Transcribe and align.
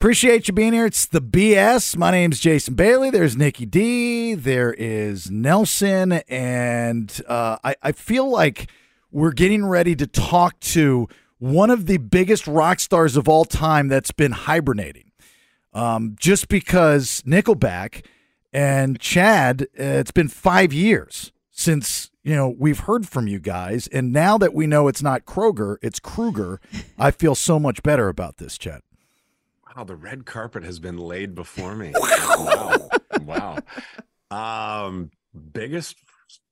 Appreciate 0.00 0.46
you 0.46 0.54
being 0.54 0.74
here. 0.74 0.86
It's 0.86 1.06
the 1.06 1.20
BS. 1.20 1.96
My 1.96 2.12
name's 2.12 2.38
Jason 2.38 2.74
Bailey. 2.74 3.10
There's 3.10 3.36
Nikki 3.36 3.66
D. 3.66 4.34
There 4.34 4.72
is 4.74 5.28
Nelson. 5.28 6.12
And 6.28 7.20
uh, 7.26 7.56
I, 7.64 7.74
I 7.82 7.90
feel 7.90 8.30
like 8.30 8.70
we're 9.10 9.32
getting 9.32 9.66
ready 9.66 9.96
to 9.96 10.06
talk 10.06 10.60
to 10.60 11.08
one 11.38 11.68
of 11.68 11.86
the 11.86 11.96
biggest 11.96 12.46
rock 12.46 12.78
stars 12.78 13.16
of 13.16 13.28
all 13.28 13.44
time 13.44 13.88
that's 13.88 14.12
been 14.12 14.30
hibernating. 14.30 15.10
Um, 15.72 16.14
just 16.16 16.46
because 16.46 17.20
Nickelback 17.26 18.04
and 18.52 19.00
Chad, 19.00 19.62
uh, 19.62 19.82
it's 19.82 20.12
been 20.12 20.28
five 20.28 20.72
years 20.72 21.32
since 21.50 22.12
you 22.22 22.36
know 22.36 22.54
we've 22.56 22.80
heard 22.80 23.08
from 23.08 23.26
you 23.26 23.40
guys, 23.40 23.88
and 23.88 24.12
now 24.12 24.38
that 24.38 24.54
we 24.54 24.68
know 24.68 24.86
it's 24.86 25.02
not 25.02 25.24
Kroger, 25.24 25.76
it's 25.82 25.98
Kruger. 25.98 26.60
I 26.96 27.10
feel 27.10 27.34
so 27.34 27.58
much 27.58 27.82
better 27.82 28.08
about 28.08 28.36
this, 28.36 28.56
Chad. 28.56 28.82
Wow, 29.78 29.84
the 29.84 29.94
red 29.94 30.26
carpet 30.26 30.64
has 30.64 30.80
been 30.80 30.98
laid 30.98 31.36
before 31.36 31.76
me. 31.76 31.94
wow. 32.36 32.88
wow. 33.24 33.58
Um, 34.28 35.12
biggest 35.52 35.94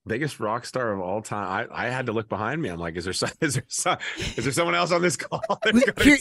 biggest 0.07 0.39
rock 0.39 0.65
star 0.65 0.93
of 0.93 1.01
all 1.01 1.21
time. 1.23 1.69
I, 1.73 1.87
I 1.87 1.89
had 1.89 2.07
to 2.07 2.13
look 2.13 2.29
behind 2.29 2.63
me. 2.63 2.69
I'm 2.69 2.79
like, 2.79 2.95
is 2.95 3.03
there 3.03 3.13
some, 3.13 3.31
is 3.41 3.55
there 3.55 3.65
some, 3.67 3.99
is 4.37 4.45
there 4.45 4.53
someone 4.53 4.77
else 4.77 4.93
on 4.93 5.03
this 5.03 5.17
call? 5.17 5.43
Here, 5.73 6.19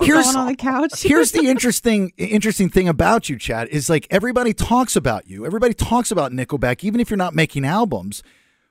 here's 0.00 0.34
on 0.34 0.48
the 0.48 0.56
couch. 0.58 1.00
here's 1.00 1.30
the 1.30 1.46
interesting 1.46 2.10
interesting 2.16 2.68
thing 2.68 2.88
about 2.88 3.28
you, 3.28 3.38
Chad, 3.38 3.68
is 3.68 3.88
like 3.88 4.08
everybody 4.10 4.52
talks 4.52 4.96
about 4.96 5.28
you. 5.28 5.46
Everybody 5.46 5.74
talks 5.74 6.10
about 6.10 6.32
Nickelback, 6.32 6.82
even 6.82 6.98
if 6.98 7.08
you're 7.08 7.16
not 7.16 7.36
making 7.36 7.64
albums, 7.66 8.24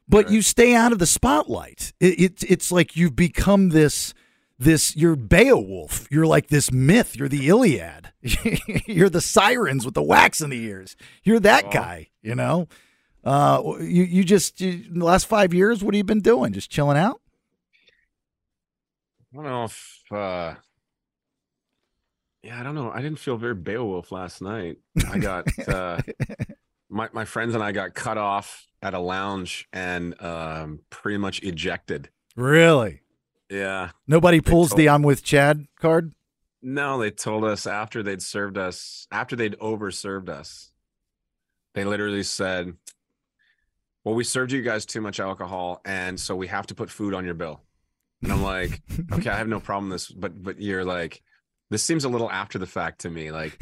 but 0.10 0.26
right. 0.26 0.34
you 0.34 0.42
stay 0.42 0.76
out 0.76 0.92
of 0.92 1.00
the 1.00 1.08
spotlight. 1.08 1.94
It, 2.02 2.20
it, 2.20 2.44
it's 2.52 2.70
like 2.70 2.98
you've 2.98 3.16
become 3.16 3.70
this 3.70 4.14
this 4.60 4.96
you're 4.96 5.16
Beowulf. 5.16 6.08
You're 6.10 6.26
like 6.26 6.48
this 6.48 6.72
myth. 6.72 7.16
You're 7.16 7.30
the 7.30 7.48
Iliad. 7.48 8.10
you're 8.88 9.10
the 9.10 9.22
sirens 9.22 9.86
with 9.86 9.94
the 9.94 10.04
wax 10.04 10.42
in 10.42 10.50
the 10.50 10.62
ears. 10.62 10.96
You're 11.24 11.40
that 11.42 11.66
oh. 11.68 11.72
guy, 11.72 12.10
you 12.22 12.36
know? 12.36 12.68
Uh 13.24 13.62
you 13.80 14.04
you 14.04 14.24
just 14.24 14.60
you, 14.62 14.86
the 14.90 15.06
last 15.06 15.28
5 15.28 15.54
years 15.54 15.84
what 15.84 15.94
have 15.94 15.98
you 15.98 16.04
been 16.04 16.22
doing? 16.22 16.54
Just 16.54 16.72
chilling 16.72 16.98
out? 16.98 17.22
I 19.32 19.36
don't 19.36 19.46
know 19.46 19.64
if 19.66 20.02
uh 20.12 20.56
yeah, 22.44 22.60
I 22.60 22.64
don't 22.64 22.76
know. 22.76 22.92
I 22.92 23.02
didn't 23.02 23.20
feel 23.20 23.38
very 23.38 23.56
Beowulf 23.56 24.12
last 24.12 24.42
night. 24.42 24.78
I 25.10 25.20
got 25.20 25.48
uh 25.68 26.02
my 26.90 27.10
my 27.14 27.26
friends 27.26 27.54
and 27.54 27.64
I 27.64 27.72
got 27.72 27.94
cut 27.94 28.18
off 28.18 28.66
at 28.82 28.94
a 28.94 29.00
lounge 29.00 29.68
and 29.72 30.20
um 30.22 30.80
pretty 30.90 31.18
much 31.18 31.44
ejected. 31.44 32.10
Really? 32.36 33.02
Yeah. 33.50 33.92
Nobody 34.08 34.42
pulls 34.42 34.70
told, 34.70 34.80
the 34.80 34.90
I'm 34.90 35.04
with 35.04 35.24
Chad 35.24 35.68
card? 35.80 36.14
No, 36.62 37.00
they 37.00 37.12
told 37.12 37.44
us 37.44 37.66
after 37.68 38.04
they'd 38.04 38.22
served 38.22 38.58
us, 38.58 39.08
after 39.12 39.36
they'd 39.36 39.58
overserved 39.60 40.30
us, 40.30 40.72
they 41.74 41.86
literally 41.86 42.24
said, 42.24 42.74
Well, 44.04 44.16
we 44.16 44.24
served 44.24 44.52
you 44.52 44.62
guys 44.62 44.86
too 44.86 45.02
much 45.02 45.20
alcohol, 45.20 45.82
and 45.86 46.20
so 46.20 46.36
we 46.36 46.48
have 46.48 46.68
to 46.68 46.76
put 46.76 46.90
food 46.90 47.14
on 47.14 47.26
your 47.26 47.36
bill. 47.36 47.62
And 48.24 48.32
I'm 48.32 48.42
like, 48.42 48.82
okay, 49.14 49.30
I 49.30 49.38
have 49.38 49.48
no 49.48 49.60
problem 49.60 49.90
with 49.90 50.02
this, 50.02 50.12
but 50.12 50.42
but 50.42 50.60
you're 50.60 50.84
like, 50.84 51.22
this 51.70 51.84
seems 51.84 52.04
a 52.04 52.10
little 52.10 52.32
after 52.32 52.58
the 52.58 52.66
fact 52.66 53.02
to 53.02 53.10
me. 53.10 53.32
Like, 53.32 53.62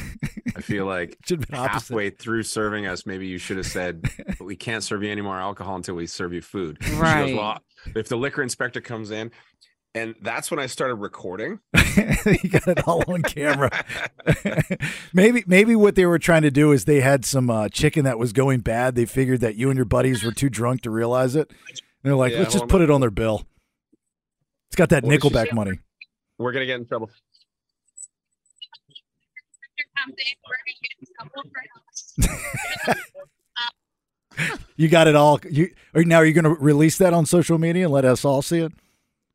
I 0.56 0.62
feel 0.62 0.86
like 0.88 1.18
halfway 1.52 2.10
through 2.10 2.44
serving 2.44 2.86
us, 2.88 3.06
maybe 3.06 3.28
you 3.28 3.38
should 3.38 3.58
have 3.58 3.66
said, 3.66 4.10
"We 4.40 4.56
can't 4.56 4.84
serve 4.84 5.04
you 5.04 5.12
any 5.12 5.22
more 5.22 5.40
alcohol 5.40 5.76
until 5.76 5.96
we 5.96 6.08
serve 6.08 6.34
you 6.34 6.42
food." 6.42 6.78
Right. 6.94 7.28
Goes, 7.28 7.38
well, 7.38 7.60
if 7.96 8.08
the 8.08 8.18
liquor 8.18 8.42
inspector 8.42 8.82
comes 8.82 9.12
in, 9.12 9.32
and 9.96 10.14
that's 10.22 10.52
when 10.52 10.60
I 10.60 10.66
started 10.66 10.96
recording. 10.96 11.60
you 11.96 12.50
got 12.50 12.68
it 12.68 12.86
all 12.86 13.02
on 13.08 13.22
camera. 13.22 13.72
maybe 15.14 15.46
maybe 15.48 15.74
what 15.74 15.96
they 15.96 16.06
were 16.06 16.20
trying 16.20 16.42
to 16.42 16.52
do 16.52 16.74
is 16.74 16.84
they 16.84 17.00
had 17.00 17.24
some 17.24 17.50
uh, 17.50 17.70
chicken 17.70 18.04
that 18.04 18.20
was 18.20 18.34
going 18.34 18.60
bad. 18.60 18.96
They 18.96 19.06
figured 19.06 19.40
that 19.40 19.56
you 19.56 19.70
and 19.70 19.78
your 19.78 19.86
buddies 19.86 20.22
were 20.22 20.34
too 20.34 20.50
drunk 20.50 20.82
to 20.82 20.92
realize 20.92 21.38
it. 21.38 21.50
And 21.50 21.80
they're 22.04 22.16
like, 22.16 22.34
yeah, 22.34 22.40
let's 22.40 22.54
just 22.54 22.68
put 22.68 22.82
it 22.82 22.92
on 22.92 23.00
their 23.00 23.10
bill. 23.10 23.48
It's 24.68 24.76
got 24.76 24.90
that 24.90 25.04
what 25.04 25.18
Nickelback 25.18 25.54
money. 25.54 25.80
We're 26.38 26.52
gonna 26.52 26.66
get 26.66 26.82
in 26.82 26.86
trouble. 26.86 27.10
you 34.76 34.90
got 34.90 35.08
it 35.08 35.16
all. 35.16 35.40
You 35.50 35.70
now 35.96 36.18
are 36.18 36.26
you 36.26 36.34
going 36.34 36.44
to 36.44 36.62
release 36.62 36.98
that 36.98 37.14
on 37.14 37.26
social 37.26 37.58
media 37.58 37.86
and 37.86 37.94
let 37.94 38.06
us 38.06 38.26
all 38.26 38.42
see 38.42 38.60
it? 38.60 38.74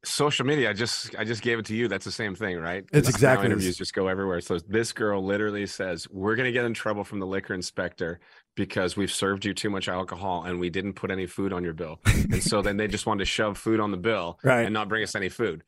Social 0.03 0.47
media 0.47 0.71
i 0.71 0.73
just 0.73 1.15
i 1.19 1.25
just 1.25 1.43
gave 1.43 1.59
it 1.59 1.67
to 1.67 1.75
you 1.75 1.87
that's 1.87 2.07
the 2.07 2.13
same 2.13 2.35
thing 2.35 2.59
right? 2.61 2.85
It's 2.93 3.09
exactly 3.09 3.47
interviews 3.47 3.77
just 3.77 3.95
go 3.95 4.09
everywhere. 4.09 4.41
So 4.41 4.59
this 4.59 4.93
girl 4.93 5.25
literally 5.25 5.67
says 5.67 6.09
we're 6.11 6.37
going 6.37 6.47
to 6.47 6.53
get 6.53 6.65
in 6.65 6.75
trouble 6.75 7.05
from 7.05 7.19
the 7.19 7.27
liquor 7.27 7.55
inspector 7.55 8.21
because 8.55 8.97
we've 8.97 9.13
served 9.13 9.45
you 9.45 9.55
too 9.55 9.71
much 9.71 9.89
alcohol 9.89 10.45
and 10.45 10.61
we 10.61 10.71
didn't 10.71 10.95
put 10.95 11.11
any 11.11 11.27
food 11.27 11.53
on 11.53 11.65
your 11.65 11.73
bill. 11.73 12.01
And 12.05 12.43
so 12.43 12.63
then 12.63 12.77
they 12.77 12.89
just 12.89 13.07
wanted 13.07 13.21
to 13.21 13.25
shove 13.25 13.57
food 13.57 13.81
on 13.81 13.91
the 13.91 13.97
bill 13.97 14.39
right. 14.45 14.65
and 14.65 14.75
not 14.75 14.89
bring 14.89 15.03
us 15.03 15.15
any 15.15 15.29
food. 15.29 15.63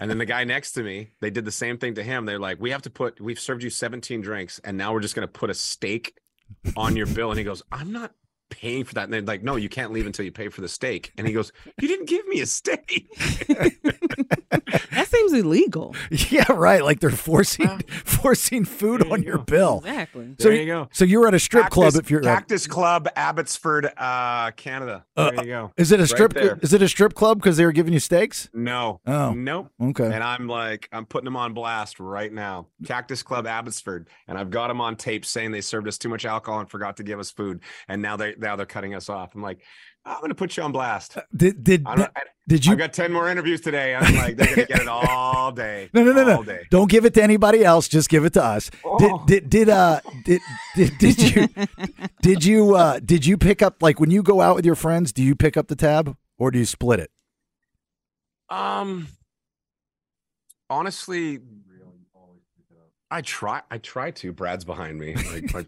And 0.00 0.10
then 0.10 0.18
the 0.18 0.26
guy 0.26 0.44
next 0.44 0.72
to 0.72 0.82
me 0.82 1.10
they 1.20 1.30
did 1.30 1.44
the 1.44 1.52
same 1.52 1.78
thing 1.78 1.94
to 1.94 2.02
him. 2.02 2.26
They're 2.26 2.38
like 2.38 2.60
we 2.60 2.70
have 2.70 2.82
to 2.82 2.90
put 2.90 3.20
we've 3.20 3.40
served 3.40 3.62
you 3.62 3.70
17 3.70 4.20
drinks 4.20 4.60
and 4.64 4.76
now 4.76 4.92
we're 4.92 5.00
just 5.00 5.14
going 5.14 5.26
to 5.26 5.32
put 5.32 5.50
a 5.50 5.54
steak 5.54 6.16
on 6.76 6.96
your 6.96 7.06
bill. 7.06 7.30
And 7.30 7.38
he 7.38 7.44
goes 7.44 7.62
i'm 7.72 7.92
not 7.92 8.12
paying 8.50 8.84
for 8.84 8.94
that. 8.94 9.04
And 9.04 9.12
they're 9.12 9.22
like, 9.22 9.42
no, 9.42 9.56
you 9.56 9.68
can't 9.68 9.92
leave 9.92 10.06
until 10.06 10.24
you 10.24 10.32
pay 10.32 10.48
for 10.48 10.60
the 10.60 10.68
steak. 10.68 11.12
And 11.16 11.26
he 11.26 11.32
goes, 11.32 11.52
you 11.80 11.88
didn't 11.88 12.08
give 12.08 12.26
me 12.28 12.40
a 12.40 12.46
steak. 12.46 13.08
that 14.92 15.08
seems 15.08 15.32
illegal. 15.32 15.94
Yeah, 16.30 16.50
right. 16.52 16.82
Like 16.82 17.00
they're 17.00 17.10
forcing 17.10 17.78
forcing 18.04 18.64
food 18.64 19.10
on 19.10 19.22
your 19.22 19.38
bill. 19.38 19.78
Exactly. 19.84 20.34
So 20.38 20.48
there 20.48 20.58
you 20.58 20.66
go. 20.66 20.88
So 20.92 21.04
you're 21.04 21.26
at 21.28 21.34
a 21.34 21.38
strip 21.38 21.64
Cactus, 21.64 21.74
club 21.74 21.94
if 21.96 22.10
you're 22.10 22.20
Cactus 22.20 22.66
Club, 22.66 23.08
Abbotsford, 23.16 23.92
uh, 23.96 24.50
Canada. 24.52 25.04
There 25.16 25.26
uh, 25.26 25.42
you 25.42 25.44
go. 25.44 25.72
Is 25.76 25.92
it 25.92 26.00
a 26.00 26.06
strip? 26.06 26.34
Right 26.34 26.52
is 26.62 26.72
it 26.72 26.82
a 26.82 26.88
strip 26.88 27.14
club 27.14 27.38
because 27.38 27.56
they 27.56 27.64
were 27.64 27.72
giving 27.72 27.92
you 27.92 28.00
steaks? 28.00 28.48
No. 28.52 29.00
Oh. 29.06 29.32
Nope. 29.32 29.70
Okay. 29.80 30.12
And 30.12 30.22
I'm 30.22 30.48
like, 30.48 30.88
I'm 30.92 31.06
putting 31.06 31.26
them 31.26 31.36
on 31.36 31.54
blast 31.54 32.00
right 32.00 32.32
now. 32.32 32.68
Cactus 32.84 33.22
Club, 33.22 33.46
Abbotsford, 33.46 34.08
and 34.28 34.38
I've 34.38 34.50
got 34.50 34.68
them 34.68 34.80
on 34.80 34.96
tape 34.96 35.24
saying 35.24 35.52
they 35.52 35.60
served 35.60 35.88
us 35.88 35.98
too 35.98 36.08
much 36.08 36.24
alcohol 36.24 36.60
and 36.60 36.70
forgot 36.70 36.96
to 36.98 37.02
give 37.02 37.18
us 37.18 37.30
food, 37.30 37.60
and 37.88 38.02
now 38.02 38.16
they 38.16 38.34
now 38.38 38.56
they're 38.56 38.66
cutting 38.66 38.94
us 38.94 39.08
off. 39.08 39.34
I'm 39.34 39.42
like, 39.42 39.60
I'm 40.06 40.20
going 40.20 40.28
to 40.30 40.36
put 40.36 40.56
you 40.56 40.62
on 40.62 40.70
blast. 40.70 41.16
Uh, 41.16 41.22
did 41.36 41.64
did 41.64 41.84
did 42.48 42.64
you? 42.64 42.72
I 42.72 42.76
got 42.76 42.92
ten 42.92 43.12
more 43.12 43.28
interviews 43.28 43.60
today. 43.60 43.94
I'm 43.94 44.14
like, 44.14 44.36
they're 44.36 44.46
going 44.54 44.66
to 44.66 44.72
get 44.72 44.82
it 44.82 44.88
all 44.88 45.50
day. 45.50 45.90
no, 45.92 46.04
no, 46.04 46.12
no, 46.12 46.24
no. 46.24 46.42
Day. 46.44 46.64
Don't 46.70 46.88
give 46.88 47.04
it 47.04 47.14
to 47.14 47.22
anybody 47.22 47.64
else. 47.64 47.88
Just 47.88 48.08
give 48.08 48.24
it 48.24 48.32
to 48.34 48.44
us. 48.44 48.70
Oh. 48.84 48.98
Did 48.98 49.26
did 49.26 49.50
did 49.50 49.68
uh 49.68 50.00
did 50.24 50.40
did, 50.76 50.98
did 50.98 51.18
you 51.36 51.48
did 52.22 52.44
you 52.44 52.76
uh 52.76 53.00
did 53.04 53.26
you 53.26 53.36
pick 53.36 53.62
up 53.62 53.82
like 53.82 53.98
when 53.98 54.12
you 54.12 54.22
go 54.22 54.40
out 54.40 54.54
with 54.54 54.64
your 54.64 54.76
friends? 54.76 55.12
Do 55.12 55.22
you 55.24 55.34
pick 55.34 55.56
up 55.56 55.66
the 55.66 55.76
tab 55.76 56.16
or 56.38 56.52
do 56.52 56.58
you 56.60 56.66
split 56.66 57.00
it? 57.00 57.10
Um, 58.48 59.08
honestly, 60.70 61.40
I 63.10 63.22
try. 63.22 63.62
I 63.70 63.78
try 63.78 64.10
to. 64.12 64.32
Brad's 64.32 64.64
behind 64.64 64.98
me. 64.98 65.14
Like, 65.14 65.54
like 65.54 65.66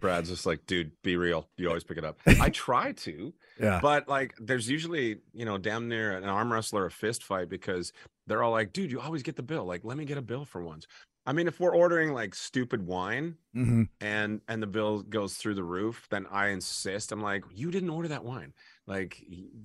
Brad's 0.00 0.28
just 0.28 0.46
like, 0.46 0.66
dude, 0.66 0.92
be 1.02 1.16
real. 1.16 1.48
You 1.56 1.68
always 1.68 1.84
pick 1.84 1.98
it 1.98 2.04
up. 2.04 2.18
I 2.26 2.48
try 2.50 2.92
to, 2.92 3.32
yeah. 3.60 3.80
But 3.80 4.08
like, 4.08 4.34
there's 4.40 4.68
usually, 4.68 5.18
you 5.32 5.44
know, 5.44 5.58
damn 5.58 5.88
near 5.88 6.12
an 6.16 6.24
arm 6.24 6.52
wrestler, 6.52 6.86
a 6.86 6.90
fist 6.90 7.24
fight 7.24 7.48
because 7.48 7.92
they're 8.26 8.42
all 8.42 8.50
like, 8.50 8.72
dude, 8.72 8.90
you 8.90 9.00
always 9.00 9.22
get 9.22 9.36
the 9.36 9.42
bill. 9.42 9.64
Like, 9.64 9.84
let 9.84 9.96
me 9.96 10.04
get 10.04 10.18
a 10.18 10.22
bill 10.22 10.44
for 10.44 10.62
once. 10.62 10.86
I 11.24 11.32
mean, 11.32 11.46
if 11.46 11.60
we're 11.60 11.74
ordering 11.74 12.12
like 12.12 12.34
stupid 12.34 12.84
wine 12.84 13.36
mm-hmm. 13.54 13.84
and 14.00 14.40
and 14.48 14.62
the 14.62 14.66
bill 14.66 15.02
goes 15.02 15.34
through 15.34 15.54
the 15.54 15.62
roof, 15.62 16.06
then 16.10 16.26
I 16.30 16.48
insist. 16.48 17.12
I'm 17.12 17.22
like, 17.22 17.44
you 17.54 17.70
didn't 17.70 17.90
order 17.90 18.08
that 18.08 18.24
wine. 18.24 18.52
Like, 18.86 19.22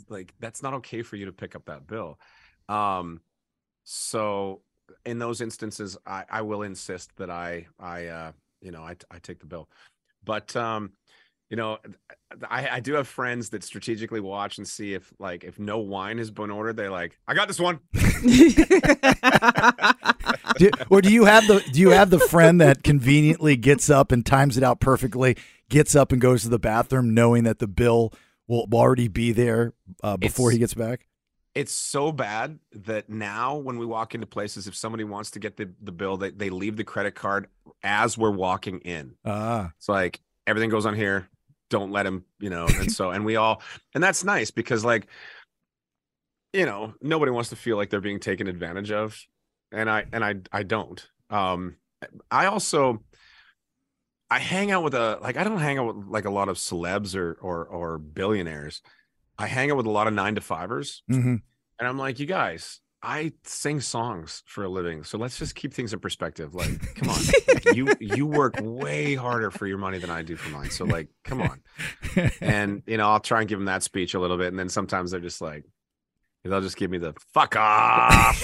like 0.08 0.34
that's 0.40 0.62
not 0.62 0.76
okay 0.76 1.02
for 1.02 1.16
you 1.16 1.26
to 1.26 1.32
pick 1.32 1.56
up 1.56 1.66
that 1.66 1.88
bill. 1.88 2.20
Um, 2.70 3.22
so 3.84 4.62
in 5.06 5.18
those 5.18 5.42
instances, 5.42 5.98
I 6.06 6.26
I 6.30 6.42
will 6.42 6.62
insist 6.62 7.16
that 7.18 7.32
I 7.32 7.68
I 7.80 8.06
uh 8.06 8.32
you 8.62 8.72
know 8.72 8.84
I 8.84 8.96
I 9.10 9.18
take 9.20 9.40
the 9.40 9.48
bill. 9.48 9.68
But 10.28 10.56
um, 10.56 10.92
you 11.50 11.58
know, 11.58 11.80
I, 12.50 12.68
I 12.74 12.80
do 12.82 12.94
have 12.94 13.08
friends 13.08 13.50
that 13.50 13.64
strategically 13.64 14.20
watch 14.20 14.58
and 14.58 14.68
see 14.68 14.94
if 14.94 15.14
like 15.18 15.44
if 15.46 15.58
no 15.58 15.80
wine 15.80 16.18
has 16.18 16.30
been 16.30 16.52
ordered, 16.52 16.76
they're 16.76 16.92
like, 16.92 17.18
I 17.28 17.34
got 17.34 17.48
this 17.48 17.60
one. 17.60 17.80
do, 20.58 20.70
or 20.90 21.02
do 21.02 21.12
you 21.12 21.26
have 21.26 21.48
the 21.48 21.64
do 21.72 21.80
you 21.80 21.92
have 21.92 22.10
the 22.10 22.20
friend 22.20 22.60
that 22.62 22.84
conveniently 22.84 23.56
gets 23.56 23.90
up 23.90 24.12
and 24.12 24.26
times 24.26 24.58
it 24.58 24.64
out 24.64 24.82
perfectly, 24.82 25.38
gets 25.70 25.96
up 25.96 26.12
and 26.12 26.20
goes 26.22 26.44
to 26.44 26.50
the 26.50 26.60
bathroom 26.60 27.14
knowing 27.14 27.46
that 27.46 27.60
the 27.60 27.68
bill 27.68 28.14
will 28.48 28.68
already 28.74 29.08
be 29.08 29.32
there 29.32 29.74
uh, 30.04 30.18
before 30.18 30.50
it's, 30.50 30.56
he 30.56 30.60
gets 30.60 30.74
back? 30.74 31.07
It's 31.58 31.72
so 31.72 32.12
bad 32.12 32.60
that 32.72 33.10
now 33.10 33.58
when 33.58 33.80
we 33.80 33.86
walk 33.88 34.14
into 34.14 34.28
places, 34.28 34.68
if 34.68 34.76
somebody 34.76 35.04
wants 35.04 35.32
to 35.32 35.40
get 35.40 35.58
the, 35.58 35.74
the 35.82 35.92
bill, 35.92 36.16
they, 36.16 36.30
they 36.30 36.52
leave 36.52 36.78
the 36.78 36.84
credit 36.84 37.16
card 37.16 37.48
as 37.82 38.16
we're 38.16 38.30
walking 38.30 38.78
in. 38.82 39.16
Ah. 39.26 39.72
It's 39.76 39.90
like 39.90 40.20
everything 40.46 40.70
goes 40.70 40.86
on 40.86 40.94
here. 40.94 41.28
Don't 41.72 41.92
let 41.92 42.06
him, 42.06 42.26
you 42.40 42.52
know. 42.52 42.68
And 42.68 42.92
so, 42.92 43.10
and 43.10 43.26
we 43.26 43.38
all, 43.38 43.64
and 43.96 44.04
that's 44.04 44.24
nice 44.24 44.52
because, 44.52 44.86
like, 44.86 45.08
you 46.54 46.68
know, 46.68 46.94
nobody 47.02 47.32
wants 47.32 47.50
to 47.50 47.56
feel 47.56 47.76
like 47.76 47.90
they're 47.90 48.02
being 48.02 48.20
taken 48.20 48.48
advantage 48.48 48.92
of, 48.92 49.20
and 49.72 49.90
I 49.90 50.06
and 50.14 50.24
I 50.24 50.36
I 50.52 50.62
don't. 50.62 51.04
Um, 51.32 51.78
I 52.30 52.46
also 52.46 53.04
I 54.30 54.40
hang 54.40 54.72
out 54.72 54.84
with 54.84 54.94
a 54.94 55.18
like 55.22 55.38
I 55.38 55.44
don't 55.44 55.58
hang 55.58 55.80
out 55.80 55.96
with 55.96 56.08
like 56.08 56.26
a 56.26 56.32
lot 56.32 56.50
of 56.50 56.58
celebs 56.58 57.16
or 57.16 57.38
or 57.42 57.66
or 57.66 57.98
billionaires. 57.98 58.84
I 59.38 59.48
hang 59.48 59.72
out 59.72 59.78
with 59.78 59.86
a 59.86 59.92
lot 59.92 60.08
of 60.08 60.14
nine 60.14 60.36
to 60.36 60.42
fivers, 60.42 61.04
hmm 61.08 61.36
and 61.80 61.88
I'm 61.88 62.00
like, 62.00 62.20
you 62.20 62.26
guys, 62.26 62.80
I 63.04 63.34
sing 63.44 63.82
songs 63.82 64.42
for 64.48 64.64
a 64.64 64.70
living, 64.70 65.04
so 65.04 65.20
let's 65.20 65.38
just 65.38 65.54
keep 65.54 65.74
things 65.74 65.94
in 65.94 66.00
perspective. 66.00 66.56
Like, 66.56 66.96
come 66.96 67.10
on, 67.10 67.20
like, 67.48 67.66
you 67.76 67.94
you 68.00 68.26
work 68.26 68.56
way 68.60 69.14
harder 69.14 69.52
for 69.52 69.68
your 69.68 69.78
money 69.78 70.00
than 70.00 70.10
I 70.10 70.24
do 70.24 70.36
for 70.36 70.50
mine. 70.50 70.72
So 70.72 70.86
like, 70.86 71.08
come 71.24 71.42
on. 71.42 71.62
And 72.42 72.82
you 72.88 72.98
know, 72.98 73.10
I'll 73.10 73.20
try 73.20 73.42
and 73.42 73.48
give 73.48 73.60
them 73.60 73.68
that 73.68 73.84
speech 73.84 74.16
a 74.16 74.20
little 74.20 74.38
bit, 74.38 74.48
and 74.48 74.58
then 74.58 74.70
sometimes 74.70 75.12
they're 75.12 75.20
just 75.20 75.40
like, 75.40 75.66
they'll 76.44 76.62
just 76.62 76.78
give 76.78 76.90
me 76.90 76.98
the 76.98 77.14
fuck 77.34 77.56
off. 77.56 78.44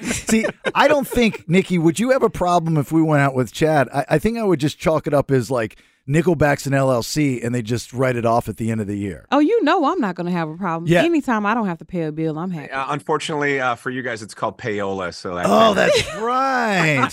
See, 0.00 0.46
I 0.74 0.86
don't 0.86 1.08
think 1.08 1.48
Nikki. 1.48 1.76
Would 1.78 1.98
you 1.98 2.10
have 2.10 2.22
a 2.22 2.30
problem 2.30 2.76
if 2.76 2.92
we 2.92 3.02
went 3.02 3.22
out 3.22 3.34
with 3.34 3.52
Chad? 3.52 3.88
I, 3.92 4.04
I 4.10 4.18
think 4.20 4.38
I 4.38 4.44
would 4.44 4.60
just 4.60 4.78
chalk 4.78 5.08
it 5.08 5.14
up 5.14 5.32
as 5.32 5.50
like 5.50 5.82
Nickelback's 6.10 6.66
an 6.66 6.72
LLC, 6.72 7.44
and 7.44 7.54
they 7.54 7.62
just 7.62 7.92
write 7.92 8.16
it 8.16 8.26
off 8.26 8.48
at 8.48 8.56
the 8.56 8.70
end 8.72 8.80
of 8.80 8.86
the 8.88 8.96
year. 8.98 9.26
Oh, 9.30 9.38
you 9.38 9.62
know 9.62 9.84
I'm 9.84 10.00
not 10.00 10.16
gonna 10.16 10.32
have 10.32 10.48
a 10.48 10.56
problem. 10.56 10.90
Yeah. 10.90 11.04
Anytime 11.04 11.46
I 11.46 11.54
don't 11.54 11.66
have 11.66 11.78
to 11.78 11.84
pay 11.84 12.02
a 12.02 12.10
bill, 12.12 12.36
I'm 12.38 12.50
happy. 12.50 12.70
Uh, 12.72 12.86
unfortunately, 12.92 13.60
uh, 13.60 13.76
for 13.76 13.90
you 13.90 14.02
guys, 14.02 14.20
it's 14.22 14.34
called 14.34 14.58
payola. 14.58 15.14
So 15.14 15.36
that 15.36 15.46
Oh, 15.48 15.72
that's 15.74 16.14
right. 16.16 17.08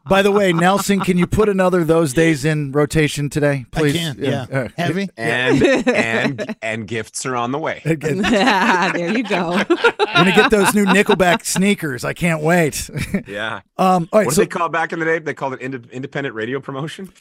By 0.08 0.22
the 0.22 0.30
way, 0.32 0.52
Nelson, 0.52 1.00
can 1.00 1.18
you 1.18 1.26
put 1.26 1.48
another 1.50 1.84
those 1.84 2.14
days 2.14 2.44
in 2.46 2.72
rotation 2.72 3.28
today, 3.28 3.66
please? 3.70 3.94
I 3.96 3.98
can. 3.98 4.16
Yeah. 4.18 4.46
Uh, 4.50 4.68
Heavy. 4.78 5.08
and 5.18 5.62
and 5.88 6.56
and 6.62 6.88
gifts 6.88 7.26
are 7.26 7.36
on 7.36 7.52
the 7.52 7.58
way. 7.58 7.82
uh, 7.84 7.94
there 8.92 9.16
you 9.16 9.24
go. 9.24 9.52
I'm 9.52 10.24
gonna 10.24 10.34
get 10.34 10.50
those 10.50 10.74
new 10.74 10.86
Nickelback 10.86 11.44
sneakers. 11.44 12.04
I 12.04 12.14
can't 12.14 12.42
wait. 12.42 12.88
Yeah. 13.26 13.60
um, 13.78 14.08
all 14.12 14.20
right, 14.20 14.26
What 14.26 14.34
did 14.34 14.40
they 14.42 14.46
call 14.46 14.66
it 14.66 14.72
back 14.72 14.92
in 14.92 14.98
the 15.00 15.04
day? 15.04 15.18
They 15.18 15.34
called 15.34 15.52
it 15.54 15.60
inde- 15.60 15.90
independent 15.90 16.34
radio 16.34 16.60
promotion. 16.60 17.12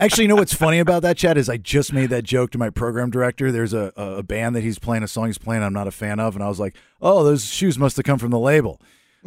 Actually, 0.00 0.24
you 0.24 0.28
know 0.28 0.36
what's 0.36 0.54
funny 0.54 0.78
about 0.78 1.02
that, 1.02 1.16
Chad, 1.18 1.36
is 1.36 1.48
I 1.48 1.58
just 1.58 1.92
made 1.92 2.08
that 2.10 2.24
joke 2.24 2.50
to 2.52 2.58
my 2.58 2.70
program 2.70 3.10
director. 3.10 3.52
There's 3.52 3.74
a, 3.74 3.92
a 3.96 4.22
band 4.22 4.56
that 4.56 4.62
he's 4.62 4.78
playing, 4.78 5.02
a 5.02 5.08
song 5.08 5.26
he's 5.26 5.38
playing 5.38 5.62
I'm 5.62 5.74
not 5.74 5.86
a 5.86 5.90
fan 5.92 6.18
of, 6.18 6.34
and 6.34 6.42
I 6.42 6.48
was 6.48 6.58
like, 6.58 6.74
oh, 7.02 7.22
those 7.22 7.44
shoes 7.44 7.78
must 7.78 7.96
have 7.98 8.04
come 8.06 8.18
from 8.18 8.30
the 8.30 8.38
label. 8.38 8.80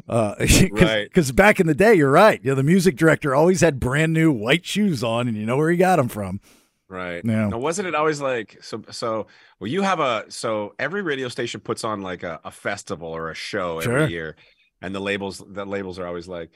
Uh, 0.09 0.33
Right. 0.71 1.03
Because 1.07 1.31
back 1.31 1.59
in 1.59 1.67
the 1.67 1.75
day, 1.75 1.93
you're 1.93 2.09
right. 2.11 2.43
You 2.43 2.51
know, 2.51 2.55
the 2.55 2.63
music 2.63 2.95
director 2.95 3.35
always 3.35 3.61
had 3.61 3.79
brand 3.79 4.13
new 4.13 4.31
white 4.31 4.65
shoes 4.65 5.03
on, 5.03 5.27
and 5.27 5.37
you 5.37 5.45
know 5.45 5.57
where 5.57 5.69
he 5.69 5.77
got 5.77 5.97
them 5.97 6.07
from. 6.09 6.41
Right. 6.89 7.23
Yeah. 7.23 7.49
Now, 7.49 7.59
wasn't 7.59 7.87
it 7.87 7.95
always 7.95 8.19
like 8.19 8.57
so? 8.61 8.81
So, 8.91 9.27
well, 9.59 9.69
you 9.69 9.83
have 9.83 9.99
a 9.99 10.25
so 10.29 10.73
every 10.79 11.01
radio 11.01 11.27
station 11.27 11.59
puts 11.59 11.83
on 11.83 12.01
like 12.01 12.23
a, 12.23 12.39
a 12.43 12.51
festival 12.51 13.07
or 13.07 13.29
a 13.29 13.35
show 13.35 13.79
Sure. 13.81 13.99
every 13.99 14.11
year, 14.13 14.35
and 14.81 14.93
the 14.93 14.99
labels 14.99 15.43
the 15.47 15.65
labels 15.65 15.97
are 15.99 16.05
always 16.05 16.27
like, 16.27 16.51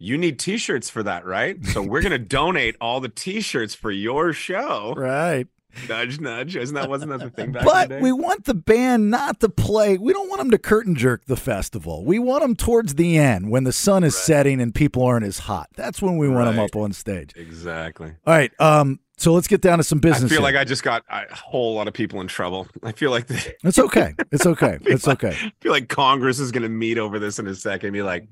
you 0.00 0.18
need 0.18 0.38
T-shirts 0.40 0.90
for 0.90 1.02
that, 1.04 1.24
right? 1.24 1.64
So 1.66 1.82
we're 1.82 2.02
gonna 2.02 2.18
donate 2.40 2.74
all 2.80 3.00
the 3.00 3.08
T-shirts 3.08 3.74
for 3.76 3.90
your 3.92 4.32
show. 4.32 4.94
Right. 4.96 5.46
Nudge, 5.88 6.18
nudge. 6.18 6.56
Isn't 6.56 6.74
that 6.74 6.88
wasn't 6.88 7.12
that 7.12 7.20
the 7.20 7.30
thing 7.30 7.52
back 7.52 7.64
But 7.64 7.84
in 7.84 7.88
the 7.90 7.94
day? 7.96 8.02
we 8.02 8.10
want 8.10 8.44
the 8.44 8.54
band 8.54 9.08
not 9.08 9.38
to 9.38 9.48
play. 9.48 9.98
We 9.98 10.12
don't 10.12 10.28
want 10.28 10.40
them 10.40 10.50
to 10.50 10.58
curtain 10.58 10.96
jerk 10.96 11.26
the 11.26 11.36
festival. 11.36 12.04
We 12.04 12.18
want 12.18 12.42
them 12.42 12.56
towards 12.56 12.96
the 12.96 13.16
end 13.16 13.52
when 13.52 13.62
the 13.62 13.72
sun 13.72 14.02
is 14.02 14.12
Right. 14.16 14.20
setting 14.24 14.60
and 14.60 14.74
people 14.74 15.04
aren't 15.04 15.24
as 15.26 15.38
hot. 15.40 15.68
That's 15.76 16.02
when 16.02 16.16
we 16.16 16.28
want 16.28 16.46
them 16.46 16.58
up 16.58 16.74
on 16.74 16.92
stage. 16.92 17.30
exactly. 17.36 18.14
All 18.26 18.34
right. 18.34 18.50
Um. 18.60 18.98
So 19.16 19.32
let's 19.34 19.46
get 19.46 19.60
down 19.60 19.76
to 19.78 19.84
some 19.84 19.98
business. 20.00 20.24
I 20.32 20.34
feel 20.34 20.38
here. 20.38 20.42
like 20.44 20.56
I 20.56 20.64
just 20.64 20.82
got 20.82 21.04
a 21.10 21.32
whole 21.36 21.74
lot 21.74 21.86
of 21.88 21.92
people 21.94 22.22
in 22.22 22.26
trouble. 22.26 22.66
I 22.82 22.92
feel 22.92 23.10
like 23.10 23.26
the, 23.26 23.54
It's 23.62 23.78
okay. 23.78 24.14
It's 24.32 24.46
okay. 24.54 24.78
It's 24.80 25.06
okay. 25.06 25.36
I 25.38 25.52
feel 25.60 25.72
like 25.72 25.88
Congress 25.90 26.40
is 26.40 26.50
going 26.50 26.62
to 26.62 26.70
meet 26.70 26.96
over 26.96 27.18
this 27.18 27.38
in 27.38 27.46
a 27.46 27.54
second. 27.54 27.88
and 27.88 27.92
Be 27.92 28.02
like, 28.02 28.26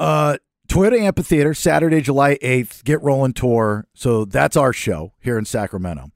Uh, 0.00 0.36
Toyota 0.80 0.98
Amphitheater, 0.98 1.52
Saturday, 1.52 2.00
July 2.00 2.38
8th, 2.38 2.84
Get 2.84 3.02
Rolling 3.02 3.34
Tour. 3.34 3.86
So 3.92 4.24
that's 4.24 4.56
our 4.56 4.72
show 4.72 5.12
here 5.20 5.36
in 5.36 5.44
Sacramento, 5.44 6.10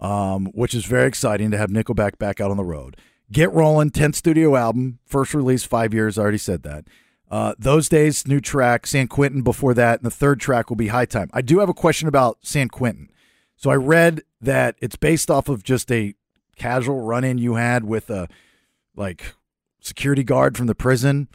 um, 0.00 0.46
which 0.54 0.72
is 0.72 0.84
very 0.84 1.08
exciting 1.08 1.50
to 1.50 1.58
have 1.58 1.68
Nickelback 1.68 2.16
back 2.16 2.40
out 2.40 2.52
on 2.52 2.56
the 2.56 2.62
road. 2.62 2.96
Get 3.32 3.52
Rolling, 3.52 3.90
10th 3.90 4.14
studio 4.14 4.54
album, 4.54 5.00
first 5.04 5.34
release, 5.34 5.64
five 5.64 5.92
years. 5.92 6.16
I 6.16 6.22
already 6.22 6.38
said 6.38 6.62
that. 6.62 6.84
Uh, 7.28 7.54
those 7.58 7.88
days, 7.88 8.24
new 8.24 8.40
track, 8.40 8.86
San 8.86 9.08
Quentin 9.08 9.42
before 9.42 9.74
that, 9.74 9.98
and 9.98 10.06
the 10.06 10.14
third 10.14 10.38
track 10.38 10.70
will 10.70 10.76
be 10.76 10.88
High 10.88 11.06
Time. 11.06 11.28
I 11.32 11.42
do 11.42 11.58
have 11.58 11.68
a 11.68 11.74
question 11.74 12.06
about 12.06 12.38
San 12.42 12.68
Quentin. 12.68 13.10
So 13.56 13.68
I 13.68 13.74
read 13.74 14.22
that 14.40 14.76
it's 14.80 14.94
based 14.94 15.28
off 15.28 15.48
of 15.48 15.64
just 15.64 15.90
a 15.90 16.14
casual 16.54 17.00
run 17.00 17.24
in 17.24 17.38
you 17.38 17.54
had 17.54 17.82
with 17.82 18.10
a 18.10 18.28
like 18.94 19.34
security 19.80 20.22
guard 20.22 20.56
from 20.56 20.68
the 20.68 20.74
prison. 20.76 21.26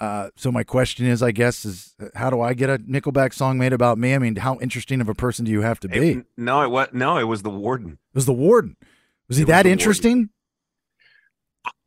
Uh, 0.00 0.30
so 0.36 0.52
my 0.52 0.62
question 0.62 1.06
is, 1.06 1.22
I 1.22 1.32
guess, 1.32 1.64
is 1.64 1.94
how 2.14 2.30
do 2.30 2.40
I 2.40 2.54
get 2.54 2.70
a 2.70 2.78
Nickelback 2.78 3.34
song 3.34 3.58
made 3.58 3.72
about 3.72 3.98
me? 3.98 4.14
I 4.14 4.18
mean, 4.18 4.36
how 4.36 4.58
interesting 4.60 5.00
of 5.00 5.08
a 5.08 5.14
person 5.14 5.44
do 5.44 5.50
you 5.50 5.62
have 5.62 5.80
to 5.80 5.88
be? 5.88 6.12
it- 6.12 6.26
no, 6.36 6.62
it 6.62 6.70
was 6.70 6.88
no, 6.92 7.18
it 7.18 7.24
was 7.24 7.42
the 7.42 7.50
warden. 7.50 7.92
It 7.92 8.14
was 8.14 8.26
the 8.26 8.32
warden. 8.32 8.76
Was 9.28 9.38
he 9.38 9.44
It 9.44 9.48
was 9.48 9.56
that 9.56 9.66
the 9.66 9.70
warden. 9.70 9.72
interesting? 9.72 10.30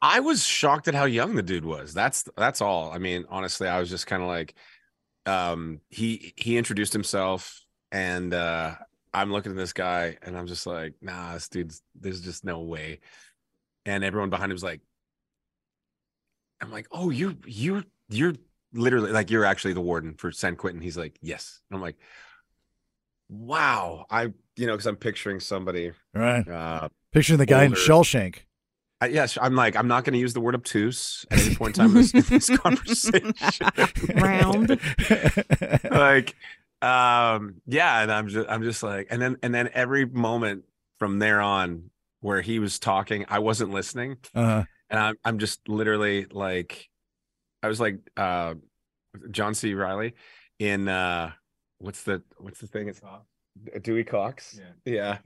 I 0.01 0.19
was 0.19 0.43
shocked 0.43 0.87
at 0.87 0.95
how 0.95 1.05
young 1.05 1.35
the 1.35 1.43
dude 1.43 1.65
was. 1.65 1.93
That's 1.93 2.25
that's 2.35 2.61
all. 2.61 2.91
I 2.91 2.97
mean, 2.97 3.25
honestly, 3.29 3.67
I 3.67 3.79
was 3.79 3.89
just 3.89 4.07
kind 4.07 4.21
of 4.21 4.27
like, 4.27 4.55
um, 5.25 5.79
he 5.89 6.33
he 6.37 6.57
introduced 6.57 6.93
himself, 6.93 7.61
and 7.91 8.33
uh, 8.33 8.75
I'm 9.13 9.31
looking 9.31 9.51
at 9.51 9.57
this 9.57 9.73
guy, 9.73 10.17
and 10.23 10.37
I'm 10.37 10.47
just 10.47 10.65
like, 10.67 10.95
nah, 11.01 11.33
this 11.33 11.49
dude's 11.49 11.81
there's 11.95 12.21
just 12.21 12.43
no 12.43 12.61
way. 12.61 12.99
And 13.85 14.03
everyone 14.03 14.29
behind 14.29 14.51
him 14.51 14.55
was 14.55 14.63
like, 14.63 14.81
I'm 16.61 16.71
like, 16.71 16.87
oh, 16.91 17.09
you 17.09 17.37
you 17.45 17.83
you're 18.11 18.35
literally 18.73 19.11
like 19.11 19.31
you're 19.31 19.45
actually 19.45 19.73
the 19.73 19.81
warden 19.81 20.15
for 20.15 20.31
San 20.31 20.55
Quentin. 20.55 20.81
He's 20.81 20.97
like, 20.97 21.17
yes. 21.21 21.61
And 21.69 21.75
I'm 21.75 21.81
like, 21.81 21.97
wow. 23.29 24.05
I 24.09 24.33
you 24.55 24.67
know 24.67 24.73
because 24.73 24.87
I'm 24.87 24.97
picturing 24.97 25.39
somebody. 25.39 25.91
Right. 26.13 26.47
Uh, 26.47 26.89
Picturing 27.11 27.39
the 27.39 27.45
guy 27.45 27.63
in 27.63 27.73
Shawshank. 27.73 28.39
I, 29.01 29.07
yes, 29.07 29.35
I'm 29.41 29.55
like, 29.55 29.75
I'm 29.75 29.87
not 29.87 30.03
going 30.03 30.13
to 30.13 30.19
use 30.19 30.33
the 30.33 30.39
word 30.39 30.53
obtuse 30.53 31.25
at 31.31 31.39
any 31.39 31.55
point 31.55 31.75
in 31.77 31.87
time 31.87 31.97
in 31.97 32.03
this, 32.03 32.11
this 32.11 32.55
conversation. 32.55 33.33
Round. 34.15 34.79
like, 35.89 36.35
um, 36.83 37.55
yeah, 37.65 38.03
and 38.03 38.11
I'm 38.11 38.27
just, 38.27 38.47
I'm 38.47 38.61
just 38.61 38.83
like, 38.83 39.07
and 39.09 39.19
then, 39.19 39.37
and 39.41 39.53
then 39.55 39.71
every 39.73 40.05
moment 40.05 40.65
from 40.99 41.17
there 41.17 41.41
on 41.41 41.89
where 42.19 42.41
he 42.41 42.59
was 42.59 42.77
talking, 42.77 43.25
I 43.27 43.39
wasn't 43.39 43.71
listening, 43.71 44.17
uh-huh. 44.35 44.65
and 44.91 44.99
I'm, 44.99 45.15
I'm 45.25 45.39
just 45.39 45.67
literally 45.67 46.25
like, 46.25 46.90
I 47.63 47.67
was 47.67 47.79
like, 47.79 47.99
uh, 48.17 48.55
John 49.29 49.53
C. 49.53 49.73
Reilly 49.73 50.13
in, 50.59 50.87
uh, 50.87 51.31
what's 51.79 52.03
the, 52.03 52.21
what's 52.37 52.59
the 52.59 52.67
thing? 52.67 52.87
It's 52.87 53.01
Dewey 53.81 54.03
Cox. 54.03 54.59
Yeah. 54.85 55.17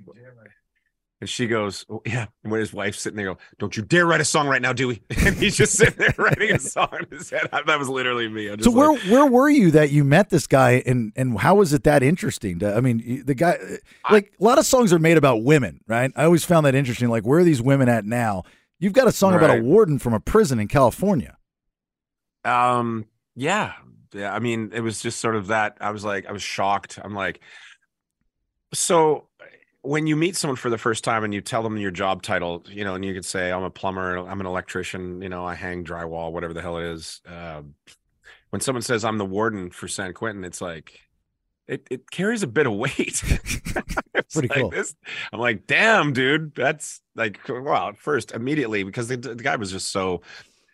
And 1.21 1.29
she 1.29 1.47
goes, 1.47 1.85
oh, 1.89 2.01
yeah. 2.05 2.25
And 2.43 2.51
when 2.51 2.59
his 2.59 2.73
wife's 2.73 2.99
sitting 2.99 3.15
there, 3.15 3.25
go, 3.25 3.37
don't 3.57 3.75
you 3.75 3.83
dare 3.83 4.05
write 4.05 4.19
a 4.19 4.25
song 4.25 4.47
right 4.47 4.61
now, 4.61 4.73
Dewey. 4.73 5.01
And 5.25 5.35
he's 5.35 5.55
just 5.55 5.73
sitting 5.73 5.97
there 5.97 6.13
writing 6.17 6.51
a 6.51 6.59
song 6.59 6.89
in 6.99 7.17
his 7.17 7.29
head. 7.29 7.47
That 7.51 7.79
was 7.79 7.87
literally 7.87 8.27
me. 8.27 8.49
I'm 8.49 8.61
so 8.61 8.69
where 8.69 8.91
like, 8.91 9.01
where 9.03 9.25
were 9.25 9.49
you 9.49 9.71
that 9.71 9.91
you 9.91 10.03
met 10.03 10.29
this 10.29 10.45
guy 10.45 10.83
and 10.85 11.13
and 11.15 11.39
how 11.39 11.55
was 11.55 11.73
it 11.73 11.83
that 11.85 12.03
interesting? 12.03 12.59
To, 12.59 12.75
I 12.75 12.81
mean, 12.81 13.23
the 13.25 13.33
guy 13.33 13.57
like 14.11 14.33
a 14.39 14.43
lot 14.43 14.59
of 14.59 14.65
songs 14.65 14.91
are 14.91 14.99
made 14.99 15.17
about 15.17 15.43
women, 15.43 15.79
right? 15.87 16.11
I 16.15 16.25
always 16.25 16.43
found 16.43 16.65
that 16.65 16.75
interesting. 16.75 17.09
Like, 17.09 17.25
where 17.25 17.39
are 17.39 17.43
these 17.43 17.61
women 17.61 17.89
at 17.89 18.05
now? 18.05 18.43
You've 18.77 18.93
got 18.93 19.07
a 19.07 19.11
song 19.11 19.33
about 19.33 19.57
a 19.57 19.61
warden 19.61 19.97
from 19.99 20.13
a 20.13 20.19
prison 20.19 20.59
in 20.59 20.67
California. 20.67 21.37
Um, 22.45 23.05
yeah. 23.35 23.73
Yeah. 24.13 24.33
I 24.33 24.39
mean, 24.39 24.71
it 24.73 24.81
was 24.81 25.01
just 25.01 25.19
sort 25.19 25.35
of 25.35 25.47
that. 25.47 25.77
I 25.81 25.91
was 25.91 26.05
like, 26.05 26.25
I 26.25 26.31
was 26.31 26.43
shocked. 26.43 26.99
I'm 27.03 27.13
like, 27.13 27.41
so 28.73 29.27
when 29.81 30.07
you 30.07 30.15
meet 30.15 30.35
someone 30.35 30.55
for 30.55 30.69
the 30.69 30.77
first 30.77 31.03
time 31.03 31.23
and 31.23 31.33
you 31.33 31.41
tell 31.41 31.61
them 31.63 31.77
your 31.77 31.91
job 31.91 32.23
title, 32.23 32.63
you 32.67 32.83
know, 32.83 32.95
and 32.95 33.05
you 33.05 33.13
could 33.13 33.25
say, 33.25 33.51
I'm 33.51 33.63
a 33.63 33.69
plumber, 33.69 34.17
I'm 34.17 34.39
an 34.39 34.47
electrician, 34.47 35.21
you 35.21 35.29
know, 35.29 35.45
I 35.45 35.53
hang 35.53 35.83
drywall, 35.83 36.31
whatever 36.31 36.53
the 36.53 36.61
hell 36.61 36.77
it 36.77 36.85
is. 36.85 37.21
Uh, 37.27 37.61
when 38.49 38.61
someone 38.61 38.81
says 38.81 39.05
I'm 39.05 39.17
the 39.17 39.25
warden 39.25 39.69
for 39.69 39.87
San 39.87 40.13
Quentin, 40.13 40.43
it's 40.43 40.61
like, 40.61 40.99
it, 41.67 41.87
it 41.89 42.09
carries 42.09 42.43
a 42.43 42.47
bit 42.47 42.67
of 42.67 42.73
weight. 42.73 43.21
Pretty 44.33 44.47
like 44.47 44.59
cool. 44.59 44.69
this- 44.69 44.95
I'm 45.31 45.39
like, 45.39 45.67
damn, 45.67 46.13
dude, 46.13 46.55
that's 46.55 47.01
like, 47.15 47.39
wow. 47.47 47.89
At 47.89 47.97
first, 47.97 48.31
immediately, 48.31 48.83
because 48.83 49.07
the, 49.07 49.17
the 49.17 49.35
guy 49.35 49.55
was 49.55 49.71
just 49.71 49.91
so 49.91 50.21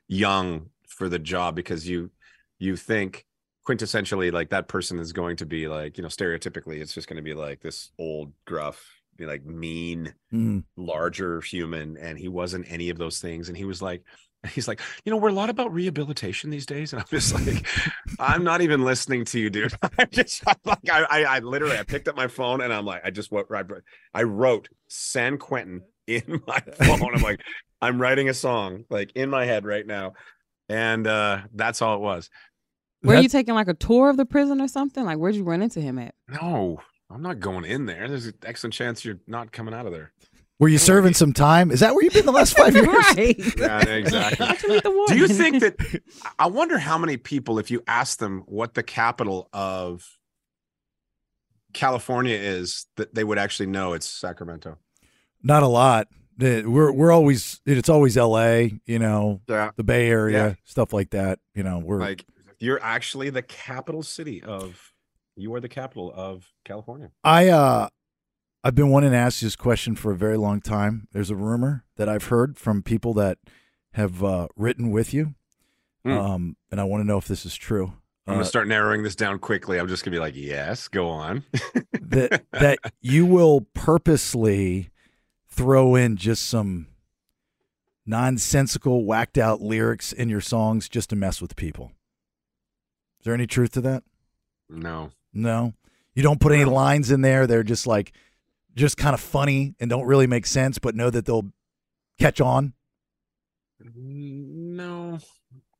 young 0.07 0.70
for 0.97 1.09
the 1.09 1.19
job, 1.19 1.55
because 1.55 1.87
you 1.87 2.11
you 2.59 2.75
think 2.75 3.25
quintessentially 3.67 4.31
like 4.31 4.49
that 4.49 4.67
person 4.67 4.99
is 4.99 5.13
going 5.13 5.37
to 5.37 5.45
be 5.45 5.67
like, 5.67 5.97
you 5.97 6.01
know, 6.03 6.09
stereotypically, 6.09 6.81
it's 6.81 6.93
just 6.93 7.07
going 7.07 7.17
to 7.17 7.23
be 7.23 7.33
like 7.33 7.61
this 7.61 7.91
old, 7.99 8.33
gruff, 8.45 8.83
be 9.17 9.25
like 9.25 9.45
mean, 9.45 10.13
Mm. 10.33 10.63
larger 10.77 11.41
human, 11.41 11.97
and 11.97 12.17
he 12.17 12.27
wasn't 12.27 12.65
any 12.71 12.89
of 12.89 12.97
those 12.97 13.19
things. 13.19 13.49
And 13.49 13.57
he 13.57 13.65
was 13.65 13.81
like, 13.81 14.03
he's 14.53 14.67
like, 14.67 14.81
you 15.05 15.11
know, 15.11 15.17
we're 15.17 15.29
a 15.29 15.33
lot 15.33 15.49
about 15.49 15.73
rehabilitation 15.73 16.49
these 16.49 16.65
days, 16.65 16.93
and 16.93 17.01
I'm 17.01 17.07
just 17.09 17.33
like, 17.45 17.65
I'm 18.19 18.43
not 18.43 18.61
even 18.61 18.83
listening 18.83 19.25
to 19.25 19.39
you, 19.39 19.49
dude. 19.49 19.73
I'm 19.99 20.07
just 20.11 20.43
I'm 20.47 20.55
like, 20.65 20.89
I, 20.91 21.03
I, 21.03 21.23
I 21.23 21.39
literally, 21.39 21.77
I 21.77 21.83
picked 21.83 22.07
up 22.07 22.15
my 22.15 22.27
phone 22.27 22.61
and 22.61 22.73
I'm 22.73 22.85
like, 22.85 23.01
I 23.05 23.11
just 23.11 23.31
what 23.31 23.45
I, 23.53 23.63
I 24.13 24.23
wrote 24.23 24.69
San 24.87 25.37
Quentin 25.37 25.81
in 26.07 26.41
my 26.47 26.59
phone. 26.59 27.15
I'm 27.15 27.21
like, 27.21 27.41
I'm 27.81 28.01
writing 28.01 28.29
a 28.29 28.33
song 28.33 28.85
like 28.89 29.11
in 29.15 29.29
my 29.29 29.45
head 29.45 29.65
right 29.65 29.85
now, 29.85 30.13
and 30.71 31.05
uh 31.07 31.41
that's 31.53 31.81
all 31.81 31.95
it 31.95 32.01
was. 32.01 32.29
Were 33.03 33.15
That- 33.15 33.23
you 33.23 33.29
taking 33.29 33.55
like 33.55 33.67
a 33.67 33.73
tour 33.73 34.09
of 34.09 34.17
the 34.17 34.25
prison 34.25 34.61
or 34.61 34.67
something? 34.67 35.03
Like, 35.05 35.17
where'd 35.17 35.35
you 35.35 35.43
run 35.43 35.61
into 35.61 35.81
him 35.81 35.97
at? 35.99 36.13
No, 36.27 36.79
I'm 37.09 37.21
not 37.21 37.39
going 37.39 37.65
in 37.65 37.85
there. 37.85 38.07
There's 38.07 38.27
an 38.27 38.33
excellent 38.45 38.73
chance 38.73 39.03
you're 39.03 39.19
not 39.27 39.51
coming 39.51 39.73
out 39.73 39.85
of 39.85 39.91
there. 39.91 40.11
Were 40.59 40.67
you 40.67 40.77
serving 40.77 41.15
some 41.15 41.33
time? 41.33 41.71
Is 41.71 41.79
that 41.79 41.95
where 41.95 42.03
you've 42.03 42.13
been 42.13 42.27
the 42.27 42.31
last 42.31 42.55
five 42.55 42.75
years? 42.75 42.87
right. 42.87 43.35
Yeah, 43.57 43.81
exactly. 43.81 44.45
How'd 44.45 44.61
you 44.61 44.69
meet 44.69 44.83
the 44.83 45.05
Do 45.07 45.17
you 45.17 45.27
think 45.27 45.59
that? 45.61 46.01
I 46.39 46.45
wonder 46.45 46.77
how 46.77 46.99
many 46.99 47.17
people, 47.17 47.57
if 47.57 47.71
you 47.71 47.81
ask 47.87 48.19
them 48.19 48.43
what 48.45 48.75
the 48.75 48.83
capital 48.83 49.49
of 49.53 50.07
California 51.73 52.35
is, 52.37 52.85
that 52.97 53.15
they 53.15 53.23
would 53.23 53.37
actually 53.39 53.67
know 53.67 53.93
it's 53.93 54.07
Sacramento. 54.07 54.77
Not 55.41 55.63
a 55.63 55.67
lot. 55.67 56.07
The- 56.41 56.63
We're 56.65 56.91
we're 56.91 57.11
always 57.11 57.61
it's 57.65 57.89
always 57.89 58.17
L.A. 58.17 58.79
You 58.85 58.99
know, 58.99 59.41
Yeah, 59.47 59.71
the 59.75 59.83
Bay 59.83 60.09
Area, 60.09 60.47
Yeah. 60.49 60.53
stuff 60.63 60.91
like 60.93 61.11
that. 61.11 61.39
You 61.55 61.63
know, 61.63 61.79
we're 61.79 61.99
like 61.99 62.25
you're 62.59 62.81
actually 62.83 63.29
the 63.29 63.41
capital 63.41 64.03
city 64.03 64.41
of. 64.43 64.93
You 65.37 65.53
are 65.55 65.61
the 65.61 65.69
capital 65.69 66.11
of 66.13 66.51
California. 66.65 67.09
I 67.23 67.47
uh 67.47 67.87
I've 68.63 68.75
been 68.75 68.89
wanting 68.89 69.11
to 69.11 69.17
ask 69.17 69.41
you 69.41 69.45
this 69.47 69.55
question 69.55 69.95
for 69.95 70.11
a 70.11 70.15
very 70.15 70.37
long 70.37 70.59
time. 70.61 71.07
There's 71.13 71.29
a 71.31 71.35
rumor 71.35 71.85
that 71.95 72.09
I've 72.09 72.25
heard 72.25 72.57
from 72.57 72.83
people 72.83 73.13
that 73.15 73.37
have 73.93 74.23
uh, 74.23 74.49
written 74.55 74.91
with 74.91 75.13
you, 75.13 75.33
Hmm. 76.05 76.11
um, 76.11 76.57
and 76.69 76.79
I 76.79 76.83
want 76.83 77.01
to 77.01 77.07
know 77.07 77.17
if 77.17 77.27
this 77.27 77.45
is 77.45 77.55
true. 77.55 77.93
I'm 78.27 78.33
Uh, 78.33 78.35
gonna 78.35 78.45
start 78.45 78.67
narrowing 78.67 79.01
this 79.03 79.15
down 79.15 79.39
quickly. 79.39 79.79
I'm 79.79 79.87
just 79.87 80.03
gonna 80.03 80.13
be 80.15 80.19
like, 80.19 80.35
yes, 80.35 80.87
go 80.89 81.07
on. 81.09 81.43
that 82.01 82.43
that 82.51 82.77
you 83.01 83.25
will 83.25 83.61
purposely 83.73 84.90
throw 85.51 85.95
in 85.95 86.15
just 86.17 86.47
some 86.47 86.87
nonsensical, 88.05 89.05
whacked 89.05 89.37
out 89.37 89.61
lyrics 89.61 90.11
in 90.11 90.29
your 90.29 90.41
songs 90.41 90.89
just 90.89 91.09
to 91.11 91.15
mess 91.15 91.41
with 91.41 91.55
people. 91.55 91.91
Is 93.19 93.25
there 93.25 93.33
any 93.33 93.45
truth 93.47 93.71
to 93.73 93.81
that? 93.81 94.03
no, 94.69 95.11
No. 95.33 95.73
You 96.13 96.23
don't 96.23 96.41
put 96.41 96.51
any 96.51 96.65
lines 96.65 97.09
in 97.11 97.21
there. 97.21 97.47
They're 97.47 97.63
just 97.63 97.87
like 97.87 98.11
just 98.75 98.97
kind 98.97 99.13
of 99.13 99.21
funny 99.21 99.75
and 99.79 99.89
don't 99.89 100.05
really 100.05 100.27
make 100.27 100.45
sense, 100.45 100.77
but 100.77 100.93
know 100.95 101.09
that 101.09 101.25
they'll 101.25 101.51
catch 102.19 102.41
on. 102.41 102.73
no. 103.95 105.19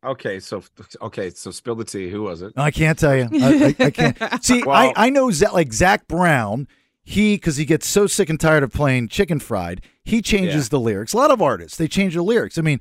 Okay, 0.03 0.39
so 0.39 0.63
okay, 1.01 1.29
so 1.29 1.51
spill 1.51 1.75
the 1.75 1.83
tea. 1.83 2.09
Who 2.09 2.23
was 2.23 2.41
it? 2.41 2.53
I 2.57 2.71
can't 2.71 2.97
tell 2.97 3.15
you. 3.15 3.27
I, 3.33 3.75
I, 3.79 3.85
I 3.85 3.89
can't. 3.91 4.17
See, 4.43 4.63
Well- 4.63 4.75
I, 4.95 5.07
I 5.07 5.09
know 5.09 5.29
Zach, 5.31 5.53
like 5.53 5.71
Zac 5.73 6.07
Brown. 6.07 6.67
He 7.03 7.35
because 7.35 7.57
he 7.57 7.65
gets 7.65 7.87
so 7.87 8.05
sick 8.07 8.29
and 8.29 8.39
tired 8.39 8.63
of 8.63 8.71
playing 8.71 9.07
chicken 9.09 9.39
fried, 9.39 9.81
he 10.03 10.21
changes 10.21 10.65
Yeah. 10.65 10.69
the 10.69 10.79
lyrics. 10.79 11.13
A 11.13 11.17
lot 11.17 11.31
of 11.31 11.41
artists 11.41 11.77
they 11.77 11.87
change 11.87 12.13
the 12.13 12.21
lyrics. 12.21 12.57
I 12.57 12.61
mean, 12.61 12.79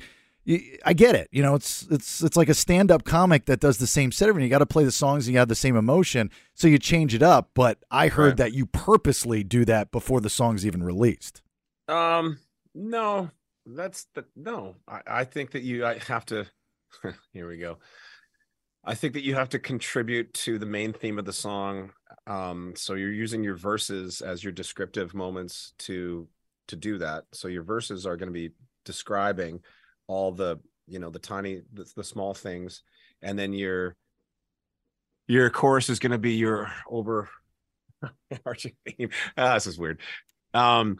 i 0.84 0.92
get 0.92 1.14
it. 1.14 1.28
You 1.30 1.42
know, 1.42 1.54
it's 1.54 1.86
it's 1.90 2.22
it's 2.22 2.36
like 2.36 2.48
a 2.48 2.54
stand 2.54 2.90
up 2.90 3.04
comic 3.04 3.44
that 3.46 3.60
does 3.60 3.78
the 3.78 3.86
same 3.86 4.10
set. 4.12 4.28
Everything 4.28 4.44
you 4.44 4.50
got 4.50 4.58
to 4.58 4.66
play 4.66 4.84
the 4.84 4.90
songs 4.92 5.26
and 5.26 5.32
you 5.32 5.38
have 5.38 5.48
the 5.48 5.54
same 5.54 5.76
emotion, 5.76 6.30
so 6.54 6.66
you 6.68 6.78
change 6.78 7.14
it 7.14 7.22
up. 7.22 7.50
But 7.54 7.78
I 7.90 8.08
heard 8.08 8.30
Right. 8.30 8.36
that 8.38 8.52
you 8.54 8.66
purposely 8.66 9.42
do 9.44 9.64
that 9.66 9.90
before 9.90 10.20
the 10.20 10.30
song's 10.30 10.66
even 10.66 10.82
released. 10.82 11.42
Um, 11.88 12.38
no, 12.74 13.30
that's 13.66 14.06
the 14.14 14.24
no. 14.36 14.76
I, 14.88 15.00
I 15.06 15.24
think 15.24 15.52
that 15.52 15.62
you 15.62 15.84
I 15.86 15.98
have 15.98 16.24
to. 16.26 16.46
here 17.32 17.48
we 17.48 17.56
go. 17.58 17.78
I 18.84 18.94
think 18.94 19.14
that 19.14 19.24
you 19.24 19.34
have 19.34 19.50
to 19.50 19.58
contribute 19.58 20.32
to 20.34 20.58
the 20.58 20.66
main 20.66 20.92
theme 20.92 21.18
of 21.18 21.24
the 21.24 21.32
song. 21.32 21.92
Um, 22.26 22.72
so 22.76 22.94
you're 22.94 23.12
using 23.12 23.44
your 23.44 23.56
verses 23.56 24.20
as 24.20 24.42
your 24.42 24.52
descriptive 24.52 25.14
moments 25.14 25.74
to 25.80 26.28
to 26.68 26.76
do 26.76 26.98
that. 26.98 27.24
So 27.32 27.48
your 27.48 27.64
verses 27.64 28.06
are 28.06 28.16
going 28.16 28.28
to 28.28 28.32
be 28.32 28.52
describing 28.84 29.60
all 30.06 30.32
the 30.32 30.60
you 30.86 30.98
know 30.98 31.10
the 31.10 31.18
tiny 31.18 31.62
the, 31.72 31.90
the 31.96 32.04
small 32.04 32.32
things, 32.34 32.82
and 33.22 33.38
then 33.38 33.52
your 33.52 33.96
your 35.28 35.50
chorus 35.50 35.88
is 35.88 35.98
going 35.98 36.12
to 36.12 36.18
be 36.18 36.34
your 36.34 36.72
over 36.88 37.28
arching 38.46 38.72
theme. 38.86 39.10
Ah, 39.36 39.54
this 39.54 39.66
is 39.66 39.78
weird. 39.78 40.00
Um, 40.54 40.98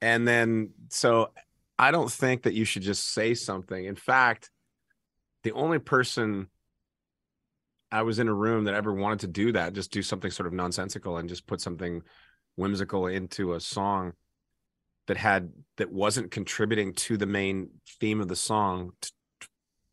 and 0.00 0.28
then 0.28 0.70
so 0.90 1.32
I 1.78 1.90
don't 1.90 2.10
think 2.10 2.42
that 2.42 2.54
you 2.54 2.64
should 2.64 2.82
just 2.82 3.12
say 3.12 3.34
something. 3.34 3.84
In 3.84 3.96
fact, 3.96 4.50
the 5.42 5.52
only 5.52 5.78
person 5.78 6.48
I 7.90 8.02
was 8.02 8.18
in 8.18 8.28
a 8.28 8.34
room 8.34 8.64
that 8.64 8.74
ever 8.74 8.92
wanted 8.92 9.20
to 9.20 9.26
do 9.28 9.52
that, 9.52 9.72
just 9.72 9.90
do 9.92 10.02
something 10.02 10.30
sort 10.30 10.46
of 10.46 10.52
nonsensical 10.52 11.16
and 11.18 11.28
just 11.28 11.46
put 11.46 11.60
something 11.60 12.02
whimsical 12.56 13.06
into 13.06 13.54
a 13.54 13.60
song 13.60 14.12
that 15.06 15.16
had 15.16 15.52
that 15.76 15.92
wasn't 15.92 16.30
contributing 16.30 16.92
to 16.92 17.16
the 17.16 17.26
main 17.26 17.70
theme 18.00 18.20
of 18.20 18.28
the 18.28 18.36
song 18.36 18.90
t- 19.00 19.10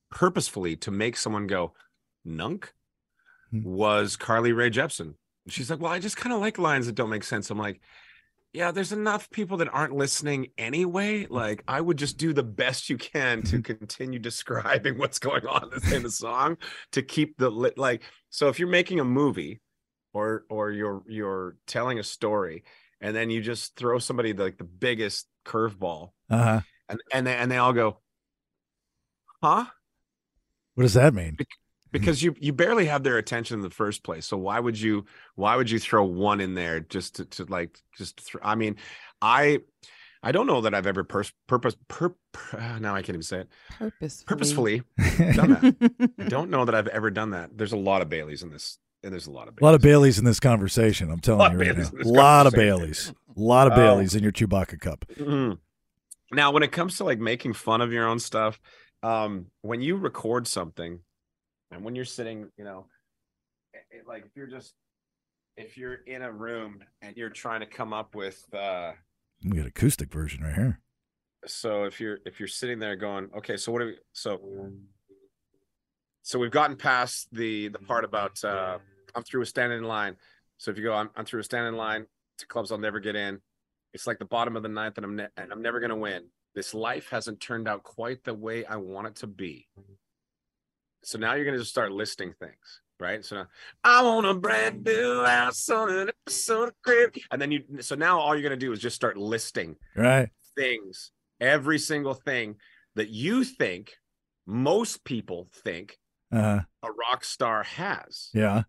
purposefully 0.10 0.76
to 0.78 0.92
make 0.92 1.18
someone 1.18 1.48
go 1.48 1.74
nunk 2.26 2.72
Hmm. 3.52 3.64
was 3.64 4.16
Carly 4.16 4.52
Rae 4.52 4.72
Jepsen. 4.72 5.14
She's 5.48 5.70
like, 5.70 5.80
"Well, 5.80 5.92
I 5.92 6.00
just 6.00 6.18
kind 6.18 6.34
of 6.34 6.40
like 6.42 6.58
lines 6.58 6.88
that 6.88 6.96
don't 6.96 7.10
make 7.10 7.24
sense." 7.24 7.52
I'm 7.52 7.60
like, 7.60 7.82
yeah, 8.54 8.72
there's 8.72 8.92
enough 8.92 9.30
people 9.32 9.58
that 9.58 9.74
aren't 9.74 9.96
listening 9.96 10.50
anyway. 10.58 11.26
Like, 11.28 11.64
I 11.68 11.82
would 11.82 11.98
just 11.98 12.18
do 12.18 12.34
the 12.34 12.44
best 12.44 12.90
you 12.90 12.98
can 12.98 13.42
to 13.44 13.62
continue 13.64 14.20
describing 14.20 14.98
what's 14.98 15.20
going 15.20 15.46
on 15.48 15.72
in 15.92 16.04
the 16.04 16.12
song 16.12 16.58
to 16.92 17.02
keep 17.02 17.38
the 17.38 17.50
lit. 17.50 17.78
Like, 17.78 18.04
so 18.30 18.50
if 18.50 18.60
you're 18.60 18.70
making 18.70 19.00
a 19.00 19.06
movie, 19.06 19.60
or 20.14 20.46
or 20.50 20.70
you're 20.72 21.02
you're 21.08 21.58
telling 21.66 21.98
a 21.98 22.04
story, 22.04 22.64
and 23.02 23.16
then 23.16 23.32
you 23.32 23.42
just 23.42 23.76
throw 23.76 23.98
somebody 23.98 24.34
like 24.34 24.60
the 24.60 24.64
biggest 24.64 25.28
curveball, 25.46 26.12
Uh 26.30 26.44
huh. 26.44 26.62
and 26.90 27.02
and 27.12 27.26
they, 27.28 27.36
and 27.36 27.50
they 27.52 27.58
all 27.58 27.74
go, 27.74 27.98
huh? 29.42 29.66
What 30.76 30.84
does 30.84 30.94
that 30.94 31.14
mean? 31.14 31.38
Because 31.94 32.22
you 32.22 32.36
you 32.40 32.52
barely 32.52 32.86
have 32.88 33.04
their 33.04 33.18
attention 33.18 33.56
in 33.58 33.62
the 33.64 33.70
first 33.70 34.04
place 34.04 34.26
so 34.26 34.36
why 34.38 34.60
would 34.60 34.78
you 34.80 35.06
why 35.36 35.56
would 35.56 35.70
you 35.70 35.80
throw 35.80 36.04
one 36.04 36.42
in 36.42 36.54
there 36.56 36.82
just 36.82 37.16
to, 37.16 37.26
to 37.26 37.46
like 37.46 37.80
just 37.98 38.20
throw, 38.20 38.42
i 38.44 38.56
mean 38.56 38.76
i 39.22 39.60
i 40.22 40.32
don't 40.34 40.48
know 40.48 40.60
that 40.62 40.74
i've 40.74 40.88
ever 40.88 41.04
pers- 41.06 41.32
purpose 41.48 41.76
per, 41.88 42.14
per 42.34 42.58
uh, 42.60 42.80
now 42.82 42.94
i 42.94 43.02
can't 43.02 43.10
even 43.16 43.22
say 43.24 43.40
it 43.40 43.50
Purposefully. 43.78 44.26
purposefully 44.28 44.82
done 45.36 45.50
that 45.52 46.12
i 46.20 46.28
don't 46.28 46.50
know 46.50 46.66
that 46.66 46.76
i've 46.76 46.88
ever 46.90 47.10
done 47.10 47.30
that 47.32 47.58
there's 47.58 47.72
a 47.74 47.78
lot 47.78 48.02
of 48.02 48.10
baileys 48.10 48.44
in 48.44 48.50
this 48.50 48.78
and 49.04 49.12
there's 49.14 49.28
a 49.28 49.32
lot 49.32 49.48
of 49.50 49.56
A 49.60 49.64
lot 49.66 49.76
of 49.76 49.82
Baileys. 49.82 49.94
Baileys 50.16 50.20
in 50.20 50.24
this 50.24 50.40
conversation. 50.40 51.12
I'm 51.12 51.20
telling 51.20 51.52
you 51.52 51.58
right 51.60 51.78
now. 51.78 51.90
A 52.06 52.08
lot 52.08 52.48
of. 52.48 52.54
Baileys. 52.54 53.12
A 53.36 53.40
lot 53.40 53.68
of 53.68 53.74
Oh. 53.74 53.76
Baileys 53.76 54.16
in 54.16 54.24
your 54.24 54.32
Chewbacca 54.32 54.80
cup. 54.80 55.04
Mhm. 55.20 55.58
Now, 56.32 56.52
when 56.52 56.64
it 56.64 56.72
comes 56.72 56.96
to 57.00 57.04
like 57.04 57.20
making 57.20 57.52
fun 57.52 57.82
of 57.82 57.92
your 57.92 58.08
own 58.08 58.20
stuff, 58.20 58.62
um, 59.04 59.48
when 59.62 59.82
you 59.82 59.98
record 59.98 60.48
something, 60.48 61.02
and 61.74 61.84
when 61.84 61.96
you're 61.96 62.06
sitting, 62.06 62.50
you 62.58 62.64
know, 62.64 62.88
it- 63.74 63.86
it- 63.92 64.08
like 64.08 64.26
if 64.26 64.36
you're 64.36 64.48
just 64.48 64.76
if 65.56 65.78
you're 65.78 65.94
in 66.08 66.24
a 66.24 66.32
room 66.32 66.84
and 67.02 67.16
you're 67.16 67.30
trying 67.30 67.60
to 67.60 67.68
come 67.68 67.94
up 67.94 68.16
with, 68.16 68.44
uh, 68.56 68.94
We 69.44 69.52
got 69.58 69.68
acoustic 69.68 70.12
version 70.12 70.44
right 70.44 70.56
here. 70.56 70.82
so 71.46 71.84
if 71.84 72.00
you're 72.02 72.20
if 72.26 72.40
you're 72.40 72.48
sitting 72.48 72.80
there 72.80 72.96
going, 72.96 73.30
okay, 73.36 73.58
so 73.58 73.72
what 73.72 73.80
do 73.80 73.86
we? 73.88 74.00
So, 74.14 74.38
so 76.24 76.40
we've 76.40 76.52
gotten 76.52 76.76
past 76.78 77.28
the 77.32 77.68
the 77.70 77.80
part 77.80 78.04
about 78.06 78.44
uh, 78.44 78.80
I'm 79.16 79.24
through 79.24 79.42
with 79.42 79.50
standing 79.50 79.78
in 79.80 79.84
line. 79.84 80.18
So 80.58 80.72
if 80.72 80.78
you 80.78 80.84
go, 80.84 80.94
I'm 80.94 81.10
I'm 81.16 81.26
through 81.26 81.40
with 81.40 81.46
standing 81.46 81.70
in 81.74 81.78
line 81.78 82.08
to 82.40 82.48
clubs 82.48 82.72
I'll 82.72 82.78
never 82.80 83.00
get 83.00 83.16
in. 83.16 83.40
It's 83.94 84.08
like 84.08 84.18
the 84.18 84.26
bottom 84.26 84.56
of 84.56 84.64
the 84.64 84.70
ninth, 84.70 84.98
and 84.98 85.06
I'm 85.06 85.16
ne- 85.16 85.30
and 85.38 85.52
I'm 85.52 85.62
never 85.62 85.80
gonna 85.80 85.96
win. 85.98 86.32
This 86.56 86.74
life 86.74 87.10
hasn't 87.10 87.40
turned 87.42 87.68
out 87.68 87.84
quite 87.84 88.24
the 88.24 88.34
way 88.34 88.66
I 88.66 88.78
want 88.78 89.08
it 89.08 89.16
to 89.18 89.28
be. 89.28 89.68
So 91.04 91.18
now 91.18 91.34
you're 91.34 91.46
gonna 91.46 91.58
just 91.60 91.72
start 91.72 91.92
listing 91.92 92.34
things, 92.40 92.82
right? 93.00 93.24
So 93.24 93.36
now 93.36 93.48
I 93.84 94.02
want 94.04 94.26
a 94.26 94.34
brand 94.34 94.84
new 94.84 95.24
house 95.24 95.70
on 95.70 95.90
an 95.90 96.10
episode 96.26 96.70
of 96.70 96.82
crib, 96.84 97.16
and 97.32 97.42
then 97.42 97.52
you. 97.52 97.64
So 97.82 97.96
now 97.96 98.20
all 98.20 98.36
you're 98.36 98.44
gonna 98.44 98.56
do 98.58 98.72
is 98.72 98.80
just 98.80 98.96
start 98.96 99.18
listing 99.18 99.76
Right. 99.96 100.30
things, 100.56 101.12
every 101.40 101.80
single 101.80 102.14
thing 102.14 102.56
that 102.96 103.10
you 103.10 103.44
think 103.44 103.94
most 104.46 105.04
people 105.04 105.50
think 105.54 105.98
Uh, 106.32 106.62
a 106.84 106.92
rock 106.92 107.24
star 107.24 107.64
has. 107.64 108.30
yeah. 108.34 108.64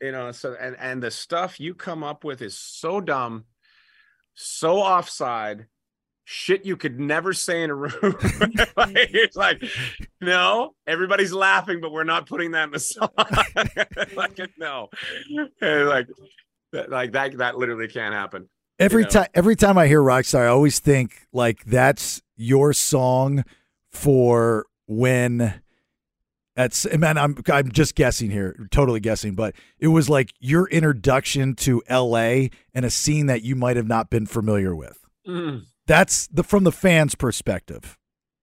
You 0.00 0.12
know, 0.12 0.32
so 0.32 0.54
and 0.60 0.76
and 0.78 1.02
the 1.02 1.10
stuff 1.10 1.58
you 1.58 1.74
come 1.74 2.02
up 2.04 2.22
with 2.24 2.42
is 2.42 2.58
so 2.58 3.00
dumb, 3.00 3.46
so 4.34 4.76
offside, 4.80 5.66
shit 6.28 6.66
you 6.66 6.76
could 6.76 6.98
never 6.98 7.32
say 7.32 7.62
in 7.62 7.70
a 7.70 7.74
room. 7.74 7.92
like, 8.76 8.92
it's 8.96 9.36
like, 9.36 9.62
no, 10.20 10.74
everybody's 10.86 11.32
laughing, 11.32 11.80
but 11.80 11.92
we're 11.92 12.02
not 12.04 12.26
putting 12.28 12.50
that 12.50 12.64
in 12.64 12.70
the 12.72 12.80
song. 12.80 13.08
like, 14.16 14.38
no, 14.58 14.88
And 15.60 15.88
like, 15.88 16.08
that- 16.72 16.90
like 16.90 17.12
that, 17.12 17.38
that 17.38 17.56
literally 17.56 17.88
can't 17.88 18.12
happen. 18.12 18.48
Every 18.78 19.04
know. 19.04 19.08
time 19.08 19.26
every 19.34 19.56
time 19.56 19.78
I 19.78 19.86
hear 19.86 20.02
Rockstar, 20.02 20.40
I 20.40 20.48
always 20.48 20.80
think 20.80 21.26
like 21.32 21.64
that's 21.64 22.20
your 22.36 22.74
song 22.74 23.42
for 23.90 24.66
when 24.86 25.62
that's 26.56 26.86
man, 26.98 27.16
I'm 27.16 27.36
I'm 27.50 27.70
just 27.70 27.94
guessing 27.94 28.30
here, 28.30 28.66
totally 28.70 29.00
guessing, 29.00 29.34
but 29.34 29.54
it 29.78 29.88
was 29.88 30.10
like 30.10 30.34
your 30.40 30.68
introduction 30.68 31.54
to 31.54 31.82
LA 31.88 32.48
and 32.74 32.84
a 32.84 32.90
scene 32.90 33.26
that 33.26 33.42
you 33.42 33.56
might 33.56 33.76
have 33.76 33.86
not 33.86 34.10
been 34.10 34.26
familiar 34.26 34.74
with. 34.76 34.98
Mm. 35.26 35.64
That's 35.86 36.26
the 36.28 36.42
from 36.42 36.64
the 36.64 36.72
fans' 36.72 37.14
perspective. 37.14 37.96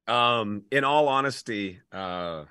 Um, 0.07 0.63
in 0.71 0.83
all 0.83 1.07
honesty, 1.07 1.79
uh, 1.91 2.45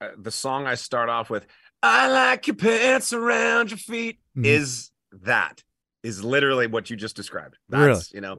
uh, 0.00 0.08
the 0.16 0.30
song 0.30 0.66
I 0.66 0.74
start 0.74 1.08
off 1.08 1.30
with, 1.30 1.46
"I 1.82 2.08
like 2.10 2.46
your 2.46 2.56
pants 2.56 3.12
around 3.12 3.70
your 3.70 3.78
feet," 3.78 4.20
Mhm. 4.36 4.46
is 4.46 4.90
that 5.12 5.62
is 6.02 6.24
literally 6.24 6.66
what 6.66 6.88
you 6.90 6.96
just 6.96 7.16
described. 7.16 7.58
That's 7.68 8.12
you 8.12 8.20
know, 8.20 8.38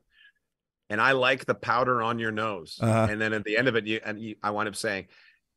and 0.90 1.00
I 1.00 1.12
like 1.12 1.46
the 1.46 1.56
powder 1.56 2.02
on 2.02 2.20
your 2.20 2.32
nose. 2.32 2.78
Uh-huh. 2.82 3.08
And 3.10 3.22
then 3.22 3.34
at 3.34 3.44
the 3.44 3.58
end 3.58 3.68
of 3.68 3.76
it, 3.76 3.86
you 3.86 4.00
and 4.04 4.20
you, 4.20 4.36
I 4.42 4.52
wind 4.52 4.70
up 4.70 4.76
saying, 4.76 5.08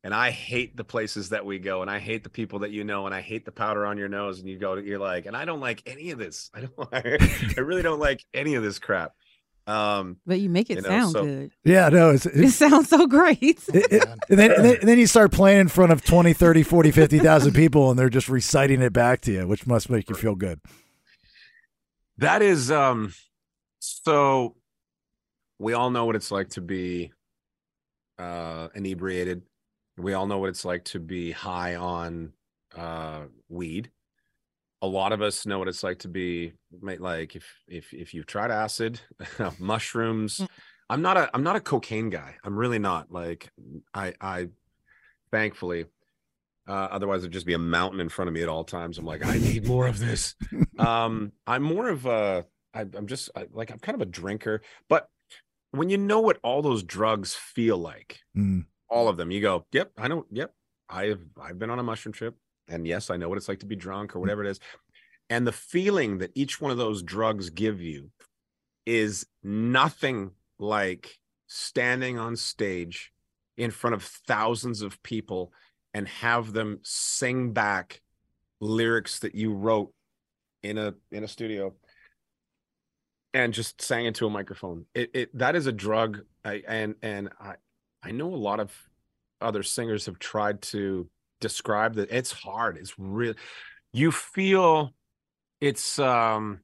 and 0.03 0.13
I 0.13 0.29
hate 0.29 0.77
the 0.77 0.83
places 0.83 1.29
that 1.29 1.45
we 1.45 1.57
go, 1.57 1.81
and 1.81 1.89
I 1.89 1.97
hate 1.97 2.23
the 2.23 2.29
people 2.29 2.59
that 2.59 2.71
you 2.71 2.83
know, 2.83 3.07
and 3.07 3.15
I 3.15 3.21
hate 3.21 3.45
the 3.45 3.51
powder 3.51 3.85
on 3.87 3.97
your 3.97 4.09
nose. 4.09 4.39
And 4.39 4.47
you 4.47 4.59
go, 4.59 4.75
you're 4.75 4.99
like, 4.99 5.25
and 5.25 5.35
I 5.35 5.45
don't 5.45 5.61
like 5.61 5.81
any 5.87 6.11
of 6.11 6.19
this. 6.19 6.51
I 6.53 6.61
don't. 6.61 6.89
I 7.57 7.61
really 7.61 7.81
don't 7.81 7.99
like 7.99 8.23
any 8.33 8.55
of 8.55 8.63
this 8.63 8.77
crap. 8.79 9.13
Um, 9.67 10.17
But 10.27 10.39
you 10.39 10.49
make 10.49 10.69
it 10.69 10.75
You 10.75 10.81
know, 10.83 10.89
sound 10.89 11.11
so- 11.13 11.23
good. 11.25 11.51
Yeah, 11.63 11.89
no, 11.89 12.11
it's, 12.11 12.25
It 12.27 12.51
sounds 12.51 12.87
so 12.89 13.07
great. 13.07 13.41
it, 13.73 13.91
it- 13.91 14.03
and, 14.29 14.37
then, 14.39 14.51
and, 14.51 14.63
then, 14.65 14.75
and 14.81 14.87
then 14.89 14.99
you 14.99 15.07
start 15.07 15.31
playing 15.31 15.59
in 15.61 15.67
front 15.69 15.91
of 15.91 16.03
20, 16.05 16.33
30, 16.33 16.61
40, 16.63 16.91
50,000 16.91 17.53
people 17.53 17.89
and 17.89 17.97
they're 17.97 18.09
just 18.09 18.29
reciting 18.29 18.81
it 18.81 18.93
back 18.93 19.21
to 19.21 19.31
you, 19.31 19.47
which 19.47 19.65
must 19.65 19.89
make 19.89 20.07
you 20.09 20.15
feel 20.15 20.35
good. 20.35 20.59
That 22.17 22.41
is 22.41 22.69
um 22.71 23.13
so 23.79 24.55
we 25.59 25.73
all 25.73 25.89
know 25.89 26.05
what 26.05 26.15
it's 26.15 26.31
like 26.31 26.49
to 26.51 26.61
be 26.61 27.11
uh 28.17 28.69
inebriated. 28.75 29.41
We 29.97 30.13
all 30.13 30.27
know 30.27 30.37
what 30.37 30.49
it's 30.49 30.63
like 30.65 30.85
to 30.85 30.99
be 30.99 31.31
high 31.31 31.75
on 31.75 32.33
uh 32.75 33.23
weed. 33.49 33.89
A 34.85 34.87
lot 34.87 35.11
of 35.11 35.21
us 35.21 35.45
know 35.45 35.57
what 35.59 35.67
it's 35.67 35.83
like 35.83 35.99
to 35.99 36.07
be 36.07 36.53
like 36.81 37.35
if 37.35 37.45
if 37.67 37.93
if 37.93 38.13
you've 38.13 38.27
tried 38.27 38.51
acid, 38.51 39.01
mushrooms. 39.59 40.41
I'm 40.89 41.01
not 41.01 41.17
a 41.17 41.29
I'm 41.33 41.41
not 41.43 41.55
a 41.55 41.59
cocaine 41.59 42.09
guy. 42.11 42.35
I'm 42.43 42.55
really 42.55 42.77
not. 42.79 43.11
Like 43.11 43.49
I 43.93 44.13
I 44.21 44.49
thankfully 45.31 45.85
uh, 46.67 46.87
otherwise 46.91 47.21
it'd 47.21 47.31
just 47.33 47.45
be 47.45 47.53
a 47.53 47.59
mountain 47.59 47.99
in 47.99 48.09
front 48.09 48.27
of 48.27 48.33
me 48.33 48.41
at 48.41 48.49
all 48.49 48.63
times. 48.63 48.97
I'm 48.97 49.05
like, 49.05 49.25
I 49.25 49.37
need 49.37 49.67
more 49.67 49.87
of 49.87 49.99
this 49.99 50.35
um 50.79 51.31
i'm 51.47 51.63
more 51.63 51.87
of 51.89 52.05
a 52.05 52.45
I, 52.73 52.81
i'm 52.81 53.07
just 53.07 53.29
I, 53.35 53.45
like 53.51 53.71
i'm 53.71 53.79
kind 53.79 53.95
of 53.95 54.01
a 54.01 54.05
drinker 54.05 54.61
but 54.89 55.07
when 55.71 55.89
you 55.89 55.97
know 55.97 56.19
what 56.19 56.37
all 56.43 56.61
those 56.61 56.83
drugs 56.83 57.33
feel 57.33 57.77
like 57.77 58.19
Mm. 58.37 58.65
all 58.89 59.07
of 59.07 59.15
them 59.17 59.31
you 59.31 59.41
go 59.41 59.65
yep 59.71 59.91
i 59.97 60.07
know 60.09 60.25
yep 60.31 60.53
i've 60.89 61.21
i've 61.41 61.57
been 61.57 61.69
on 61.69 61.79
a 61.79 61.83
mushroom 61.83 62.11
trip 62.13 62.35
and 62.67 62.87
yes 62.87 63.09
i 63.09 63.17
know 63.17 63.29
what 63.29 63.37
it's 63.37 63.47
like 63.49 63.59
to 63.59 63.65
be 63.65 63.75
drunk 63.75 64.15
or 64.15 64.19
mm. 64.19 64.21
whatever 64.21 64.43
it 64.43 64.49
is. 64.49 64.59
And 65.29 65.47
the 65.47 65.51
feeling 65.51 66.19
that 66.19 66.31
each 66.35 66.61
one 66.61 66.71
of 66.71 66.77
those 66.77 67.01
drugs 67.01 67.49
give 67.49 67.81
you 67.81 68.11
is 68.85 69.25
nothing 69.43 70.31
like 70.59 71.17
standing 71.47 72.19
on 72.19 72.35
stage 72.35 73.11
in 73.57 73.71
front 73.71 73.95
of 73.95 74.03
thousands 74.03 74.81
of 74.81 75.01
people 75.01 75.51
and 75.93 76.07
have 76.07 76.53
them 76.53 76.79
sing 76.83 77.53
back 77.53 78.01
lyrics 78.59 79.19
that 79.19 79.33
you 79.33 79.53
wrote 79.53 79.93
in 80.61 80.77
a 80.77 80.93
in 81.11 81.23
a 81.23 81.27
studio 81.27 81.73
and 83.33 83.53
just 83.53 83.81
sang 83.81 84.05
into 84.05 84.25
a 84.25 84.29
microphone. 84.29 84.85
It, 84.93 85.11
it 85.13 85.37
that 85.37 85.55
is 85.55 85.67
a 85.67 85.71
drug 85.71 86.21
I, 86.43 86.63
and 86.67 86.95
and 87.01 87.29
i 87.39 87.55
i 88.03 88.11
know 88.11 88.33
a 88.33 88.35
lot 88.35 88.59
of 88.59 88.71
other 89.41 89.63
singers 89.63 90.05
have 90.05 90.19
tried 90.19 90.61
to 90.61 91.09
describe 91.47 91.93
that 91.95 92.09
it's 92.11 92.31
hard 92.31 92.77
it's 92.81 92.93
real 92.97 93.33
you 93.93 94.11
feel 94.11 94.93
it's 95.61 95.99
um 95.99 96.59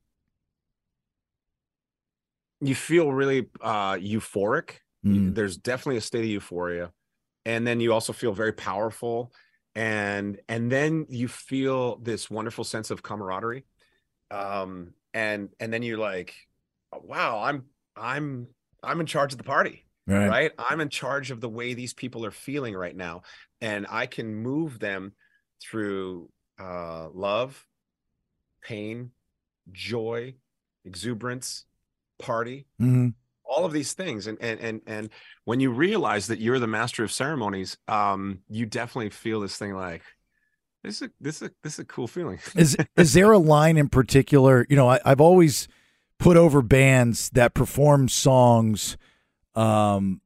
you 2.62 2.76
feel 2.76 3.12
really 3.12 3.48
uh 3.62 3.94
euphoric 3.94 4.80
Mm. 5.04 5.34
there's 5.34 5.58
definitely 5.58 5.98
a 5.98 6.02
state 6.02 6.20
of 6.26 6.30
euphoria 6.30 6.92
and 7.44 7.66
then 7.66 7.80
you 7.80 7.92
also 7.92 8.14
feel 8.14 8.34
very 8.34 8.54
powerful 8.54 9.34
and 9.74 10.40
and 10.48 10.72
then 10.72 11.08
you 11.10 11.28
feel 11.28 11.98
this 11.98 12.30
wonderful 12.30 12.64
sense 12.64 12.92
of 12.92 13.02
camaraderie 13.02 13.66
um 14.30 14.94
and 15.16 15.50
and 15.60 15.74
then 15.74 15.82
you're 15.82 15.98
like 15.98 16.36
wow 16.94 17.42
i'm 17.42 17.64
i'm 17.96 18.46
i'm 18.84 19.00
in 19.00 19.08
charge 19.08 19.32
of 19.34 19.40
the 19.40 19.44
party 19.44 19.88
Right. 20.06 20.30
right 20.30 20.52
i'm 20.60 20.82
in 20.82 20.90
charge 20.90 21.32
of 21.32 21.42
the 21.42 21.50
way 21.50 21.74
these 21.74 21.96
people 21.96 22.24
are 22.24 22.32
feeling 22.48 22.76
right 22.76 22.96
now 22.96 23.24
and 23.62 23.86
i 23.90 24.06
can 24.06 24.34
move 24.36 24.80
them 24.80 25.14
through 25.62 26.30
uh 26.60 27.08
love 27.14 27.66
pain 28.64 29.12
joy 29.72 30.34
exuberance 30.86 31.66
party 32.20 32.66
Mhm. 32.80 33.14
all 33.44 33.66
of 33.66 33.74
these 33.74 33.94
things 33.94 34.28
and 34.28 34.38
and 34.42 34.60
and 34.60 34.82
and 34.86 35.10
when 35.46 35.60
you 35.60 35.72
realize 35.72 36.28
that 36.28 36.40
you're 36.40 36.60
the 36.60 36.68
master 36.68 37.04
of 37.04 37.12
ceremonies 37.12 37.78
um 37.88 38.40
you 38.50 38.66
definitely 38.66 39.10
feel 39.10 39.40
this 39.40 39.58
thing 39.58 39.74
like 39.74 40.02
this 40.84 41.02
is 41.02 41.08
a, 41.08 41.12
this 41.20 41.42
is 41.42 41.48
a, 41.48 41.52
this 41.64 41.74
is 41.74 41.80
a 41.80 41.86
cool 41.86 42.08
feeling 42.08 42.40
Is 42.56 42.76
is 42.98 43.14
there 43.14 43.32
a 43.32 43.38
line 43.38 43.78
in 43.78 43.88
particular? 43.88 44.66
You 44.68 44.76
know, 44.76 44.90
I, 44.90 45.00
I've 45.06 45.22
always 45.22 45.68
put 46.18 46.38
over 46.38 46.64
bands 46.64 47.30
that 47.32 47.54
perform 47.54 48.10
songs 48.10 48.98
um, 49.54 50.21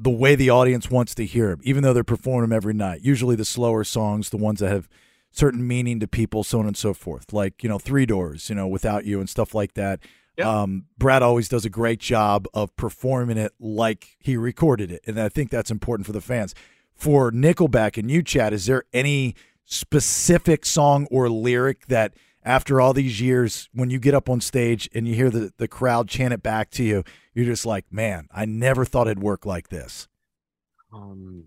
the 0.00 0.10
way 0.10 0.34
the 0.34 0.50
audience 0.50 0.90
wants 0.90 1.14
to 1.16 1.26
hear 1.26 1.48
them, 1.48 1.60
even 1.64 1.82
though 1.82 1.92
they're 1.92 2.04
performing 2.04 2.50
them 2.50 2.56
every 2.56 2.74
night. 2.74 3.00
Usually, 3.02 3.34
the 3.34 3.44
slower 3.44 3.84
songs, 3.84 4.30
the 4.30 4.36
ones 4.36 4.60
that 4.60 4.70
have 4.70 4.88
certain 5.30 5.66
meaning 5.66 5.98
to 6.00 6.06
people, 6.06 6.44
so 6.44 6.60
on 6.60 6.66
and 6.66 6.76
so 6.76 6.94
forth. 6.94 7.32
Like 7.32 7.62
you 7.62 7.68
know, 7.68 7.78
Three 7.78 8.06
Doors, 8.06 8.48
you 8.48 8.54
know, 8.54 8.68
Without 8.68 9.04
You, 9.04 9.18
and 9.20 9.28
stuff 9.28 9.54
like 9.54 9.74
that. 9.74 10.00
Yeah. 10.36 10.62
Um, 10.62 10.84
Brad 10.96 11.22
always 11.22 11.48
does 11.48 11.64
a 11.64 11.70
great 11.70 11.98
job 11.98 12.46
of 12.54 12.74
performing 12.76 13.38
it 13.38 13.52
like 13.58 14.16
he 14.20 14.36
recorded 14.36 14.92
it, 14.92 15.02
and 15.06 15.20
I 15.20 15.28
think 15.28 15.50
that's 15.50 15.70
important 15.70 16.06
for 16.06 16.12
the 16.12 16.20
fans. 16.20 16.54
For 16.94 17.30
Nickelback 17.32 17.96
and 17.96 18.10
you, 18.10 18.22
Chad, 18.22 18.52
is 18.52 18.66
there 18.66 18.84
any 18.92 19.34
specific 19.64 20.64
song 20.64 21.06
or 21.10 21.28
lyric 21.28 21.86
that 21.86 22.14
after 22.48 22.80
all 22.80 22.94
these 22.94 23.20
years, 23.20 23.68
when 23.74 23.90
you 23.90 23.98
get 23.98 24.14
up 24.14 24.30
on 24.30 24.40
stage 24.40 24.88
and 24.94 25.06
you 25.06 25.14
hear 25.14 25.28
the, 25.28 25.52
the 25.58 25.68
crowd 25.68 26.08
chant 26.08 26.32
it 26.32 26.42
back 26.42 26.70
to 26.70 26.82
you, 26.82 27.04
you're 27.34 27.44
just 27.44 27.66
like, 27.66 27.84
man, 27.92 28.26
I 28.32 28.46
never 28.46 28.86
thought 28.86 29.06
it'd 29.06 29.22
work 29.22 29.44
like 29.44 29.68
this. 29.68 30.08
um 30.92 31.44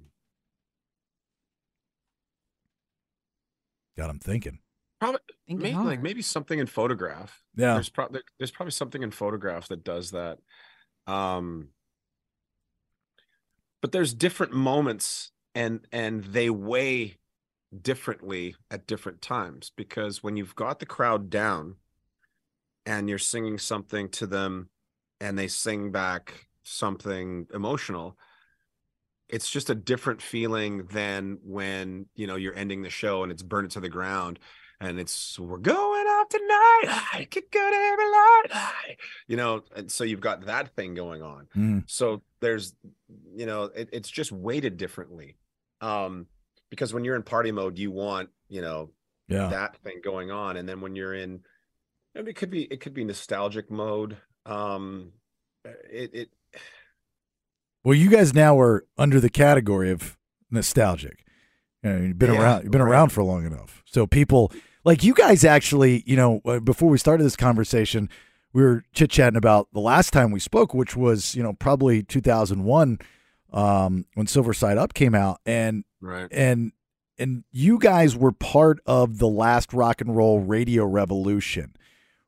God, 3.98 4.10
I'm 4.10 4.20
thinking. 4.20 4.60
probably 5.00 5.20
Thinking 5.48 5.64
maybe 5.64 5.78
like 5.86 6.02
maybe 6.02 6.22
something 6.22 6.60
in 6.60 6.68
photograph 6.68 7.42
Yeah. 7.56 7.74
there's 7.74 7.90
probably 7.90 8.22
there's 8.40 8.52
probably 8.52 8.72
something 8.72 9.02
in 9.04 9.12
photograph 9.12 9.68
that 9.70 9.84
does 9.84 10.12
that 10.12 10.38
um 11.08 11.70
but 13.82 13.92
there's 13.92 14.14
different 14.14 14.54
moments 14.54 15.32
and 15.56 15.86
and 15.92 16.24
they 16.26 16.50
weigh 16.50 17.18
differently 17.80 18.56
at 18.70 18.88
different 18.88 19.22
times 19.22 19.72
because 19.76 20.22
when 20.22 20.36
you've 20.36 20.56
got 20.56 20.80
the 20.80 20.86
crowd 20.86 21.30
down 21.30 21.76
and 22.86 23.08
you're 23.08 23.18
singing 23.18 23.58
something 23.58 24.10
to 24.10 24.28
them 24.28 24.70
and 25.20 25.38
they 25.38 25.48
sing 25.48 25.92
back 25.92 26.48
something 26.64 27.48
emotional 27.54 28.18
it's 29.32 29.50
just 29.50 29.70
a 29.70 29.76
different 29.76 30.22
feeling 30.22 30.86
than 30.92 31.40
when 31.44 32.06
you 32.16 32.28
know 32.28 32.36
you're 32.36 32.56
ending 32.56 32.82
the 32.82 32.90
show 32.90 33.24
and 33.24 33.32
it's 33.32 33.42
burn 33.42 33.66
it 33.66 33.72
to 33.72 33.80
the 33.80 33.90
ground 33.90 34.38
and 34.82 35.00
it's 35.00 35.40
we're 35.40 35.58
going 35.58 36.06
out 36.10 36.30
tonight. 36.30 37.06
I 37.14 37.28
could 37.30 37.50
go 37.52 37.70
to 37.70 37.76
every 37.76 38.06
light. 38.06 38.48
I-" 38.52 38.98
you 39.28 39.38
know 39.38 39.64
and 39.76 39.90
so 39.90 40.04
you've 40.04 40.20
got 40.20 40.46
that 40.46 40.76
thing 40.76 40.94
going 40.94 41.22
on. 41.22 41.48
Mm. 41.56 41.84
so 41.88 42.22
there's 42.42 42.76
you 43.34 43.46
know 43.46 43.64
it, 43.64 43.90
it's 43.94 44.10
just 44.10 44.32
weighted 44.32 44.78
differently. 44.78 45.38
Um 45.80 46.28
because 46.72 46.94
when 46.96 47.04
you're 47.04 47.16
in 47.16 47.22
party 47.24 47.52
mode 47.52 47.78
you 47.78 47.92
want 47.92 48.30
you 48.50 48.62
know 48.62 48.90
Yeah. 49.28 49.48
that 49.50 49.78
thing 49.84 50.02
going 50.04 50.32
on 50.32 50.58
and 50.58 50.68
then 50.68 50.82
when 50.82 50.96
you're 50.96 51.14
in 51.14 51.42
it 52.16 52.36
could 52.36 52.50
be 52.50 52.64
it 52.64 52.80
could 52.82 52.94
be 52.96 53.04
nostalgic 53.06 53.70
mode 53.70 54.18
um 54.48 55.12
it 55.64 56.10
it 56.14 56.30
Well, 57.84 57.94
you 57.96 58.10
guys 58.10 58.34
now 58.34 58.60
are 58.60 58.86
under 58.98 59.20
the 59.20 59.30
category 59.30 59.92
of 59.92 60.18
nostalgic. 60.50 61.24
You 61.84 61.90
know, 61.90 61.98
you've 62.02 62.20
been 62.20 62.34
Yeah, 62.34 62.42
around. 62.42 62.64
You've 62.64 62.72
been 62.72 62.82
right. 62.82 62.92
around 62.92 63.10
for 63.12 63.24
long 63.24 63.46
enough. 63.46 63.82
So 63.86 64.06
people 64.06 64.52
like 64.84 65.04
you 65.04 65.14
guys 65.14 65.44
actually, 65.44 66.04
you 66.06 66.16
know, 66.16 66.42
uh, 66.46 66.60
before 66.60 66.90
we 66.90 66.98
started 66.98 67.24
this 67.24 67.36
conversation, 67.36 68.10
we 68.54 68.62
were 68.64 68.84
chit 68.94 69.10
chatting 69.12 69.38
about 69.38 69.68
the 69.74 69.80
last 69.80 70.12
time 70.14 70.32
we 70.32 70.40
spoke, 70.40 70.74
which 70.74 70.96
was 70.96 71.34
you 71.36 71.42
know 71.44 71.54
probably 71.54 72.04
2001 72.04 73.00
um, 73.54 74.06
when 74.16 74.28
Silver 74.28 74.54
Side 74.54 74.78
Up 74.78 74.94
came 74.94 75.16
out, 75.16 75.40
and 75.46 75.84
right 76.02 76.28
and 76.32 76.72
and 77.20 77.44
you 77.52 77.78
guys 77.78 78.16
were 78.16 78.32
part 78.32 78.80
of 78.86 79.20
the 79.20 79.28
last 79.28 79.74
rock 79.74 80.02
and 80.02 80.16
roll 80.16 80.40
radio 80.40 80.86
revolution, 80.86 81.76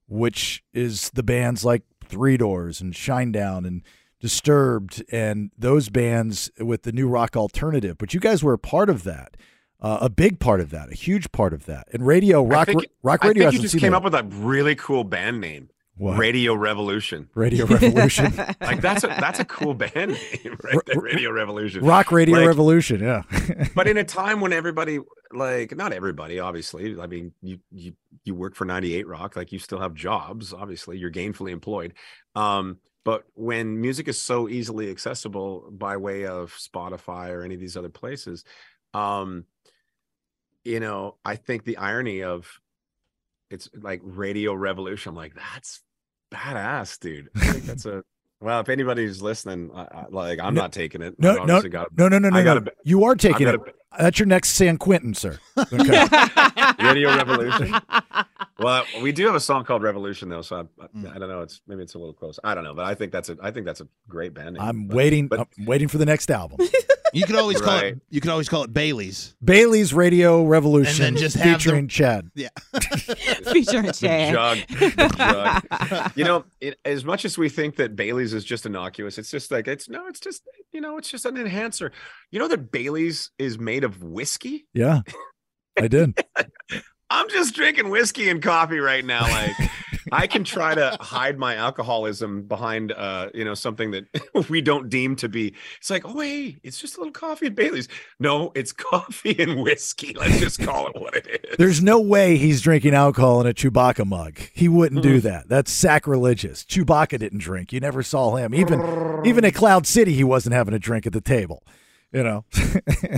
which 0.07 0.63
is 0.71 1.09
the 1.11 1.23
bands 1.23 1.65
like 1.65 1.81
Three 2.05 2.37
Doors 2.37 2.79
and 2.79 2.93
Shinedown 2.93 3.65
and 3.65 3.81
Disturbed 4.19 5.03
and 5.11 5.51
those 5.57 5.89
bands 5.89 6.49
with 6.59 6.83
the 6.83 6.91
new 6.91 7.07
rock 7.09 7.35
alternative. 7.35 7.97
But 7.97 8.13
you 8.13 8.19
guys 8.19 8.43
were 8.43 8.53
a 8.53 8.57
part 8.59 8.89
of 8.89 9.03
that, 9.03 9.35
uh, 9.81 9.97
a 10.01 10.09
big 10.09 10.39
part 10.39 10.61
of 10.61 10.69
that, 10.69 10.89
a 10.91 10.95
huge 10.95 11.31
part 11.31 11.53
of 11.53 11.65
that. 11.65 11.87
And 11.91 12.05
radio, 12.05 12.41
rock, 12.45 12.67
think- 12.67 12.85
rock 13.01 13.25
I 13.25 13.29
radio 13.29 13.49
think 13.49 13.53
you 13.55 13.67
just 13.67 13.79
came 13.79 13.91
that. 13.91 13.97
up 13.97 14.03
with 14.03 14.13
a 14.15 14.23
really 14.23 14.75
cool 14.75 15.03
band 15.03 15.41
name 15.41 15.69
What? 15.95 16.17
Radio 16.17 16.55
Revolution. 16.55 17.29
Radio 17.35 17.65
Revolution. 17.67 18.33
Like 18.59 18.81
that's 18.81 19.03
a 19.03 19.07
that's 19.07 19.39
a 19.39 19.45
cool 19.45 19.75
band 19.75 20.11
name, 20.13 20.57
right? 20.63 20.77
there, 20.87 20.99
Radio 20.99 21.31
Revolution. 21.31 21.85
Rock 21.85 22.11
Radio 22.11 22.37
Like- 22.37 22.47
Revolution. 22.47 23.01
Yeah. 23.01 23.21
But 23.75 23.87
in 23.87 23.97
a 23.97 24.03
time 24.03 24.41
when 24.41 24.53
everybody, 24.53 24.99
like, 25.31 25.75
not 25.75 25.93
everybody, 25.93 26.39
obviously. 26.39 26.99
I 26.99 27.05
mean, 27.07 27.31
you 27.41 27.59
you 27.71 27.93
you 28.23 28.33
work 28.35 28.55
for 28.55 28.65
98 28.65 29.07
Rock, 29.07 29.35
like 29.35 29.51
you 29.51 29.59
still 29.59 29.79
have 29.79 29.93
jobs. 29.93 30.51
Obviously, 30.53 30.97
you're 30.97 31.11
gainfully 31.11 31.51
employed. 31.51 31.93
Um, 32.35 32.79
but 33.05 33.25
when 33.35 33.79
music 33.81 34.07
is 34.07 34.19
so 34.19 34.47
easily 34.49 34.89
accessible 34.89 35.69
by 35.71 35.97
way 35.97 36.25
of 36.25 36.53
Spotify 36.53 37.29
or 37.29 37.43
any 37.43 37.53
of 37.53 37.59
these 37.61 37.75
other 37.77 37.89
places, 37.89 38.45
um, 38.93 39.45
you 40.63 40.79
know, 40.79 41.17
I 41.25 41.35
think 41.35 41.65
the 41.65 41.77
irony 41.77 42.23
of 42.23 42.47
it's 43.53 43.69
like 43.81 44.01
Radio 44.03 44.53
Revolution. 44.53 45.11
I'm 45.11 45.15
like, 45.15 45.35
that's 45.35 45.81
badass, 46.33 46.99
dude. 46.99 47.29
I 47.35 47.39
think 47.51 47.63
that's 47.65 47.85
a 47.85 48.03
well. 48.39 48.59
If 48.59 48.67
anybody's 48.69 49.21
listening, 49.21 49.71
I, 49.73 49.81
I, 49.83 50.05
like, 50.09 50.39
I'm 50.39 50.53
No- 50.53 50.61
not 50.61 50.73
taking 50.73 51.01
it. 51.01 51.15
No, 51.19 51.35
no, 51.35 51.41
obviously 51.43 51.69
got 51.69 51.97
no, 51.97 52.07
no, 52.09 52.19
no, 52.19 52.29
no, 52.29 52.37
no. 52.39 52.43
gotta- 52.43 52.73
You 52.83 53.03
are 53.05 53.15
taking 53.15 53.45
got 53.45 53.55
it. 53.55 53.75
That's 53.97 54.17
your 54.19 54.25
next 54.25 54.49
San 54.51 54.77
Quentin, 54.77 55.13
sir. 55.13 55.37
Okay. 55.71 56.07
Radio 56.83 57.15
Revolution. 57.15 57.73
Well, 58.59 58.85
we 59.01 59.11
do 59.11 59.25
have 59.25 59.33
a 59.35 59.39
song 59.41 59.65
called 59.65 59.81
Revolution 59.81 60.29
though, 60.29 60.43
so 60.43 60.55
I. 60.57 60.83
I, 60.83 60.87
mm. 60.95 61.15
I 61.15 61.17
don't 61.19 61.27
know. 61.27 61.41
It's 61.41 61.59
maybe 61.67 61.81
it's 61.81 61.95
a 61.95 61.97
little 61.97 62.13
close. 62.13 62.39
I 62.43 62.53
don't 62.55 62.63
know, 62.63 62.75
but 62.75 62.85
I 62.85 62.93
think 62.93 63.11
that's 63.11 63.27
a 63.29 63.35
I 63.41 63.49
think 63.51 63.65
that's 63.65 63.81
a 63.81 63.87
great 64.07 64.33
band. 64.35 64.53
name. 64.53 64.61
I'm 64.61 64.87
But- 64.87 64.95
waiting. 64.95 65.27
but- 65.27 65.39
I'm 65.57 65.65
waiting 65.65 65.87
for 65.87 65.97
the 65.97 66.05
next 66.05 66.29
album. 66.31 66.59
You 67.13 67.25
could 67.25 67.35
always 67.35 67.61
call 67.61 67.75
Right. 67.75 67.93
it. 67.93 68.01
You 68.09 68.21
could 68.21 68.31
always 68.31 68.49
call 68.49 68.63
it 68.63 68.73
Bailey's. 68.73 69.35
Bailey's 69.43 69.93
Radio 69.93 70.43
Revolution, 70.43 71.05
And 71.05 71.15
then 71.15 71.21
just 71.23 71.35
have 71.37 71.45
the- 71.45 71.63
featuring 71.63 71.87
Chad. 71.87 72.29
Yeah. 72.35 72.49
Featuring 73.51 73.85
The 73.85 73.93
Chad. 73.93 74.33
jug, 74.33 74.57
the 74.79 75.13
jug. 75.17 76.11
You 76.15 76.23
know, 76.23 76.45
it, 76.59 76.79
as 76.85 77.05
much 77.05 77.25
as 77.25 77.37
we 77.37 77.49
think 77.49 77.75
that 77.77 77.95
Bailey's 77.95 78.33
is 78.33 78.43
just 78.43 78.65
innocuous, 78.65 79.17
it's 79.17 79.29
just 79.31 79.51
like 79.51 79.67
it's 79.67 79.87
no, 79.89 80.07
it's 80.07 80.19
just 80.19 80.43
you 80.71 80.81
know, 80.81 80.97
it's 80.97 81.09
just 81.09 81.25
an 81.25 81.37
enhancer. 81.37 81.91
You 82.31 82.39
know 82.39 82.47
that 82.47 82.71
Bailey's 82.71 83.31
is 83.37 83.59
made 83.59 83.83
of 83.83 84.01
whiskey. 84.03 84.65
Yeah, 84.73 85.01
I 85.77 85.87
did. 85.87 86.17
I'm 87.09 87.29
just 87.29 87.55
drinking 87.55 87.89
whiskey 87.89 88.29
and 88.29 88.41
coffee 88.41 88.79
right 88.79 89.05
now. 89.05 89.21
Like 89.21 89.55
I 90.11 90.27
can 90.27 90.43
try 90.43 90.75
to 90.75 90.97
hide 90.99 91.37
my 91.37 91.55
alcoholism 91.55 92.43
behind 92.43 92.91
uh, 92.91 93.29
you 93.33 93.43
know, 93.45 93.53
something 93.53 93.91
that 93.91 94.05
we 94.49 94.61
don't 94.61 94.89
deem 94.89 95.15
to 95.17 95.29
be. 95.29 95.55
It's 95.77 95.89
like, 95.89 96.05
oh 96.05 96.19
hey, 96.19 96.57
it's 96.63 96.79
just 96.79 96.97
a 96.97 96.99
little 96.99 97.11
coffee 97.11 97.47
at 97.47 97.55
Bailey's. 97.55 97.87
No, 98.19 98.51
it's 98.55 98.71
coffee 98.71 99.35
and 99.39 99.61
whiskey. 99.61 100.13
Let's 100.13 100.39
just 100.39 100.61
call 100.61 100.87
it 100.87 100.99
what 100.99 101.15
it 101.15 101.45
is. 101.49 101.57
There's 101.57 101.81
no 101.81 101.99
way 101.99 102.37
he's 102.37 102.61
drinking 102.61 102.93
alcohol 102.93 103.41
in 103.41 103.47
a 103.47 103.53
Chewbacca 103.53 104.05
mug. 104.05 104.39
He 104.53 104.67
wouldn't 104.67 105.01
do 105.01 105.19
that. 105.21 105.49
That's 105.49 105.71
sacrilegious. 105.71 106.63
Chewbacca 106.63 107.19
didn't 107.19 107.39
drink. 107.39 107.73
You 107.73 107.79
never 107.79 108.03
saw 108.03 108.35
him. 108.35 108.53
Even 108.53 109.21
even 109.25 109.45
at 109.45 109.53
Cloud 109.55 109.87
City, 109.87 110.13
he 110.13 110.23
wasn't 110.23 110.53
having 110.53 110.73
a 110.73 110.79
drink 110.79 111.07
at 111.07 111.13
the 111.13 111.21
table. 111.21 111.63
You 112.13 112.23
know, 112.23 112.45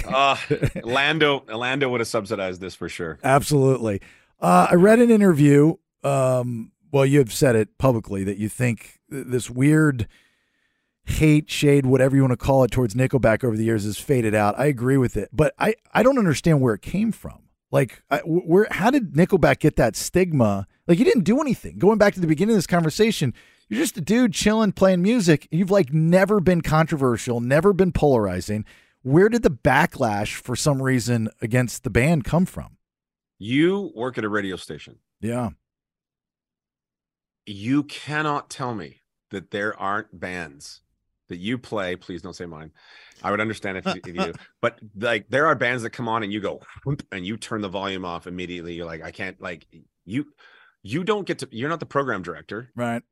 Uh 0.08 0.38
Lando 0.84 1.44
Lando 1.54 1.90
would 1.90 2.00
have 2.00 2.08
subsidized 2.08 2.62
this 2.62 2.76
for 2.76 2.88
sure. 2.90 3.20
absolutely. 3.24 4.02
Uh, 4.40 4.68
I 4.72 4.76
read 4.76 5.00
an 5.00 5.10
interview. 5.12 5.76
Um, 6.04 6.72
well, 6.92 7.06
you 7.06 7.20
have 7.20 7.34
said 7.34 7.56
it 7.56 7.78
publicly 7.78 8.24
that 8.24 8.38
you 8.38 8.48
think 8.50 9.00
th- 9.12 9.26
this 9.28 9.50
weird 9.50 10.08
hate 11.06 11.50
shade, 11.50 11.86
whatever 11.86 12.16
you 12.16 12.22
want 12.22 12.32
to 12.32 12.38
call 12.38 12.64
it, 12.64 12.72
towards 12.72 12.96
Nickelback 12.96 13.44
over 13.44 13.56
the 13.56 13.64
years 13.64 13.84
has 13.84 13.98
faded 13.98 14.34
out. 14.34 14.58
I 14.58 14.66
agree 14.66 14.98
with 14.98 15.18
it, 15.18 15.30
but 15.34 15.54
I 15.60 15.76
I 15.94 16.02
don't 16.04 16.18
understand 16.18 16.62
where 16.62 16.74
it 16.74 16.82
came 16.82 17.12
from. 17.12 17.40
Like, 17.72 18.02
I, 18.10 18.20
where 18.20 18.68
how 18.72 18.92
did 18.92 19.14
Nickelback 19.14 19.60
get 19.60 19.76
that 19.76 19.96
stigma? 19.96 20.68
Like, 20.88 21.00
you 21.00 21.06
didn't 21.06 21.24
do 21.24 21.42
anything. 21.42 21.78
Going 21.80 21.98
back 21.98 22.14
to 22.14 22.20
the 22.22 22.28
beginning 22.28 22.54
of 22.54 22.58
this 22.58 22.68
conversation, 22.68 23.34
you're 23.68 23.80
just 23.82 23.98
a 23.98 24.02
dude 24.02 24.34
chilling, 24.34 24.72
playing 24.72 25.02
music. 25.02 25.48
You've 25.52 25.72
like 25.72 25.92
never 25.94 26.40
been 26.40 26.62
controversial, 26.62 27.42
never 27.42 27.74
been 27.74 27.92
polarizing. 27.92 28.66
Where 29.06 29.30
did 29.30 29.44
the 29.44 29.52
backlash 29.52 30.34
for 30.34 30.56
some 30.56 30.82
reason 30.82 31.30
against 31.39 31.84
the 31.84 31.91
band 31.91 32.24
come 32.24 32.48
from? 32.48 32.78
You 33.38 33.91
work 33.94 34.18
at 34.18 34.24
a 34.24 34.30
radio 34.30 34.56
station. 34.56 34.96
Yeah. 35.22 35.50
You 37.46 37.84
cannot 37.84 38.50
tell 38.50 38.74
me 38.74 39.02
that 39.30 39.52
there 39.52 39.80
aren't 39.80 40.20
bands 40.20 40.82
that 41.30 41.38
you 41.38 41.60
play. 41.60 41.96
Please 41.96 42.24
don't 42.24 42.36
say 42.36 42.48
mine. 42.48 42.72
I 43.22 43.30
would 43.30 43.39
understand 43.39 43.78
if 43.78 43.86
you, 43.86 44.02
if 44.08 44.15
you 44.15 44.34
but 44.60 44.80
like 44.98 45.28
there 45.30 45.46
are 45.46 45.54
bands 45.54 45.84
that 45.84 45.91
come 45.91 46.08
on 46.08 46.24
and 46.24 46.34
you 46.34 46.41
go 46.41 46.62
and 47.12 47.24
you 47.24 47.38
turn 47.38 47.62
the 47.62 47.70
volume 47.70 48.06
off 48.06 48.26
immediately. 48.26 48.74
You're 48.74 48.88
like, 48.88 49.04
I 49.04 49.12
can't 49.12 49.39
like 49.39 49.68
you. 50.04 50.26
You 50.82 51.04
don't 51.04 51.28
get 51.28 51.38
to. 51.39 51.48
You're 51.52 51.70
not 51.70 51.80
the 51.80 51.86
program 51.86 52.24
director. 52.24 52.72
Right. 52.76 53.04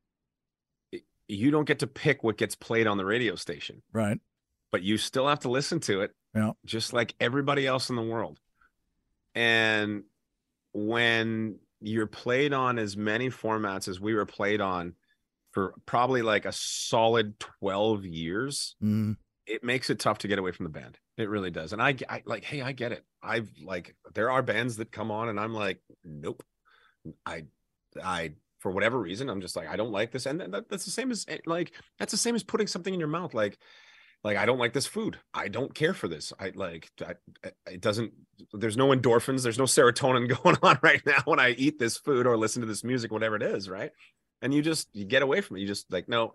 You 1.28 1.52
don't 1.52 1.66
get 1.66 1.78
to 1.78 1.86
pick 1.86 2.24
what 2.24 2.36
gets 2.36 2.56
played 2.56 2.88
on 2.88 2.96
the 2.96 3.04
radio 3.04 3.36
station. 3.36 3.82
Right. 3.92 4.18
But 4.74 4.82
you 4.82 4.98
still 4.98 5.28
have 5.28 5.38
to 5.38 5.48
listen 5.48 5.78
to 5.78 6.00
it 6.00 6.10
Yeah. 6.34 6.50
just 6.64 6.92
like 6.92 7.14
everybody 7.20 7.64
else 7.64 7.90
in 7.90 7.96
the 7.96 8.02
world. 8.02 8.40
And 9.36 10.02
when 10.72 11.58
you're 11.80 12.08
played 12.08 12.52
on 12.52 12.76
as 12.78 12.96
many 12.96 13.28
formats 13.30 13.86
as 13.86 14.00
we 14.00 14.14
were 14.14 14.26
played 14.26 14.60
on 14.60 14.94
for 15.52 15.74
probably 15.86 16.22
like 16.22 16.44
a 16.44 16.50
solid 16.52 17.38
12 17.60 18.04
years 18.04 18.74
Mm. 18.82 19.16
it 19.46 19.62
makes 19.62 19.90
it 19.90 20.00
tough 20.00 20.18
to 20.18 20.28
get 20.28 20.40
away 20.40 20.50
from 20.50 20.64
the 20.64 20.70
band. 20.70 20.98
It 21.16 21.28
really 21.28 21.52
does. 21.52 21.72
And 21.72 21.80
I, 21.80 21.94
I 22.08 22.22
like 22.26 22.42
hey 22.44 22.60
i 22.62 22.72
get 22.72 22.90
it. 22.90 23.04
I've 23.22 23.48
like 23.62 23.94
there 24.14 24.30
are 24.32 24.42
bands 24.42 24.76
that 24.78 24.90
come 24.90 25.12
on 25.12 25.28
and 25.28 25.38
i'm 25.38 25.54
like 25.54 25.78
nope. 26.04 26.42
I 27.24 27.44
i 28.02 28.32
for 28.58 28.70
whatever 28.72 28.98
reason 28.98 29.28
i'm 29.28 29.40
just 29.42 29.54
like 29.56 29.68
i 29.68 29.76
don't 29.76 29.92
like 29.92 30.10
this. 30.10 30.26
And 30.26 30.40
that, 30.40 30.68
that's 30.68 30.84
the 30.86 30.90
same 30.90 31.12
as 31.12 31.24
eh, 31.28 31.38
like 31.46 31.70
that's 32.00 32.10
the 32.10 32.16
same 32.26 32.34
as 32.34 32.42
putting 32.42 32.66
something 32.66 32.92
in 32.94 32.98
your 33.00 33.08
mouth. 33.18 33.34
Like 33.34 33.58
like 34.24 34.36
i 34.36 34.46
don't 34.46 34.58
like 34.58 34.72
this 34.72 34.86
food. 34.86 35.18
I 35.32 35.48
don't 35.48 35.74
care 35.74 35.94
for 35.94 36.08
this. 36.08 36.32
I 36.40 36.50
like 36.54 36.90
I, 37.06 37.14
it 37.70 37.80
doesn't 37.80 38.12
there's 38.52 38.76
no 38.76 38.88
endorphins 38.88 39.42
there's 39.44 39.58
no 39.58 39.64
serotonin 39.64 40.28
going 40.42 40.56
on 40.62 40.78
right 40.82 41.02
now 41.06 41.22
when 41.26 41.38
i 41.38 41.50
eat 41.50 41.78
this 41.78 41.96
food 41.98 42.26
or 42.26 42.36
listen 42.36 42.62
to 42.62 42.66
this 42.66 42.82
music 42.82 43.12
whatever 43.12 43.36
it 43.36 43.42
is 43.42 43.68
right? 43.68 43.92
And 44.42 44.52
you 44.52 44.60
just 44.62 44.88
you 44.92 45.04
get 45.04 45.22
away 45.22 45.40
from 45.40 45.56
it. 45.56 45.60
You 45.60 45.66
just 45.66 45.90
like 45.90 46.08
no. 46.08 46.34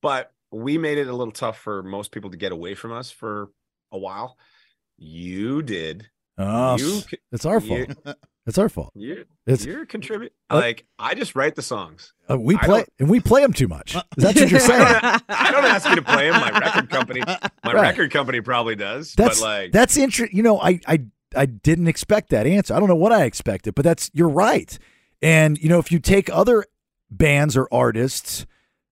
But 0.00 0.30
we 0.50 0.78
made 0.78 0.96
it 0.98 1.08
a 1.08 1.12
little 1.14 1.32
tough 1.32 1.58
for 1.58 1.82
most 1.82 2.10
people 2.12 2.30
to 2.30 2.36
get 2.38 2.52
away 2.52 2.74
from 2.74 2.92
us 2.92 3.10
for 3.10 3.50
a 3.92 3.98
while. 3.98 4.38
You 4.96 5.62
did. 5.62 6.08
Oh, 6.38 6.76
you 6.78 7.02
it's 7.32 7.44
our 7.44 7.60
you- 7.60 7.86
fault. 7.86 8.16
It's 8.46 8.58
our 8.58 8.68
fault. 8.68 8.90
you 8.94 9.26
It's 9.46 9.64
you're 9.66 9.84
contribute 9.86 10.32
Uh, 10.50 10.56
like 10.56 10.84
i 10.98 11.14
just 11.14 11.36
write 11.36 11.54
the 11.54 11.62
songs 11.62 12.14
uh, 12.30 12.38
we 12.38 12.56
play 12.56 12.84
and 12.98 13.08
we 13.10 13.20
play 13.20 13.42
them 13.42 13.52
too 13.52 13.68
much. 13.68 13.96
That's 14.16 14.40
what 14.40 14.50
you're 14.50 14.60
saying. 14.72 14.80
I 15.28 15.50
don't 15.52 15.64
ask 15.64 15.88
you 15.88 15.96
to 15.96 16.02
play 16.02 16.30
them. 16.30 16.40
My 16.40 16.50
record 16.58 16.88
company, 16.90 17.20
my 17.26 17.72
Right. 17.72 17.82
record 17.90 18.10
company 18.12 18.40
probably 18.40 18.76
does. 18.76 19.14
That's 19.14 19.40
but 19.40 19.44
like, 19.46 19.72
that's 19.72 19.96
interesting. 19.96 20.36
You 20.36 20.42
know, 20.42 20.60
I 20.60 20.80
I 20.86 21.02
I 21.36 21.46
didn't 21.46 21.88
expect 21.88 22.30
that 22.30 22.46
answer. 22.46 22.72
I 22.74 22.78
don't 22.80 22.88
know 22.88 22.94
what 22.96 23.12
I 23.12 23.24
expected, 23.24 23.74
but 23.74 23.84
that's 23.84 24.10
you're 24.14 24.28
right. 24.28 24.76
And 25.22 25.58
you 25.58 25.68
know, 25.68 25.78
if 25.78 25.92
you 25.92 25.98
take 25.98 26.30
other 26.32 26.64
bands 27.10 27.56
or 27.56 27.68
artists 27.72 28.46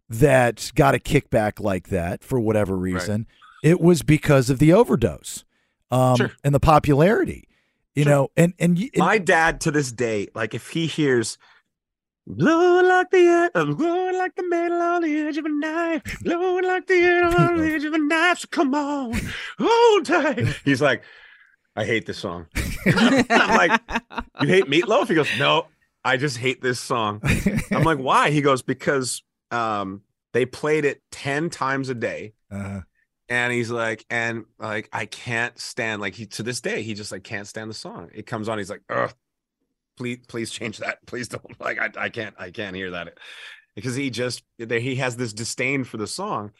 that 0.09 0.71
got 0.75 0.95
a 0.95 0.99
kickback 0.99 1.61
like 1.61 1.89
that 1.89 2.23
for 2.25 2.39
whatever 2.41 2.77
reason, 2.77 3.27
it 3.63 3.81
was 3.81 4.03
because 4.03 4.51
of 4.51 4.59
the 4.59 4.73
overdose 4.73 5.45
um, 5.91 6.17
Sure. 6.17 6.33
and 6.45 6.55
the 6.55 6.61
popularity. 6.61 7.48
You 7.99 8.05
Sure. 8.05 8.13
know, 8.13 8.29
and 8.37 8.55
and, 8.61 8.79
and 8.79 8.91
my 8.97 9.19
dad 9.19 9.61
to 9.63 9.73
this 9.73 9.91
day, 9.91 10.29
like 10.35 10.55
if 10.55 10.69
he 10.71 10.87
hears 10.87 11.37
blowing 12.29 12.87
like 12.87 13.11
the 13.11 13.19
air, 13.19 13.51
I'm 13.57 13.75
blowing 13.75 14.17
like 14.17 14.37
the 14.37 14.47
metal 14.49 14.81
on 14.81 15.03
the 15.03 15.19
edge 15.19 15.37
of 15.37 15.45
a 15.45 15.49
knife, 15.49 16.03
blowing 16.23 16.65
like 16.65 16.87
the 16.87 16.95
air 16.95 17.25
on 17.25 17.57
the 17.57 17.65
edge 17.75 17.85
of 17.85 17.93
a 17.95 17.99
knife. 17.99 18.39
So 18.39 18.49
come 18.51 18.73
on, 18.75 19.21
hold 19.59 20.07
tight. 20.07 20.47
He's 20.65 20.81
like, 20.81 21.03
I 21.75 21.85
hate 21.85 22.07
this 22.07 22.19
song. 22.19 22.47
I'm 22.87 23.57
like, 23.57 23.81
you 24.43 24.47
hate 24.49 24.67
Meatloaf? 24.67 25.09
He 25.09 25.15
goes, 25.17 25.37
no, 25.39 25.67
I 26.05 26.17
just 26.19 26.37
hate 26.37 26.63
this 26.63 26.79
song. 26.79 27.21
I'm 27.73 27.83
like, 27.83 27.99
why? 28.09 28.31
He 28.31 28.43
goes, 28.43 28.63
because 28.63 29.23
um, 29.51 30.03
they 30.35 30.47
played 30.47 30.85
it 30.85 31.03
10 31.11 31.51
times 31.51 31.89
a 31.89 31.95
day. 31.95 32.35
uh, 32.53 32.81
and 33.29 33.53
he's 33.53 33.71
like 33.71 34.05
and 34.11 34.45
like 34.59 34.89
i 34.93 35.07
can't 35.07 35.59
stand 35.59 36.01
like 36.01 36.15
he 36.15 36.27
to 36.27 36.43
this 36.43 36.61
day 36.61 36.83
he 36.83 36.95
just 36.95 37.13
like 37.13 37.25
can't 37.25 37.47
stand 37.47 37.71
the 37.71 37.75
song. 37.75 38.11
It 38.15 38.27
comes 38.27 38.49
on 38.49 38.59
he's 38.59 38.71
like 38.71 38.83
Ugh, 38.89 39.13
please 39.97 40.19
please 40.29 40.51
change 40.51 40.79
that. 40.79 40.99
Please 41.07 41.29
don't 41.29 41.61
like 41.61 41.79
i, 41.79 42.05
I 42.05 42.09
can't 42.09 42.35
i 42.39 42.51
can't 42.51 42.77
hear 42.77 42.93
that. 42.93 43.19
Because 43.75 43.95
he 43.95 44.11
just 44.11 44.43
there 44.59 44.81
he 44.81 44.97
has 44.97 45.17
this 45.17 45.33
disdain 45.33 45.85
for 45.85 45.97
the 45.97 46.07
song. 46.07 46.53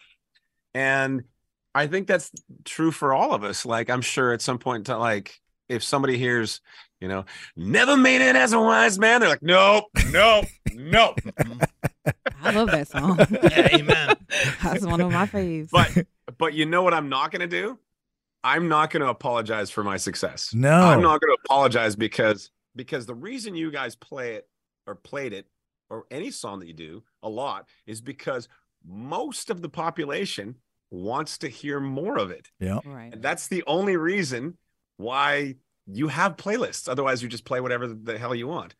And 0.75 1.25
i 1.75 1.87
think 1.87 2.07
that's 2.07 2.31
true 2.65 2.93
for 2.93 3.13
all 3.13 3.33
of 3.33 3.45
us. 3.45 3.65
Like 3.65 3.91
i'm 3.91 4.03
sure 4.03 4.33
at 4.33 4.43
some 4.43 4.59
point 4.59 4.87
to 4.87 4.97
like 4.97 5.41
if 5.69 5.85
somebody 5.85 6.17
hears 6.19 6.61
you 7.01 7.09
know 7.09 7.25
never 7.57 7.97
made 7.97 8.21
it 8.21 8.37
as 8.37 8.53
a 8.53 8.61
wise 8.61 8.99
man 8.99 9.21
they're 9.21 9.29
like 9.29 9.43
nope 9.43 9.85
nope 10.11 10.47
nope 10.75 11.21
mm-hmm. 11.21 11.88
I 12.43 12.51
love 12.53 12.71
that 12.71 12.89
song. 12.89 13.19
Yeah, 13.31 13.69
amen. 13.75 14.17
That's 14.63 14.85
one 14.85 15.01
of 15.01 15.11
my 15.13 15.27
faves. 15.27 15.71
but 15.71 16.07
but 16.39 16.55
you 16.55 16.67
know 16.67 16.83
what 16.83 16.93
i'm 16.93 17.09
not 17.09 17.31
going 17.31 17.41
to 17.41 17.47
do 17.47 17.79
i'm 18.45 18.69
not 18.69 18.91
going 18.91 19.03
to 19.03 19.09
apologize 19.09 19.71
for 19.71 19.83
my 19.83 19.97
success 19.97 20.53
no, 20.55 20.71
I'm 20.71 21.01
not 21.01 21.21
going 21.21 21.35
to 21.35 21.39
apologize 21.45 21.97
because 21.97 22.51
because 22.77 23.07
the 23.07 23.15
reason 23.15 23.55
you 23.55 23.71
guys 23.71 23.97
play 23.97 24.35
it 24.35 24.47
or 24.87 24.95
played 24.95 25.33
it 25.33 25.47
or 25.91 26.05
any 26.11 26.31
song 26.31 26.59
that 26.61 26.67
you 26.69 26.75
do 26.75 27.03
a 27.23 27.29
lot 27.29 27.67
is 27.87 28.01
because 28.01 28.49
most 28.87 29.51
of 29.51 29.63
the 29.63 29.69
population 29.69 30.57
wants 30.91 31.39
to 31.39 31.49
hear 31.49 31.81
more 31.81 32.19
of 32.19 32.31
it. 32.31 32.49
Yeah. 32.61 32.79
Right. 32.85 33.13
And 33.13 33.23
that's 33.23 33.49
the 33.49 33.65
only 33.67 33.97
reason 33.97 34.57
why 34.97 35.57
you 35.87 36.09
have 36.09 36.37
playlists. 36.37 36.89
Otherwise, 36.89 37.23
you 37.23 37.29
just 37.29 37.45
play 37.45 37.61
whatever 37.61 37.89
the 37.89 38.19
hell 38.19 38.35
you 38.35 38.47
want. 38.47 38.75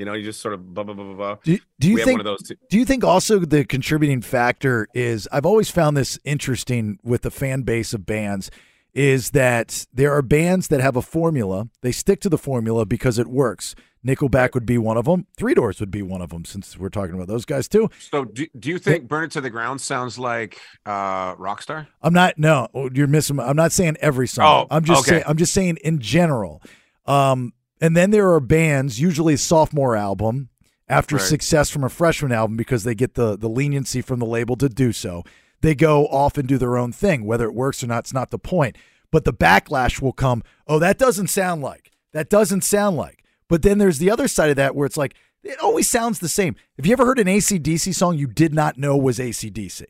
You 0.00 0.06
know, 0.06 0.14
you 0.14 0.24
just 0.24 0.40
sort 0.40 0.54
of 0.54 0.72
blah 0.72 0.82
blah 0.82 0.94
blah 0.94 1.04
blah. 1.04 1.14
blah. 1.14 1.36
Do, 1.44 1.58
do 1.78 1.88
you 1.88 1.96
we 1.96 2.00
have 2.00 2.06
think 2.06 2.20
one 2.20 2.26
of 2.26 2.38
those 2.38 2.48
too. 2.48 2.54
Do 2.70 2.78
you 2.78 2.86
think 2.86 3.04
also 3.04 3.38
the 3.40 3.66
contributing 3.66 4.22
factor 4.22 4.88
is 4.94 5.28
I've 5.30 5.44
always 5.44 5.70
found 5.70 5.94
this 5.94 6.18
interesting 6.24 6.98
with 7.02 7.20
the 7.20 7.30
fan 7.30 7.64
base 7.64 7.92
of 7.92 8.06
bands 8.06 8.50
is 8.94 9.32
that 9.32 9.86
there 9.92 10.10
are 10.14 10.22
bands 10.22 10.68
that 10.68 10.80
have 10.80 10.96
a 10.96 11.02
formula. 11.02 11.68
They 11.82 11.92
stick 11.92 12.22
to 12.22 12.30
the 12.30 12.38
formula 12.38 12.86
because 12.86 13.18
it 13.18 13.26
works. 13.26 13.74
Nickelback 14.02 14.54
would 14.54 14.64
be 14.64 14.78
one 14.78 14.96
of 14.96 15.04
them. 15.04 15.26
Three 15.36 15.52
Doors 15.52 15.80
would 15.80 15.90
be 15.90 16.00
one 16.00 16.22
of 16.22 16.30
them 16.30 16.46
since 16.46 16.78
we're 16.78 16.88
talking 16.88 17.14
about 17.14 17.28
those 17.28 17.44
guys 17.44 17.68
too. 17.68 17.90
So, 17.98 18.24
do, 18.24 18.46
do 18.58 18.70
you 18.70 18.78
think 18.78 19.06
"Burn 19.06 19.24
It 19.24 19.32
to 19.32 19.42
the 19.42 19.50
Ground" 19.50 19.82
sounds 19.82 20.18
like 20.18 20.58
uh, 20.86 21.34
Rockstar? 21.34 21.88
I'm 22.00 22.14
not 22.14 22.38
no, 22.38 22.68
oh, 22.72 22.88
you're 22.94 23.06
missing 23.06 23.38
I'm 23.38 23.54
not 23.56 23.72
saying 23.72 23.98
every 24.00 24.28
song. 24.28 24.66
Oh, 24.70 24.74
I'm 24.74 24.82
just 24.82 25.00
okay. 25.00 25.10
saying 25.10 25.24
I'm 25.26 25.36
just 25.36 25.52
saying 25.52 25.76
in 25.84 25.98
general. 25.98 26.62
Um 27.04 27.52
and 27.80 27.96
then 27.96 28.10
there 28.10 28.32
are 28.32 28.40
bands, 28.40 29.00
usually 29.00 29.34
a 29.34 29.38
sophomore 29.38 29.96
album, 29.96 30.48
after 30.88 31.16
Right. 31.16 31.24
success 31.24 31.70
from 31.70 31.84
a 31.84 31.88
freshman 31.88 32.32
album 32.32 32.56
because 32.56 32.84
they 32.84 32.94
get 32.94 33.14
the 33.14 33.36
the 33.36 33.48
leniency 33.48 34.00
from 34.02 34.18
the 34.18 34.26
label 34.26 34.56
to 34.56 34.68
do 34.68 34.92
so. 34.92 35.24
They 35.62 35.74
go 35.74 36.06
off 36.06 36.38
and 36.38 36.48
do 36.48 36.58
their 36.58 36.76
own 36.78 36.90
thing. 36.92 37.24
Whether 37.24 37.44
it 37.44 37.54
works 37.54 37.82
or 37.84 37.86
not, 37.86 38.00
it's 38.00 38.14
not 38.14 38.30
the 38.30 38.38
point. 38.38 38.76
But 39.12 39.24
the 39.24 39.32
backlash 39.32 40.00
will 40.00 40.12
come, 40.12 40.42
oh, 40.66 40.78
that 40.78 40.98
doesn't 40.98 41.28
sound 41.28 41.62
like. 41.62 41.90
That 42.12 42.30
doesn't 42.30 42.62
sound 42.62 42.96
like. 42.96 43.24
But 43.48 43.62
then 43.62 43.78
there's 43.78 43.98
the 43.98 44.10
other 44.10 44.26
side 44.28 44.50
of 44.50 44.56
that 44.56 44.74
where 44.74 44.86
it's 44.86 44.96
like, 44.96 45.14
it 45.42 45.58
always 45.58 45.88
sounds 45.88 46.18
the 46.20 46.28
same. 46.28 46.54
Have 46.76 46.86
you 46.86 46.92
ever 46.92 47.04
heard 47.04 47.18
an 47.18 47.26
ACDC 47.26 47.94
song 47.94 48.16
you 48.16 48.26
did 48.26 48.54
not 48.54 48.78
know 48.78 48.96
was 48.96 49.18
ACDC? 49.18 49.84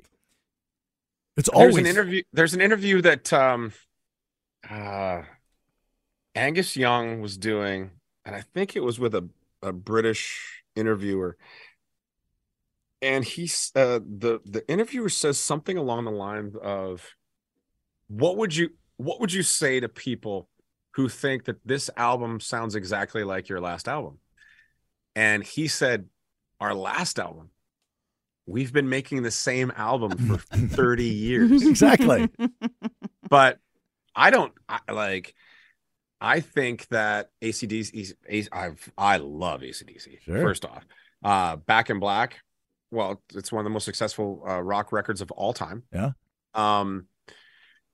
It's 1.37 1.49
always 1.49 1.75
There's 1.75 1.87
an 1.87 1.91
interview. 1.91 2.23
There's 2.33 2.55
an 2.55 2.61
interview 2.61 3.01
that 3.03 3.33
um, 3.33 3.73
uh, 4.69 5.23
Angus 6.35 6.77
Young 6.77 7.21
was 7.21 7.37
doing, 7.37 7.91
and 8.25 8.35
I 8.35 8.43
think 8.43 8.77
it 8.77 8.81
was 8.81 8.99
with 8.99 9.15
a, 9.15 9.29
a 9.63 9.73
British 9.73 10.63
interviewer. 10.77 11.37
And 13.03 13.25
he's 13.25 13.73
uh, 13.75 14.01
the 14.01 14.41
the 14.45 14.69
interviewer 14.69 15.09
says 15.09 15.39
something 15.39 15.77
along 15.77 16.05
the 16.05 16.11
lines 16.11 16.55
of, 16.57 17.15
"What 18.09 18.37
would 18.37 18.55
you 18.55 18.71
What 18.99 19.21
would 19.21 19.33
you 19.33 19.43
say 19.43 19.81
to 19.81 19.89
people 19.89 20.49
who 20.95 21.09
think 21.09 21.45
that 21.45 21.67
this 21.67 21.89
album 21.97 22.41
sounds 22.41 22.75
exactly 22.75 23.25
like 23.25 23.49
your 23.49 23.61
last 23.61 23.89
album?" 23.89 24.19
And 25.17 25.43
he 25.43 25.67
said, 25.67 26.07
"Our 26.61 26.75
last 26.75 27.19
album." 27.19 27.51
We've 28.47 28.73
been 28.73 28.89
making 28.89 29.23
the 29.23 29.31
same 29.31 29.73
album 29.77 30.19
for 30.19 30.37
30 30.57 31.05
years 31.05 31.63
Exactly. 31.63 32.29
but 33.29 33.59
I 34.15 34.31
don't 34.31 34.53
I, 34.69 34.93
like. 34.93 35.35
I 36.21 36.41
think 36.41 36.87
that 36.89 37.31
ACDC. 37.43 38.13
is- 38.29 38.49
I've 38.53 38.93
I 38.99 39.17
love 39.19 39.63
ACDC. 39.63 40.21
Sure. 40.23 40.41
First 40.43 40.65
off, 40.65 40.87
uh, 41.25 41.57
Back 41.57 41.91
in 41.91 41.99
Black. 41.99 42.41
Well, 42.91 43.23
it's 43.35 43.53
one 43.53 43.61
of 43.61 43.65
the 43.65 43.71
most 43.71 43.85
successful 43.85 44.43
uh, 44.49 44.61
rock 44.61 44.93
records 44.93 45.21
of 45.21 45.31
all 45.31 45.53
time. 45.53 45.85
Yeah. 45.93 46.11
Um, 46.55 47.07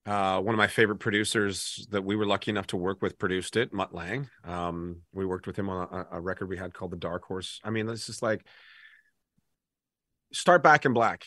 uh, 0.07 0.41
one 0.41 0.55
of 0.55 0.59
my 0.59 0.69
favorite 0.69 0.99
producers 1.01 1.87
that 1.91 2.05
we 2.05 2.15
were 2.17 2.25
lucky 2.27 2.51
enough 2.51 2.69
to 2.69 2.77
work 2.77 3.03
with 3.03 3.19
produced 3.19 3.57
it, 3.57 3.73
Mutt 3.73 3.93
Lange. 3.95 4.29
Um, 4.45 5.03
we 5.13 5.27
worked 5.27 5.47
with 5.47 5.57
him 5.57 5.69
on 5.69 5.89
a, 5.93 6.17
a 6.17 6.21
record 6.21 6.49
we 6.49 6.57
had 6.57 6.73
called 6.73 6.93
The 6.93 6.97
Dark 6.97 7.25
Horse. 7.25 7.61
I 7.65 7.71
mean, 7.71 7.89
it's 7.89 8.07
just 8.07 8.23
like 8.23 8.47
start 10.33 10.63
Back 10.63 10.85
in 10.85 10.93
Black, 10.93 11.27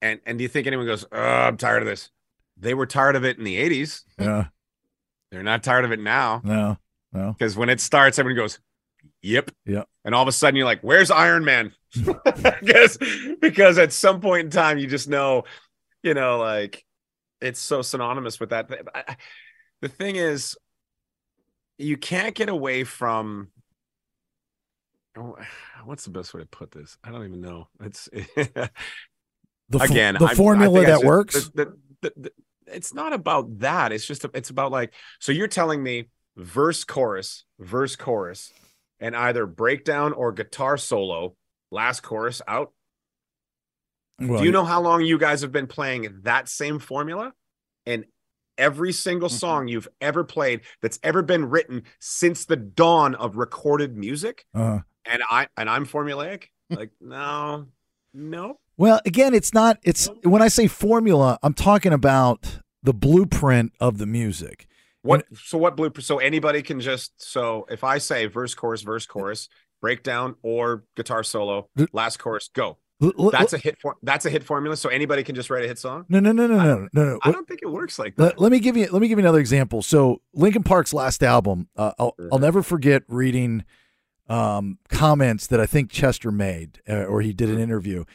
and 0.00 0.20
and 0.26 0.38
do 0.38 0.42
you 0.42 0.48
think 0.48 0.66
anyone 0.66 0.86
goes, 0.86 1.04
oh, 1.12 1.20
"I'm 1.20 1.56
tired 1.56 1.82
of 1.82 1.88
this"? 1.88 2.10
They 2.56 2.74
were 2.74 2.86
tired 2.86 3.16
of 3.16 3.24
it 3.24 3.38
in 3.38 3.44
the 3.44 3.56
'80s. 3.58 4.02
Yeah. 4.18 4.46
They're 5.32 5.42
not 5.42 5.64
tired 5.64 5.84
of 5.84 5.90
it 5.92 5.98
now 5.98 6.40
No. 6.44 6.76
No. 7.12 7.32
because 7.36 7.56
when 7.56 7.68
it 7.70 7.80
starts, 7.80 8.18
everyone 8.20 8.36
goes, 8.42 8.60
"Yep." 9.22 9.50
Yep. 9.66 9.88
And 10.04 10.14
all 10.14 10.22
of 10.22 10.28
a 10.28 10.32
sudden, 10.32 10.56
you're 10.56 10.66
like, 10.66 10.82
"Where's 10.82 11.10
Iron 11.10 11.44
Man?" 11.44 11.72
because 11.94 12.98
because 13.40 13.78
at 13.78 13.92
some 13.92 14.20
point 14.20 14.44
in 14.44 14.50
time, 14.50 14.78
you 14.78 14.86
just 14.86 15.08
know, 15.08 15.44
you 16.04 16.14
know, 16.14 16.38
like 16.38 16.84
it's 17.40 17.58
so 17.60 17.82
synonymous 17.82 18.38
with 18.38 18.50
that. 18.50 18.68
The 19.80 19.88
thing 19.88 20.14
is, 20.16 20.56
you 21.78 21.96
can't 21.96 22.34
get 22.34 22.48
away 22.48 22.84
from. 22.84 23.48
oh, 25.16 25.36
What's 25.84 26.04
the 26.04 26.10
best 26.10 26.32
way 26.34 26.40
to 26.42 26.46
put 26.46 26.70
this? 26.70 26.96
I 27.02 27.10
don't 27.10 27.24
even 27.26 27.40
know. 27.40 27.68
It's 27.80 28.08
The 29.68 29.78
again 29.78 30.16
the 30.18 30.28
formula 30.28 30.80
that 30.80 30.86
just- 30.86 31.04
works. 31.04 31.48
the- 31.54 31.74
the- 32.02 32.12
the- 32.16 32.32
it's 32.66 32.94
not 32.94 33.12
about 33.12 33.58
that 33.58 33.92
it's 33.92 34.06
just 34.06 34.24
it's 34.34 34.50
about 34.50 34.70
like 34.70 34.92
so 35.20 35.32
you're 35.32 35.48
telling 35.48 35.82
me 35.82 36.08
verse 36.36 36.84
chorus 36.84 37.44
verse 37.58 37.96
chorus 37.96 38.52
and 39.00 39.16
either 39.16 39.46
breakdown 39.46 40.12
or 40.12 40.32
guitar 40.32 40.76
solo 40.76 41.34
last 41.70 42.02
chorus 42.02 42.40
out? 42.46 42.72
Well, 44.20 44.38
do 44.38 44.44
you 44.44 44.52
know 44.52 44.64
how 44.64 44.80
long 44.80 45.02
you 45.02 45.18
guys 45.18 45.40
have 45.42 45.50
been 45.52 45.66
playing 45.66 46.20
that 46.22 46.48
same 46.48 46.78
formula? 46.78 47.32
And 47.86 48.04
every 48.56 48.92
single 48.92 49.28
Mm-hmm. 49.28 49.36
song 49.36 49.68
you've 49.68 49.88
ever 50.00 50.22
played 50.22 50.60
that's 50.80 51.00
ever 51.02 51.22
been 51.22 51.50
written 51.50 51.82
since 51.98 52.44
the 52.44 52.56
dawn 52.56 53.14
of 53.16 53.36
recorded 53.36 53.96
music? 53.96 54.44
Uh, 54.54 54.80
and 55.04 55.22
i 55.28 55.48
and 55.56 55.68
i'm 55.68 55.84
formulaic? 55.86 56.44
Like 56.70 56.90
no. 57.00 57.66
No 58.14 58.58
well, 58.82 59.00
again, 59.06 59.32
it's 59.32 59.54
not. 59.54 59.78
It's 59.84 60.08
when 60.24 60.42
I 60.42 60.48
say 60.48 60.66
formula, 60.66 61.38
I'm 61.44 61.54
talking 61.54 61.92
about 61.92 62.58
the 62.82 62.92
blueprint 62.92 63.72
of 63.78 63.98
the 63.98 64.06
music. 64.06 64.66
What 65.02 65.24
so 65.32 65.56
what 65.56 65.76
blueprint? 65.76 66.04
So 66.04 66.18
anybody 66.18 66.62
can 66.62 66.80
just 66.80 67.12
so 67.16 67.64
if 67.70 67.84
I 67.84 67.98
say 67.98 68.26
verse 68.26 68.56
chorus 68.56 68.82
verse 68.82 69.06
chorus 69.06 69.48
breakdown 69.80 70.34
or 70.42 70.82
guitar 70.96 71.22
solo 71.22 71.68
last 71.92 72.16
chorus 72.16 72.50
go. 72.52 72.78
That's 73.30 73.52
a 73.52 73.58
hit 73.58 73.80
for 73.80 73.98
that's 74.02 74.26
a 74.26 74.30
hit 74.30 74.42
formula. 74.42 74.76
So 74.76 74.88
anybody 74.88 75.22
can 75.22 75.36
just 75.36 75.48
write 75.48 75.62
a 75.62 75.68
hit 75.68 75.78
song. 75.78 76.04
no, 76.08 76.18
no, 76.18 76.32
no, 76.32 76.48
no, 76.48 76.56
no, 76.56 76.88
no, 76.92 77.04
no. 77.04 77.18
I 77.22 77.30
don't 77.30 77.46
think 77.46 77.60
it 77.62 77.70
works 77.70 78.00
like 78.00 78.16
that. 78.16 78.22
Let, 78.22 78.40
let 78.40 78.50
me 78.50 78.58
give 78.58 78.76
you 78.76 78.88
let 78.90 79.00
me 79.00 79.06
give 79.06 79.16
you 79.16 79.22
another 79.24 79.38
example. 79.38 79.82
So 79.82 80.22
Linkin 80.34 80.64
Park's 80.64 80.92
last 80.92 81.22
album, 81.22 81.68
uh, 81.76 81.92
I'll 82.00 82.16
I'll 82.32 82.40
never 82.40 82.64
forget 82.64 83.04
reading 83.06 83.64
um, 84.28 84.78
comments 84.88 85.46
that 85.46 85.60
I 85.60 85.66
think 85.66 85.88
Chester 85.88 86.32
made, 86.32 86.80
uh, 86.88 87.04
or 87.04 87.20
he 87.20 87.32
did 87.32 87.48
an 87.48 87.60
interview, 87.60 88.06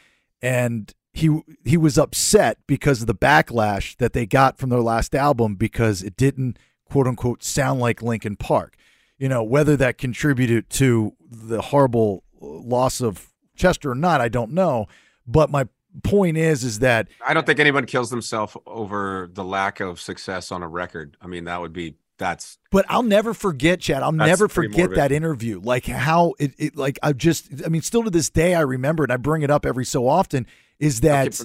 and 0.42 0.94
he 1.14 1.42
he 1.66 1.78
was 1.78 1.98
upset 1.98 2.60
because 2.68 3.02
of 3.02 3.08
the 3.08 3.16
backlash 3.16 3.98
that 3.98 4.14
they 4.14 4.26
got 4.26 4.58
from 4.58 4.70
their 4.70 4.82
last 4.82 5.16
album 5.16 5.56
because 5.56 6.04
it 6.04 6.16
didn't 6.16 6.58
quote 6.86 7.08
unquote 7.08 7.44
sound 7.44 7.80
like 7.80 8.02
Linkin 8.02 8.36
Park. 8.36 8.76
You 9.18 9.30
know 9.30 9.44
whether 9.44 9.76
that 9.78 9.98
contributed 9.98 10.70
to 10.72 11.14
the 11.30 11.62
horrible 11.62 12.24
loss 12.40 13.02
of 13.02 13.34
Chester 13.56 13.92
or 13.92 13.96
not, 13.96 14.22
I 14.22 14.30
don't 14.30 14.52
know. 14.52 14.86
But 15.26 15.50
my 15.50 15.68
point 16.04 16.38
is, 16.38 16.64
is 16.64 16.80
that 16.80 17.08
I 17.26 17.34
don't 17.34 17.46
think 17.46 17.60
anyone 17.60 17.86
kills 17.86 18.10
themselves 18.10 18.56
over 18.66 19.30
the 19.34 19.44
lack 19.44 19.80
of 19.80 20.00
success 20.00 20.52
on 20.52 20.64
a 20.64 20.68
record. 20.68 21.18
I 21.22 21.28
mean, 21.28 21.46
that 21.46 21.60
would 21.60 21.74
be 21.74 21.96
that's 22.18 22.58
But 22.72 22.86
I'll 22.90 23.04
never 23.04 23.34
forget, 23.34 23.80
Chad. 23.80 24.04
I'll 24.04 24.12
never 24.12 24.48
forget 24.48 24.92
that 24.96 25.12
interview. 25.12 25.60
Like 25.62 25.86
how 25.86 26.34
it, 26.40 26.54
it, 26.58 26.76
like 26.76 27.00
I 27.04 27.14
just, 27.14 27.50
I 27.66 27.70
mean, 27.70 27.82
still 27.82 28.04
to 28.04 28.10
this 28.10 28.30
day, 28.30 28.56
I 28.56 28.62
remember 28.62 29.04
it. 29.04 29.12
I 29.12 29.18
bring 29.18 29.44
it 29.44 29.52
up 29.52 29.66
every 29.66 29.86
so 29.86 30.08
often. 30.08 30.48
Is 30.80 31.02
that 31.02 31.40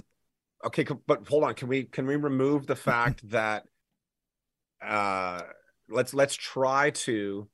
okay, 0.65 0.85
but, 0.85 0.91
okay, 0.91 1.01
but 1.07 1.29
hold 1.29 1.45
on. 1.45 1.55
Can 1.55 1.69
we 1.69 1.85
can 1.85 2.07
we 2.07 2.17
remove 2.17 2.67
the 2.67 2.77
fact 2.77 3.29
that 3.31 3.65
uh 4.83 5.43
let's 5.89 6.15
let's 6.15 6.35
try 6.35 6.91
to 6.91 7.49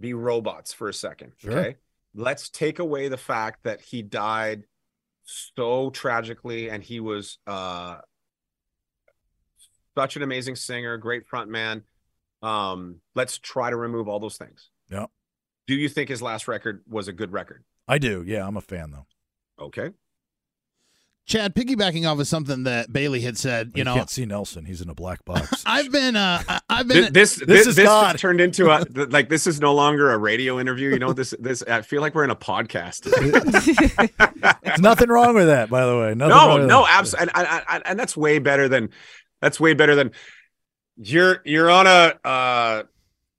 be 0.00 0.14
robots 0.14 0.72
for 0.72 0.88
a 0.88 0.94
second. 0.94 1.32
Sure. 1.36 1.52
Okay. 1.52 1.76
Let's 2.14 2.48
take 2.48 2.78
away 2.78 3.08
the 3.08 3.18
fact 3.18 3.64
that 3.64 3.80
he 3.80 4.02
died 4.02 4.64
so 5.24 5.90
tragically 5.90 6.70
and 6.70 6.82
he 6.82 6.98
was 6.98 7.38
uh 7.46 7.98
such 9.96 10.16
an 10.16 10.22
amazing 10.22 10.56
singer, 10.56 10.96
great 10.96 11.26
front 11.26 11.50
man. 11.50 11.82
Um, 12.42 13.00
let's 13.14 13.38
try 13.38 13.70
to 13.70 13.76
remove 13.76 14.08
all 14.08 14.20
those 14.20 14.36
things. 14.36 14.70
Yeah. 14.90 15.06
Do 15.66 15.74
you 15.74 15.88
think 15.88 16.08
his 16.08 16.22
last 16.22 16.48
record 16.48 16.82
was 16.88 17.08
a 17.08 17.12
good 17.12 17.32
record? 17.32 17.64
I 17.86 17.98
do? 17.98 18.24
Yeah, 18.26 18.46
I'm 18.46 18.56
a 18.56 18.60
fan 18.60 18.90
though. 18.90 19.06
Okay. 19.64 19.90
Chad, 21.26 21.54
piggybacking 21.54 22.10
off 22.10 22.18
of 22.18 22.26
something 22.26 22.64
that 22.64 22.92
Bailey 22.92 23.20
had 23.20 23.38
said, 23.38 23.70
you 23.76 23.84
know, 23.84 23.94
can't 23.94 24.10
see 24.10 24.26
Nelson. 24.26 24.64
He's 24.64 24.80
in 24.80 24.88
a 24.88 24.94
black 24.94 25.24
box. 25.24 25.62
I've 25.66 25.92
been, 25.92 26.16
uh, 26.16 26.42
I- 26.48 26.60
I've 26.68 26.88
been, 26.88 27.12
this, 27.12 27.36
this 27.36 27.46
this 27.46 27.66
is 27.68 27.76
this 27.76 27.86
God. 27.86 28.18
turned 28.18 28.40
into 28.40 28.68
a 28.68 28.84
like 29.10 29.28
this 29.28 29.46
is 29.46 29.60
no 29.60 29.72
longer 29.72 30.10
a 30.10 30.18
radio 30.18 30.58
interview. 30.58 30.90
You 30.90 30.98
know 30.98 31.12
this 31.12 31.32
this 31.38 31.62
I 31.62 31.82
feel 31.82 32.00
like 32.00 32.16
we're 32.16 32.24
in 32.24 32.30
a 32.30 32.36
podcast. 32.36 33.02
There's 34.62 34.80
nothing 34.80 35.08
wrong 35.08 35.34
with 35.36 35.46
that, 35.46 35.70
by 35.70 35.86
the 35.86 35.96
way. 35.96 36.14
Nothing 36.14 36.36
no, 36.36 36.48
wrong 36.48 36.58
with 36.60 36.68
no, 36.68 36.86
absolutely, 36.88 37.32
and, 37.36 37.46
and, 37.48 37.64
and 37.68 37.82
and 37.86 37.98
that's 37.98 38.16
way 38.16 38.40
better 38.40 38.68
than 38.68 38.88
that's 39.40 39.60
way 39.60 39.74
better 39.74 39.94
than 39.94 40.10
you're 41.02 41.40
you're 41.44 41.70
on 41.70 41.86
a 41.86 42.14
uh, 42.24 42.82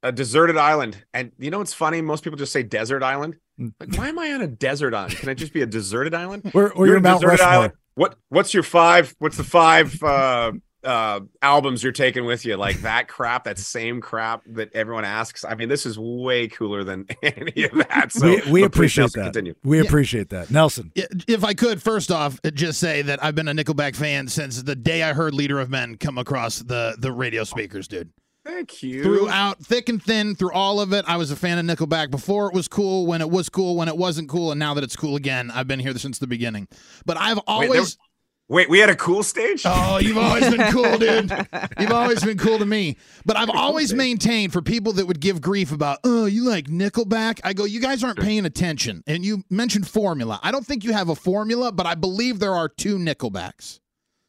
a 0.03 0.11
deserted 0.11 0.57
island, 0.57 0.97
and 1.13 1.31
you 1.37 1.51
know 1.51 1.59
what's 1.59 1.73
funny? 1.73 2.01
Most 2.01 2.23
people 2.23 2.37
just 2.37 2.51
say 2.51 2.63
desert 2.63 3.03
island. 3.03 3.35
Like, 3.79 3.95
why 3.95 4.09
am 4.09 4.17
I 4.17 4.31
on 4.33 4.41
a 4.41 4.47
desert 4.47 4.93
island? 4.93 5.15
Can 5.17 5.29
I 5.29 5.35
just 5.35 5.53
be 5.53 5.61
a 5.61 5.67
deserted 5.67 6.15
island? 6.15 6.49
Or, 6.53 6.71
or 6.73 6.87
you're, 6.87 6.97
a 6.97 7.01
Mount 7.01 7.21
deserted 7.21 7.41
Rushmore. 7.41 7.53
island. 7.53 7.73
What 7.95 8.15
What's 8.29 8.53
your 8.53 8.63
five? 8.63 9.13
What's 9.19 9.37
the 9.37 9.43
five 9.43 10.01
uh, 10.01 10.53
uh, 10.83 11.19
albums 11.41 11.83
you're 11.83 11.91
taking 11.91 12.25
with 12.25 12.45
you? 12.45 12.57
Like 12.57 12.81
that 12.81 13.07
crap, 13.07 13.43
that 13.45 13.57
same 13.57 14.01
crap 14.01 14.43
that 14.47 14.73
everyone 14.73 15.05
asks. 15.05 15.43
I 15.45 15.55
mean, 15.55 15.69
this 15.69 15.85
is 15.85 15.97
way 15.99 16.47
cooler 16.47 16.83
than 16.83 17.07
any 17.23 17.63
of 17.65 17.71
that. 17.87 18.11
So 18.11 18.27
we 18.27 18.41
we 18.51 18.63
appreciate 18.63 19.03
Nelson, 19.03 19.19
that. 19.21 19.25
Continue. 19.33 19.55
We 19.63 19.77
Yeah. 19.77 19.83
appreciate 19.83 20.29
that. 20.29 20.49
Nelson. 20.51 20.91
If 20.95 21.43
I 21.43 21.53
could, 21.53 21.81
first 21.81 22.11
off, 22.11 22.39
just 22.53 22.79
say 22.79 23.01
that 23.03 23.23
I've 23.23 23.35
been 23.35 23.47
a 23.47 23.53
Nickelback 23.53 23.95
fan 23.95 24.27
since 24.27 24.61
the 24.63 24.75
day 24.75 25.03
I 25.03 25.13
heard 25.13 25.33
"Leader 25.33 25.59
of 25.59 25.69
Men" 25.69 25.95
come 25.97 26.17
across 26.17 26.59
the 26.59 26.95
the 26.99 27.11
radio 27.11 27.43
speakers, 27.43 27.87
dude. 27.87 28.09
Thank 28.43 28.81
you. 28.81 29.03
Throughout, 29.03 29.59
thick 29.63 29.87
and 29.87 30.01
thin, 30.01 30.33
through 30.33 30.53
all 30.53 30.81
of 30.81 30.93
it, 30.93 31.05
I 31.07 31.15
was 31.17 31.29
a 31.29 31.35
fan 31.35 31.59
of 31.59 31.65
Nickelback 31.77 32.09
before 32.09 32.47
it 32.47 32.55
was 32.55 32.67
cool, 32.67 33.05
when 33.05 33.21
it 33.21 33.29
was 33.29 33.49
cool, 33.49 33.75
when 33.75 33.87
it 33.87 33.95
wasn't 33.95 34.29
cool, 34.29 34.49
and 34.49 34.57
now 34.57 34.73
that 34.73 34.83
it's 34.83 34.95
cool 34.95 35.15
again, 35.15 35.51
I've 35.51 35.67
been 35.67 35.79
here 35.79 35.93
since 35.95 36.17
the 36.17 36.25
beginning. 36.25 36.67
But 37.05 37.17
I've 37.17 37.37
always. 37.45 37.97
there- 37.97 38.05
Wait, 38.51 38.69
we 38.69 38.79
had 38.79 38.89
a 38.89 38.95
cool 38.97 39.23
stage. 39.23 39.61
Oh, 39.63 39.97
you've 39.97 40.17
always 40.17 40.53
been 40.53 40.73
cool, 40.73 40.97
dude. 40.97 41.31
You've 41.79 41.93
always 41.93 42.21
been 42.21 42.37
cool 42.37 42.59
to 42.59 42.65
me. 42.65 42.97
But 43.25 43.37
I've 43.37 43.49
always 43.49 43.93
maintained 43.93 44.51
for 44.51 44.61
people 44.61 44.91
that 44.93 45.05
would 45.07 45.21
give 45.21 45.39
grief 45.39 45.71
about, 45.71 45.99
oh, 46.03 46.25
you 46.25 46.43
like 46.43 46.65
Nickelback? 46.65 47.39
I 47.45 47.53
go, 47.53 47.63
you 47.63 47.79
guys 47.79 48.03
aren't 48.03 48.19
paying 48.19 48.45
attention. 48.45 49.05
And 49.07 49.23
you 49.23 49.45
mentioned 49.49 49.87
formula. 49.87 50.37
I 50.43 50.51
don't 50.51 50.65
think 50.65 50.83
you 50.83 50.91
have 50.91 51.07
a 51.07 51.15
formula, 51.15 51.71
but 51.71 51.85
I 51.85 51.95
believe 51.95 52.39
there 52.39 52.53
are 52.53 52.67
two 52.67 52.97
Nickelbacks. 52.97 53.79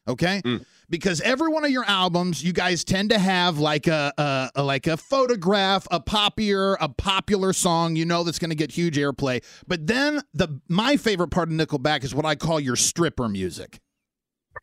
Okay? 0.07 0.41
Mm. 0.45 0.65
Because 0.89 1.19
every 1.19 1.49
one 1.49 1.65
of 1.65 1.71
your 1.71 1.83
albums, 1.83 2.41
you 2.41 2.53
guys 2.53 2.85
tend 2.85 3.09
to 3.09 3.19
have 3.19 3.59
like 3.59 3.87
a, 3.87 4.13
a, 4.17 4.51
a 4.55 4.63
like 4.63 4.87
a 4.87 4.95
photograph, 4.95 5.85
a 5.91 5.99
popular, 5.99 6.75
a 6.75 6.87
popular 6.87 7.51
song, 7.51 7.97
you 7.97 8.05
know 8.05 8.23
that's 8.23 8.39
going 8.39 8.51
to 8.51 8.55
get 8.55 8.71
huge 8.71 8.95
airplay. 8.95 9.43
But 9.67 9.85
then 9.85 10.21
the 10.33 10.61
my 10.69 10.95
favorite 10.95 11.29
part 11.29 11.49
of 11.49 11.55
Nickelback 11.55 12.05
is 12.05 12.15
what 12.15 12.25
I 12.25 12.35
call 12.35 12.61
your 12.61 12.77
stripper 12.77 13.27
music. 13.27 13.81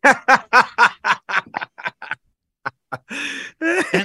And 0.05 0.15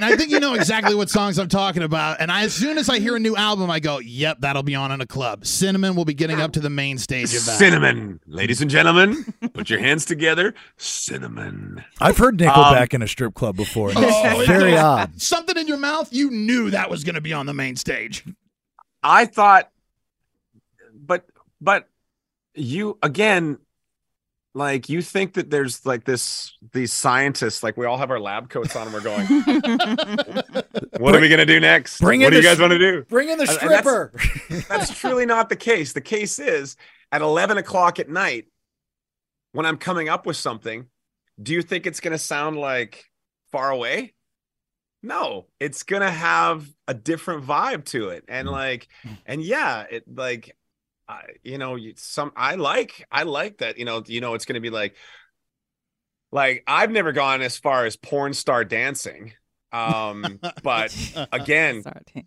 I 0.04 0.16
think 0.16 0.30
you 0.30 0.40
know 0.40 0.54
exactly 0.54 0.94
what 0.94 1.10
songs 1.10 1.38
I'm 1.38 1.48
talking 1.48 1.82
about. 1.82 2.20
And 2.20 2.30
I, 2.30 2.42
as 2.42 2.54
soon 2.54 2.78
as 2.78 2.88
I 2.88 2.98
hear 2.98 3.16
a 3.16 3.20
new 3.20 3.36
album, 3.36 3.70
I 3.70 3.80
go, 3.80 3.98
"Yep, 3.98 4.40
that'll 4.40 4.62
be 4.62 4.74
on 4.74 4.92
in 4.92 5.00
a 5.00 5.06
club." 5.06 5.46
Cinnamon 5.46 5.96
will 5.96 6.04
be 6.04 6.14
getting 6.14 6.40
up 6.40 6.52
to 6.52 6.60
the 6.60 6.70
main 6.70 6.98
stage 6.98 7.34
of 7.34 7.44
that. 7.46 7.58
Cinnamon, 7.58 8.20
ladies 8.26 8.60
and 8.60 8.70
gentlemen, 8.70 9.24
put 9.54 9.70
your 9.70 9.78
hands 9.78 10.04
together. 10.04 10.54
Cinnamon. 10.76 11.84
I've 12.00 12.18
heard 12.18 12.40
Um, 12.42 12.48
Nickelback 12.48 12.94
in 12.94 13.02
a 13.02 13.08
strip 13.08 13.34
club 13.34 13.56
before. 13.56 13.92
Oh, 13.96 14.44
very 14.46 14.76
odd. 14.76 15.20
Something 15.20 15.56
in 15.56 15.68
your 15.68 15.78
mouth, 15.78 16.12
you 16.12 16.30
knew 16.30 16.70
that 16.70 16.90
was 16.90 17.04
going 17.04 17.14
to 17.14 17.20
be 17.20 17.32
on 17.32 17.46
the 17.46 17.54
main 17.54 17.76
stage. 17.76 18.24
I 19.02 19.24
thought, 19.24 19.70
but 20.94 21.24
but 21.60 21.88
you 22.54 22.98
again, 23.02 23.58
like 24.56 24.88
you 24.88 25.02
think 25.02 25.34
that 25.34 25.50
there's 25.50 25.84
like 25.84 26.04
this 26.04 26.56
these 26.72 26.90
scientists, 26.90 27.62
like 27.62 27.76
we 27.76 27.84
all 27.84 27.98
have 27.98 28.10
our 28.10 28.18
lab 28.18 28.48
coats 28.48 28.74
on, 28.74 28.88
and 28.88 28.94
we're 28.94 29.02
going, 29.02 29.26
what 30.98 31.14
are 31.14 31.20
we 31.20 31.28
gonna 31.28 31.44
do 31.44 31.60
next? 31.60 32.00
Bring 32.00 32.22
what 32.22 32.30
do 32.30 32.36
you 32.36 32.42
guys 32.42 32.54
s- 32.54 32.60
want 32.60 32.72
to 32.72 32.78
do? 32.78 33.04
Bring 33.04 33.28
in 33.28 33.36
the 33.36 33.42
and 33.42 33.70
that's- 33.70 33.80
stripper. 33.80 34.12
That's 34.68 34.98
truly 34.98 35.26
not 35.26 35.50
the 35.50 35.56
case. 35.56 35.92
The 35.92 36.00
case 36.00 36.38
is 36.38 36.76
at 37.12 37.20
11 37.20 37.58
o'clock 37.58 37.98
at 37.98 38.08
night, 38.08 38.46
when 39.52 39.66
I'm 39.66 39.76
coming 39.76 40.08
up 40.08 40.24
with 40.24 40.36
something, 40.36 40.86
do 41.42 41.52
you 41.52 41.60
think 41.60 41.86
it's 41.86 42.00
going 42.00 42.12
to 42.12 42.18
sound 42.18 42.56
like 42.56 43.04
far 43.52 43.70
away? 43.70 44.14
No, 45.02 45.46
it's 45.60 45.82
going 45.82 46.02
to 46.02 46.10
have 46.10 46.66
a 46.88 46.94
different 46.94 47.44
vibe 47.44 47.84
to 47.86 48.08
it. 48.08 48.24
And 48.28 48.48
hmm. 48.48 48.54
like, 48.54 48.88
and 49.26 49.42
yeah, 49.42 49.84
it 49.90 50.04
like, 50.12 50.56
I, 51.08 51.22
you 51.42 51.58
know, 51.58 51.78
some, 51.96 52.32
I 52.36 52.56
like, 52.56 53.06
I 53.10 53.22
like 53.22 53.58
that, 53.58 53.78
you 53.78 53.84
know, 53.84 54.02
you 54.06 54.20
know, 54.20 54.34
it's 54.34 54.44
going 54.44 54.54
to 54.54 54.60
be 54.60 54.70
like, 54.70 54.96
like 56.32 56.64
I've 56.66 56.90
never 56.90 57.12
gone 57.12 57.42
as 57.42 57.56
far 57.56 57.86
as 57.86 57.96
porn 57.96 58.34
star 58.34 58.64
dancing. 58.64 59.32
Um, 59.72 60.40
but 60.62 60.94
again, 61.32 61.82
dancing. 61.82 62.26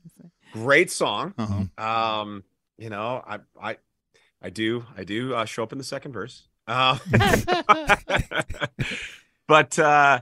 great 0.54 0.92
song. 0.92 1.34
Uh-huh. 1.38 2.22
Um, 2.22 2.44
you 2.78 2.90
know, 2.90 3.24
I 3.26 3.40
I 3.62 3.78
I 4.42 4.50
do 4.50 4.86
I 4.98 5.04
do 5.04 5.34
uh, 5.34 5.46
show 5.46 5.64
up 5.64 5.72
in 5.72 5.78
the 5.78 5.84
second 5.84 6.14
verse. 6.14 6.48
Uh, 6.68 6.98
but 9.48 9.80
uh 9.80 10.22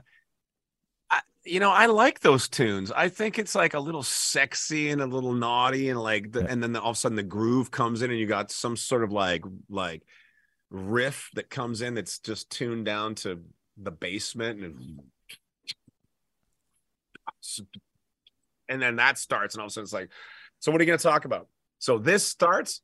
you 1.48 1.60
know, 1.60 1.70
I 1.70 1.86
like 1.86 2.20
those 2.20 2.48
tunes. 2.48 2.92
I 2.92 3.08
think 3.08 3.38
it's 3.38 3.54
like 3.54 3.74
a 3.74 3.80
little 3.80 4.02
sexy 4.02 4.90
and 4.90 5.00
a 5.00 5.06
little 5.06 5.32
naughty 5.32 5.88
and 5.90 6.00
like 6.00 6.32
the, 6.32 6.40
Yeah. 6.42 6.46
and 6.50 6.62
then 6.62 6.76
all 6.76 6.90
of 6.90 6.96
a 6.96 6.98
sudden 6.98 7.16
the 7.16 7.22
groove 7.22 7.70
comes 7.70 8.02
in 8.02 8.10
and 8.10 8.18
you 8.20 8.26
got 8.26 8.50
some 8.50 8.76
sort 8.76 9.02
of 9.02 9.12
like 9.12 9.44
like 9.68 10.02
riff 10.70 11.30
that 11.34 11.48
comes 11.48 11.80
in 11.80 11.94
that's 11.94 12.18
just 12.18 12.50
tuned 12.50 12.84
down 12.84 13.14
to 13.16 13.42
the 13.80 13.90
basement 13.90 14.62
and 14.62 15.00
and 18.68 18.82
then 18.82 18.96
that 18.96 19.16
starts 19.16 19.54
and 19.54 19.60
all 19.60 19.66
of 19.66 19.70
a 19.70 19.72
sudden 19.72 19.84
it's 19.84 19.92
like 19.92 20.10
so 20.58 20.70
what 20.70 20.80
are 20.80 20.84
you 20.84 20.86
going 20.86 20.98
to 20.98 21.02
talk 21.02 21.24
about 21.24 21.48
so 21.78 21.98
this 21.98 22.26
starts 22.26 22.82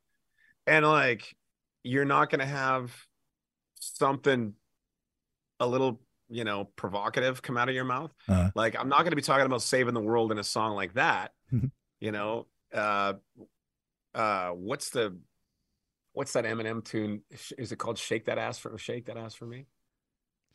and 0.67 0.87
like 0.87 1.37
you're 1.83 2.05
not 2.07 2.31
going 2.31 2.39
to 2.41 2.47
have 2.47 2.95
something 3.75 4.55
a 5.61 5.67
little 5.67 6.01
you 6.29 6.45
know 6.45 6.65
provocative 6.77 7.43
come 7.43 7.57
out 7.57 7.69
of 7.69 7.75
your 7.75 7.85
mouth 7.85 8.13
Uh-huh. 8.29 8.51
like 8.55 8.77
i'm 8.79 8.89
not 8.89 8.99
going 9.01 9.11
to 9.11 9.17
be 9.17 9.23
talking 9.23 9.45
about 9.47 9.63
saving 9.63 9.95
the 9.95 10.01
world 10.01 10.33
in 10.33 10.39
a 10.39 10.45
song 10.45 10.75
like 10.75 10.95
that 10.95 11.33
Mhm. 11.53 11.71
you 12.01 12.13
know 12.13 12.47
uh 12.73 13.15
uh 14.15 14.51
what's 14.51 14.91
the 14.91 15.17
what's 16.13 16.33
that 16.33 16.45
eminem 16.45 16.85
tune 16.85 17.23
is 17.59 17.73
it 17.73 17.77
called 17.77 17.99
shake 17.99 18.27
that 18.27 18.39
ass 18.39 18.59
for 18.59 18.77
shake 18.79 19.07
that 19.07 19.17
ass 19.17 19.35
for 19.35 19.47
me 19.47 19.67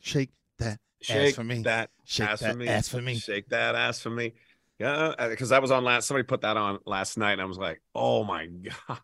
Shake 0.02 0.30
that 0.58 0.78
shake 1.02 1.34
for 1.34 1.44
me. 1.44 1.62
that 1.62 1.90
Shake 2.04 2.28
ass 2.28 2.40
that 2.40 2.52
for 2.52 2.58
me 2.58 2.66
ass 2.68 2.88
for 2.88 3.02
me. 3.02 3.14
shake 3.14 3.48
that 3.50 3.74
ass 3.74 4.00
for 4.00 4.10
me 4.10 4.32
yeah 4.78 5.14
because 5.28 5.50
that 5.50 5.60
was 5.62 5.70
on 5.70 5.84
last 5.84 6.06
somebody 6.06 6.24
put 6.26 6.40
that 6.40 6.56
on 6.56 6.78
last 6.86 7.18
night 7.18 7.32
and 7.34 7.42
i 7.42 7.44
was 7.44 7.58
like 7.58 7.80
oh 7.94 8.24
my 8.24 8.46
god 8.88 8.98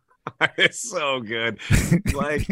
it's 0.57 0.81
so 0.81 1.20
good 1.20 1.59
like 2.14 2.48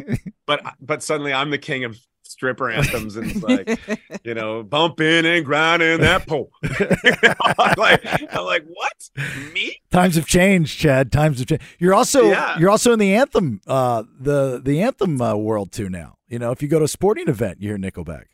but 0.46 0.62
but 0.80 1.02
suddenly 1.02 1.32
i'm 1.32 1.50
the 1.50 1.58
king 1.58 1.84
of 1.84 1.98
stripper 2.24 2.70
anthems 2.70 3.16
and 3.16 3.30
it's 3.30 3.42
like 3.42 3.78
you 4.24 4.34
know 4.34 4.62
bumping 4.62 5.24
and 5.26 5.44
grinding 5.44 6.00
that 6.00 6.26
pole 6.26 6.50
I'm 6.64 7.74
like 7.76 8.00
i'm 8.34 8.44
like 8.44 8.64
what 8.66 9.10
me 9.52 9.80
Times 9.90 10.16
have 10.16 10.26
changed, 10.26 10.76
Chad. 10.78 11.12
Times 11.12 11.38
have 11.38 11.46
changed. 11.46 11.62
You're 11.78 11.94
also 11.94 12.30
Yeah. 12.30 12.58
you're 12.58 12.70
also 12.70 12.92
in 12.92 12.98
the 12.98 13.14
anthem 13.14 13.60
uh 13.66 14.02
the 14.18 14.60
the 14.64 14.82
anthem 14.82 15.20
uh, 15.20 15.36
world 15.36 15.70
too 15.70 15.88
now. 15.88 16.16
You 16.26 16.38
know, 16.40 16.50
if 16.50 16.62
you 16.62 16.68
go 16.68 16.78
to 16.80 16.86
a 16.86 16.88
sporting 16.88 17.28
event, 17.28 17.60
you 17.60 17.68
hear 17.68 17.78
Nickelback. 17.78 18.24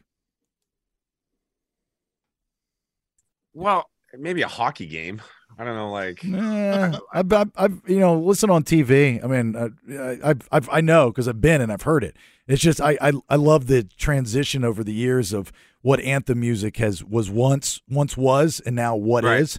well 3.52 3.90
maybe 4.18 4.42
a 4.42 4.48
hockey 4.48 4.86
game 4.86 5.20
i 5.60 5.64
don't 5.64 5.76
know 5.76 5.90
like 5.90 6.24
Eh, 6.24 6.98
I've, 7.12 7.32
I've, 7.32 7.50
I've, 7.56 7.80
you 7.86 8.00
know, 8.00 8.18
listen 8.18 8.48
on 8.48 8.64
TV. 8.64 9.22
I 9.22 9.26
mean, 9.26 9.54
uh, 9.54 9.68
I- 9.92 10.30
I've, 10.30 10.48
I've, 10.50 10.68
I 10.70 10.80
know 10.80 11.10
because 11.10 11.28
I've 11.28 11.40
been 11.40 11.60
and 11.60 11.70
I've 11.70 11.82
heard 11.82 12.02
it. 12.02 12.16
It's 12.46 12.62
just 12.62 12.80
I, 12.80 12.96
I, 13.00 13.12
I 13.28 13.36
love 13.36 13.66
the 13.66 13.84
transition 13.98 14.64
over 14.64 14.82
the 14.82 14.92
years 14.94 15.32
of 15.32 15.52
what 15.82 16.00
anthem 16.00 16.40
music 16.40 16.78
has 16.78 17.04
was 17.04 17.30
once, 17.30 17.80
once 17.88 18.16
was, 18.16 18.60
and 18.64 18.74
now 18.74 18.96
what 18.96 19.24
is. 19.24 19.58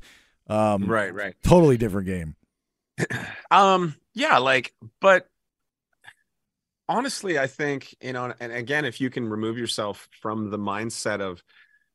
Right. 0.49 0.73
Um, 0.73 0.85
right 0.87 1.13
right 1.13 1.35
Totally 1.43 1.77
different 1.77 2.07
game. 2.07 2.35
um 3.51 3.95
yeah 4.13 4.37
like 4.37 4.73
but 4.99 5.27
honestly 6.89 7.39
i 7.39 7.47
think 7.47 7.95
you 8.01 8.11
know 8.11 8.33
and 8.39 8.51
again 8.51 8.83
if 8.85 8.99
you 8.99 9.09
can 9.09 9.27
remove 9.29 9.57
yourself 9.57 10.09
from 10.21 10.49
the 10.49 10.59
mindset 10.59 11.21
of 11.21 11.41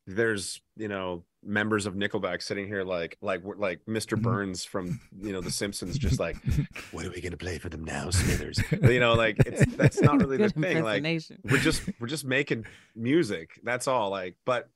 there's 0.06 0.60
you 0.76 0.88
know 0.88 1.22
members 1.46 1.86
of 1.86 1.94
nickelback 1.94 2.42
sitting 2.42 2.66
here 2.66 2.82
like 2.82 3.16
like 3.20 3.40
like 3.56 3.80
mr 3.86 4.16
Mhm. 4.18 4.22
burns 4.22 4.64
from 4.64 5.00
you 5.20 5.32
know 5.32 5.40
the 5.40 5.50
simpsons 5.50 5.96
just 5.96 6.18
like 6.18 6.36
what 6.92 7.06
are 7.06 7.10
we 7.10 7.20
gonna 7.20 7.36
play 7.36 7.58
for 7.58 7.68
them 7.68 7.84
now 7.84 8.10
smithers? 8.10 8.60
You 8.82 8.98
know 9.00 9.14
like 9.14 9.36
it's 9.46 9.64
that's 9.76 10.00
not 10.00 10.18
really 10.20 10.36
the 10.38 10.50
thing 10.50 10.82
like 10.82 11.02
we're 11.44 11.58
just 11.58 11.82
we're 12.00 12.08
just 12.08 12.24
making 12.24 12.66
music 12.94 13.60
that's 13.62 13.86
all 13.86 14.10
like 14.10 14.36
but 14.44 14.68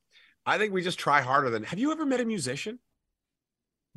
i 0.45 0.57
think 0.57 0.71
we 0.73 0.81
just 0.81 0.97
try 0.97 1.21
harder 1.21 1.49
than 1.49 1.63
have 1.63 1.77
you 1.79 1.91
ever 1.91 2.05
met 2.05 2.19
a 2.21 2.25
musician? 2.25 2.79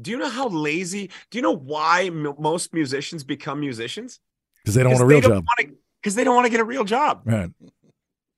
Do 0.01 0.11
you 0.11 0.19
know 0.19 0.29
how 0.29 0.49
lazy 0.49 1.11
do 1.31 1.39
you 1.39 1.43
know 1.43 1.55
why 1.55 2.07
m- 2.07 2.35
most 2.39 2.75
musicians 2.75 3.23
become 3.23 3.61
musicians? 3.61 4.19
Because 4.63 4.75
they 4.75 4.83
don't 4.83 4.93
want 4.93 5.05
a 5.05 5.07
real 5.07 5.21
job. 5.21 5.45
because 6.03 6.17
they 6.17 6.25
don't 6.25 6.35
want 6.35 6.47
to 6.47 6.51
get 6.51 6.59
a 6.61 6.65
real 6.65 6.83
job. 6.85 7.23
Right. 7.25 7.51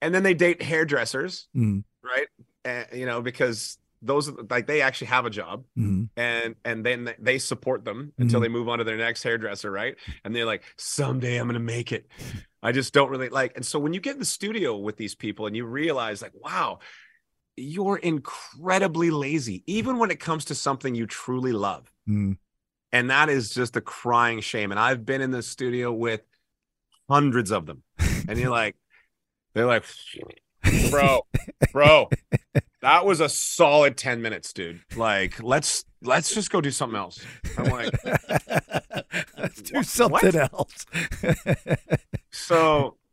and 0.02 0.14
then 0.14 0.22
they 0.22 0.34
date 0.34 0.60
hairdressers 0.60 1.48
Mm, 1.56 1.84
right? 2.04 2.26
And 2.66 2.86
you 2.92 3.06
know 3.06 3.22
because 3.22 3.78
those 4.06 4.30
like 4.50 4.66
they 4.66 4.80
actually 4.80 5.08
have 5.08 5.26
a 5.26 5.30
job 5.30 5.64
mm, 5.76 6.08
and 6.16 6.54
and 6.64 6.84
then 6.86 7.14
they 7.18 7.38
support 7.38 7.84
them 7.84 8.12
until 8.18 8.40
Mhm. 8.40 8.44
they 8.44 8.48
move 8.48 8.68
on 8.68 8.78
to 8.78 8.84
their 8.84 8.96
next 8.96 9.22
hairdresser 9.22 9.70
right 9.70 9.96
and 10.24 10.34
they're 10.34 10.46
like 10.46 10.62
someday 10.76 11.36
i'm 11.36 11.46
gonna 11.48 11.58
make 11.58 11.92
it 11.92 12.06
i 12.62 12.72
just 12.72 12.92
don't 12.94 13.10
really 13.10 13.28
like 13.28 13.52
and 13.56 13.64
so 13.66 13.78
when 13.78 13.92
you 13.92 14.00
get 14.00 14.14
in 14.14 14.18
the 14.18 14.24
studio 14.24 14.76
with 14.76 14.96
these 14.96 15.14
people 15.14 15.46
and 15.46 15.56
you 15.56 15.64
realize 15.66 16.22
like 16.22 16.32
wow 16.34 16.78
you're 17.56 17.96
incredibly 17.96 19.10
lazy 19.10 19.62
even 19.66 19.98
when 19.98 20.10
it 20.10 20.20
comes 20.20 20.44
to 20.46 20.54
something 20.54 20.94
you 20.94 21.06
truly 21.06 21.52
love 21.52 21.92
mm. 22.08 22.36
And 22.92 23.10
that 23.10 23.28
is 23.28 23.50
just 23.52 23.76
a 23.76 23.80
crying 23.80 24.40
shame. 24.40 24.70
And 24.70 24.78
I've 24.80 25.04
been 25.04 25.20
in 25.20 25.30
the 25.32 25.42
studio 25.42 25.92
with 25.92 26.22
hundreds 27.10 27.50
of 27.50 27.66
them. 27.66 27.82
And 28.28 28.38
you're 28.38 28.48
like, 28.62 28.76
they're 29.52 29.66
like, 29.66 29.84
bro, 30.90 31.26
bro, 31.72 32.08
that 32.82 33.06
was 33.06 33.20
a 33.20 33.28
solid 33.28 33.96
10 33.96 34.22
minutes, 34.22 34.52
dude. 34.52 34.80
Like, 34.96 35.42
let's 35.42 35.84
let's 36.02 36.34
just 36.34 36.50
go 36.50 36.60
do 36.60 36.70
something 36.70 36.98
else. 36.98 37.24
I'm 37.56 37.66
like, 37.66 37.94
Let's 39.38 39.62
do 39.62 39.82
something 39.82 40.32
what? 40.32 40.52
else. 40.52 40.86
so 42.30 42.96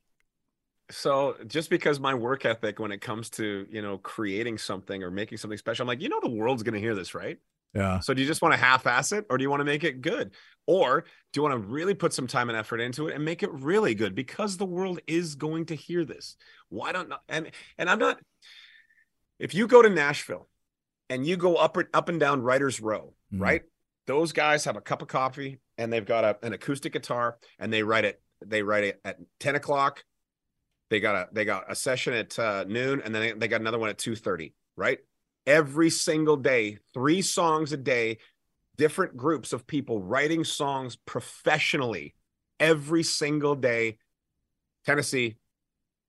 so 0.91 1.35
just 1.47 1.69
because 1.69 1.99
my 1.99 2.13
work 2.13 2.45
ethic 2.45 2.79
when 2.79 2.91
it 2.91 3.01
comes 3.01 3.29
to 3.29 3.65
you 3.69 3.81
know 3.81 3.97
creating 3.97 4.57
something 4.57 5.01
or 5.01 5.09
making 5.09 5.37
something 5.37 5.57
special 5.57 5.83
i'm 5.83 5.87
like 5.87 6.01
you 6.01 6.09
know 6.09 6.19
the 6.21 6.29
world's 6.29 6.61
going 6.61 6.73
to 6.73 6.79
hear 6.79 6.93
this 6.93 7.15
right 7.15 7.37
yeah. 7.73 7.99
so 7.99 8.13
do 8.13 8.21
you 8.21 8.27
just 8.27 8.41
want 8.41 8.53
to 8.53 8.57
half-ass 8.57 9.11
it 9.11 9.25
or 9.29 9.37
do 9.37 9.43
you 9.43 9.49
want 9.49 9.61
to 9.61 9.65
make 9.65 9.83
it 9.83 10.01
good 10.01 10.31
or 10.67 11.01
do 11.31 11.39
you 11.39 11.41
want 11.41 11.53
to 11.53 11.67
really 11.67 11.95
put 11.95 12.13
some 12.13 12.27
time 12.27 12.49
and 12.49 12.57
effort 12.57 12.79
into 12.79 13.07
it 13.07 13.15
and 13.15 13.25
make 13.25 13.41
it 13.41 13.51
really 13.53 13.95
good 13.95 14.13
because 14.13 14.57
the 14.57 14.65
world 14.65 14.99
is 15.07 15.35
going 15.35 15.65
to 15.65 15.73
hear 15.73 16.05
this 16.05 16.35
why 16.69 16.91
don't 16.91 17.11
and 17.29 17.49
and 17.77 17.89
i'm 17.89 17.97
not 17.97 18.19
if 19.39 19.53
you 19.53 19.67
go 19.67 19.81
to 19.81 19.89
nashville 19.89 20.47
and 21.09 21.25
you 21.25 21.37
go 21.37 21.55
up 21.55 21.77
up 21.93 22.09
and 22.09 22.19
down 22.19 22.41
writers 22.41 22.79
row 22.81 23.13
Mhm. 23.33 23.41
right? 23.41 23.61
Those 24.05 24.31
guys 24.33 24.65
have 24.65 24.75
a 24.75 24.81
cup 24.81 25.01
of 25.01 25.07
coffee 25.07 25.59
and 25.77 25.91
they've 25.91 26.05
got 26.05 26.23
a, 26.23 26.45
an 26.45 26.53
acoustic 26.53 26.93
guitar 26.93 27.37
and 27.59 27.71
they 27.71 27.83
write 27.83 28.05
it 28.05 28.21
they 28.45 28.61
write 28.61 28.83
it 28.83 28.99
at 29.05 29.17
10 29.39 29.55
o'clock. 29.55 30.03
They 30.89 30.99
got 30.99 31.15
a 31.15 31.29
they 31.31 31.45
got 31.45 31.71
a 31.71 31.75
session 31.75 32.13
at 32.13 32.37
uh, 32.37 32.65
noon 32.67 33.01
and 33.03 33.15
then 33.15 33.21
they, 33.21 33.31
they 33.31 33.47
got 33.47 33.61
another 33.61 33.79
one 33.79 33.89
at 33.89 33.97
2.30 33.97 34.53
right? 34.75 34.99
Every 35.47 35.89
single 35.89 36.35
day 36.37 36.79
three 36.93 37.21
songs 37.21 37.71
a 37.73 37.77
day 37.77 38.17
different 38.75 39.15
groups 39.15 39.53
of 39.53 39.65
people 39.67 40.01
writing 40.01 40.43
songs 40.43 40.95
professionally 41.05 42.15
every 42.59 43.03
single 43.03 43.55
day. 43.55 43.97
Tennessee 44.85 45.37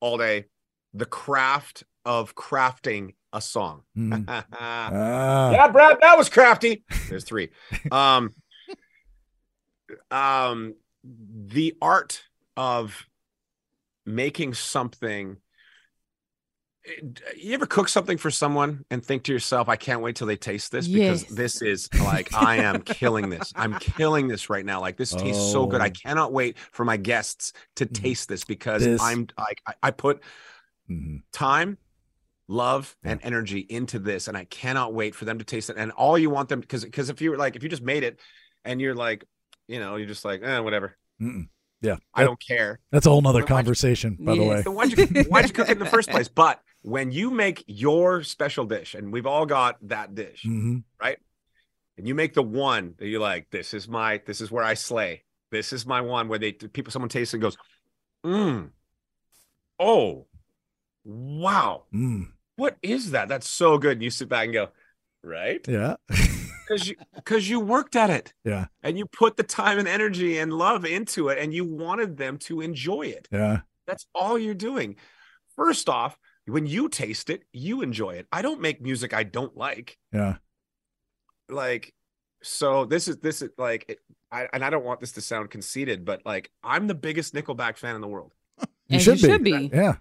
all 0.00 0.18
day. 0.18 0.46
The 0.94 1.06
craft 1.06 1.84
of 2.04 2.34
crafting 2.34 3.14
a 3.32 3.40
song 3.40 3.82
Mm. 3.96 4.24
Ah. 4.52 5.50
yeah, 5.50 5.68
Brad, 5.68 5.98
that 6.00 6.16
was 6.16 6.28
crafty. 6.28 6.84
There's 7.08 7.24
three. 7.24 7.50
Um, 7.90 8.32
um, 10.10 10.74
the 11.02 11.76
art 11.82 12.22
of 12.56 13.04
making 14.06 14.54
something. 14.54 15.36
You 17.36 17.54
ever 17.54 17.64
cook 17.64 17.88
something 17.88 18.18
for 18.18 18.30
someone 18.30 18.84
and 18.90 19.02
think 19.04 19.22
to 19.24 19.32
yourself, 19.32 19.70
"I 19.70 19.76
can't 19.76 20.02
wait 20.02 20.16
till 20.16 20.26
they 20.26 20.36
taste 20.36 20.70
this 20.70 20.86
because 20.86 21.22
Yes. 21.22 21.32
this 21.32 21.62
is 21.62 21.88
like 21.94 22.34
I 22.34 22.56
am 22.58 22.82
killing 22.82 23.30
this. 23.30 23.52
I'm 23.56 23.78
killing 23.78 24.28
this 24.28 24.50
right 24.50 24.64
now. 24.66 24.80
Like 24.82 24.98
this 24.98 25.12
tastes 25.12 25.50
so 25.50 25.66
good. 25.66 25.80
I 25.80 25.88
Oh. 25.88 25.90
cannot 25.90 26.32
wait 26.32 26.58
for 26.72 26.84
my 26.84 26.98
guests 26.98 27.54
to 27.76 27.86
Mhm. 27.86 27.94
taste 27.94 28.28
this 28.28 28.44
because 28.44 28.84
This- 28.84 29.00
I'm 29.00 29.26
like 29.38 29.62
I, 29.66 29.74
I 29.84 29.90
put 29.92 30.22
Mhm. 30.90 31.22
time 31.32 31.78
love 32.48 32.94
and 33.02 33.20
energy 33.22 33.60
into 33.60 33.98
this 33.98 34.28
and 34.28 34.36
i 34.36 34.44
cannot 34.44 34.92
wait 34.92 35.14
for 35.14 35.24
them 35.24 35.38
to 35.38 35.44
taste 35.44 35.70
it. 35.70 35.76
And 35.78 35.90
all 35.92 36.18
you 36.18 36.28
want 36.28 36.48
them 36.50 36.60
because 36.60 36.84
because 36.84 37.08
if 37.08 37.20
you're 37.22 37.38
like 37.38 37.56
if 37.56 37.62
you 37.62 37.68
just 37.70 37.82
made 37.82 38.02
it 38.04 38.20
and 38.64 38.80
you're 38.80 38.94
like 38.94 39.24
you 39.66 39.80
know 39.80 39.96
you're 39.96 40.06
just 40.08 40.24
like 40.24 40.42
eh, 40.42 40.58
whatever. 40.58 40.96
Mm-mm. 41.22 41.48
Yeah. 41.80 41.96
i 42.14 42.24
don't 42.24 42.40
care. 42.40 42.80
That's 42.90 43.06
a 43.06 43.10
whole 43.10 43.22
nother 43.22 43.40
Why'd 43.40 43.48
you- 43.50 43.54
conversation, 43.56 44.16
by 44.20 44.36
the 44.36 44.42
way. 44.44 44.62
so 44.62 44.70
why'd 44.72 44.92
you 44.96 45.06
why'd 45.24 45.46
you 45.46 45.52
cook 45.52 45.68
it 45.68 45.72
in 45.72 45.78
the 45.78 45.86
first 45.86 46.10
place? 46.14 46.28
But 46.28 46.60
when 46.82 47.10
you 47.12 47.30
make 47.30 47.64
your 47.66 48.22
special 48.22 48.66
dish 48.66 48.94
and 48.94 49.10
we've 49.12 49.26
all 49.26 49.46
got 49.46 49.76
that 49.88 50.14
dish 50.14 50.42
hmm 50.42 50.78
and 51.96 52.08
you 52.08 52.14
make 52.14 52.34
the 52.34 52.42
one 52.42 52.94
that 52.98 53.06
you're 53.06 53.20
like 53.20 53.48
this 53.50 53.72
is 53.72 53.88
my 53.88 54.20
this 54.26 54.40
is 54.40 54.50
where 54.50 54.64
i 54.64 54.74
slay. 54.74 55.22
This 55.50 55.72
is 55.72 55.86
my 55.86 56.00
one 56.00 56.28
where 56.28 56.38
they 56.38 56.52
people 56.52 56.90
someone 56.90 57.08
tastes 57.08 57.32
it 57.32 57.36
and 57.38 57.42
goes 57.42 57.56
mm. 58.24 58.70
Oh. 59.78 60.26
Wow. 61.04 61.84
Mm. 61.94 62.28
What 62.56 62.76
is 62.82 63.12
that? 63.12 63.28
That's 63.28 63.48
so 63.48 63.78
good. 63.78 63.92
And 63.92 64.02
you 64.02 64.10
sit 64.10 64.28
back 64.28 64.44
and 64.44 64.52
go, 64.52 64.68
right? 65.22 65.66
Yeah. 65.68 65.96
Because 66.66 66.88
you 66.88 66.96
because 67.14 67.46
you 67.46 67.60
worked 67.60 67.94
at 67.94 68.08
it. 68.08 68.32
Yeah. 68.42 68.68
And 68.82 68.96
you 68.96 69.04
put 69.04 69.36
the 69.36 69.42
time 69.42 69.78
and 69.78 69.86
energy 69.86 70.38
and 70.38 70.50
love 70.50 70.86
into 70.86 71.28
it 71.28 71.36
and 71.38 71.52
you 71.52 71.62
wanted 71.62 72.16
them 72.16 72.38
to 72.38 72.62
enjoy 72.62 73.02
it. 73.02 73.28
yeah. 73.30 73.60
That's 73.86 74.06
all 74.14 74.38
you're 74.38 74.54
doing. 74.54 74.96
First 75.56 75.90
off, 75.90 76.18
when 76.46 76.64
you 76.64 76.88
taste 76.88 77.28
it, 77.28 77.42
you 77.52 77.82
enjoy 77.82 78.12
it. 78.12 78.26
I 78.32 78.40
don't 78.40 78.62
make 78.62 78.80
music 78.80 79.12
I 79.12 79.24
don't 79.24 79.54
like. 79.54 79.98
Yeah. 80.10 80.36
Like, 81.50 81.92
so 82.42 82.86
this 82.86 83.08
is 83.08 83.18
this 83.18 83.42
is 83.42 83.50
like 83.58 83.84
it, 83.88 83.98
I 84.32 84.48
and 84.50 84.64
I 84.64 84.70
don't 84.70 84.86
want 84.86 85.00
this 85.00 85.12
to 85.12 85.20
sound 85.20 85.50
conceited, 85.50 86.06
but 86.06 86.22
like 86.24 86.50
I'm 86.62 86.86
the 86.86 86.94
biggest 86.94 87.34
Nickelback 87.34 87.76
fan 87.76 87.94
in 87.94 88.00
the 88.00 88.08
world. 88.08 88.32
You 88.88 89.00
should 89.00 89.20
you 89.20 89.28
be. 89.28 89.32
should 89.32 89.44
be. 89.44 89.70
Yeah. 89.72 89.96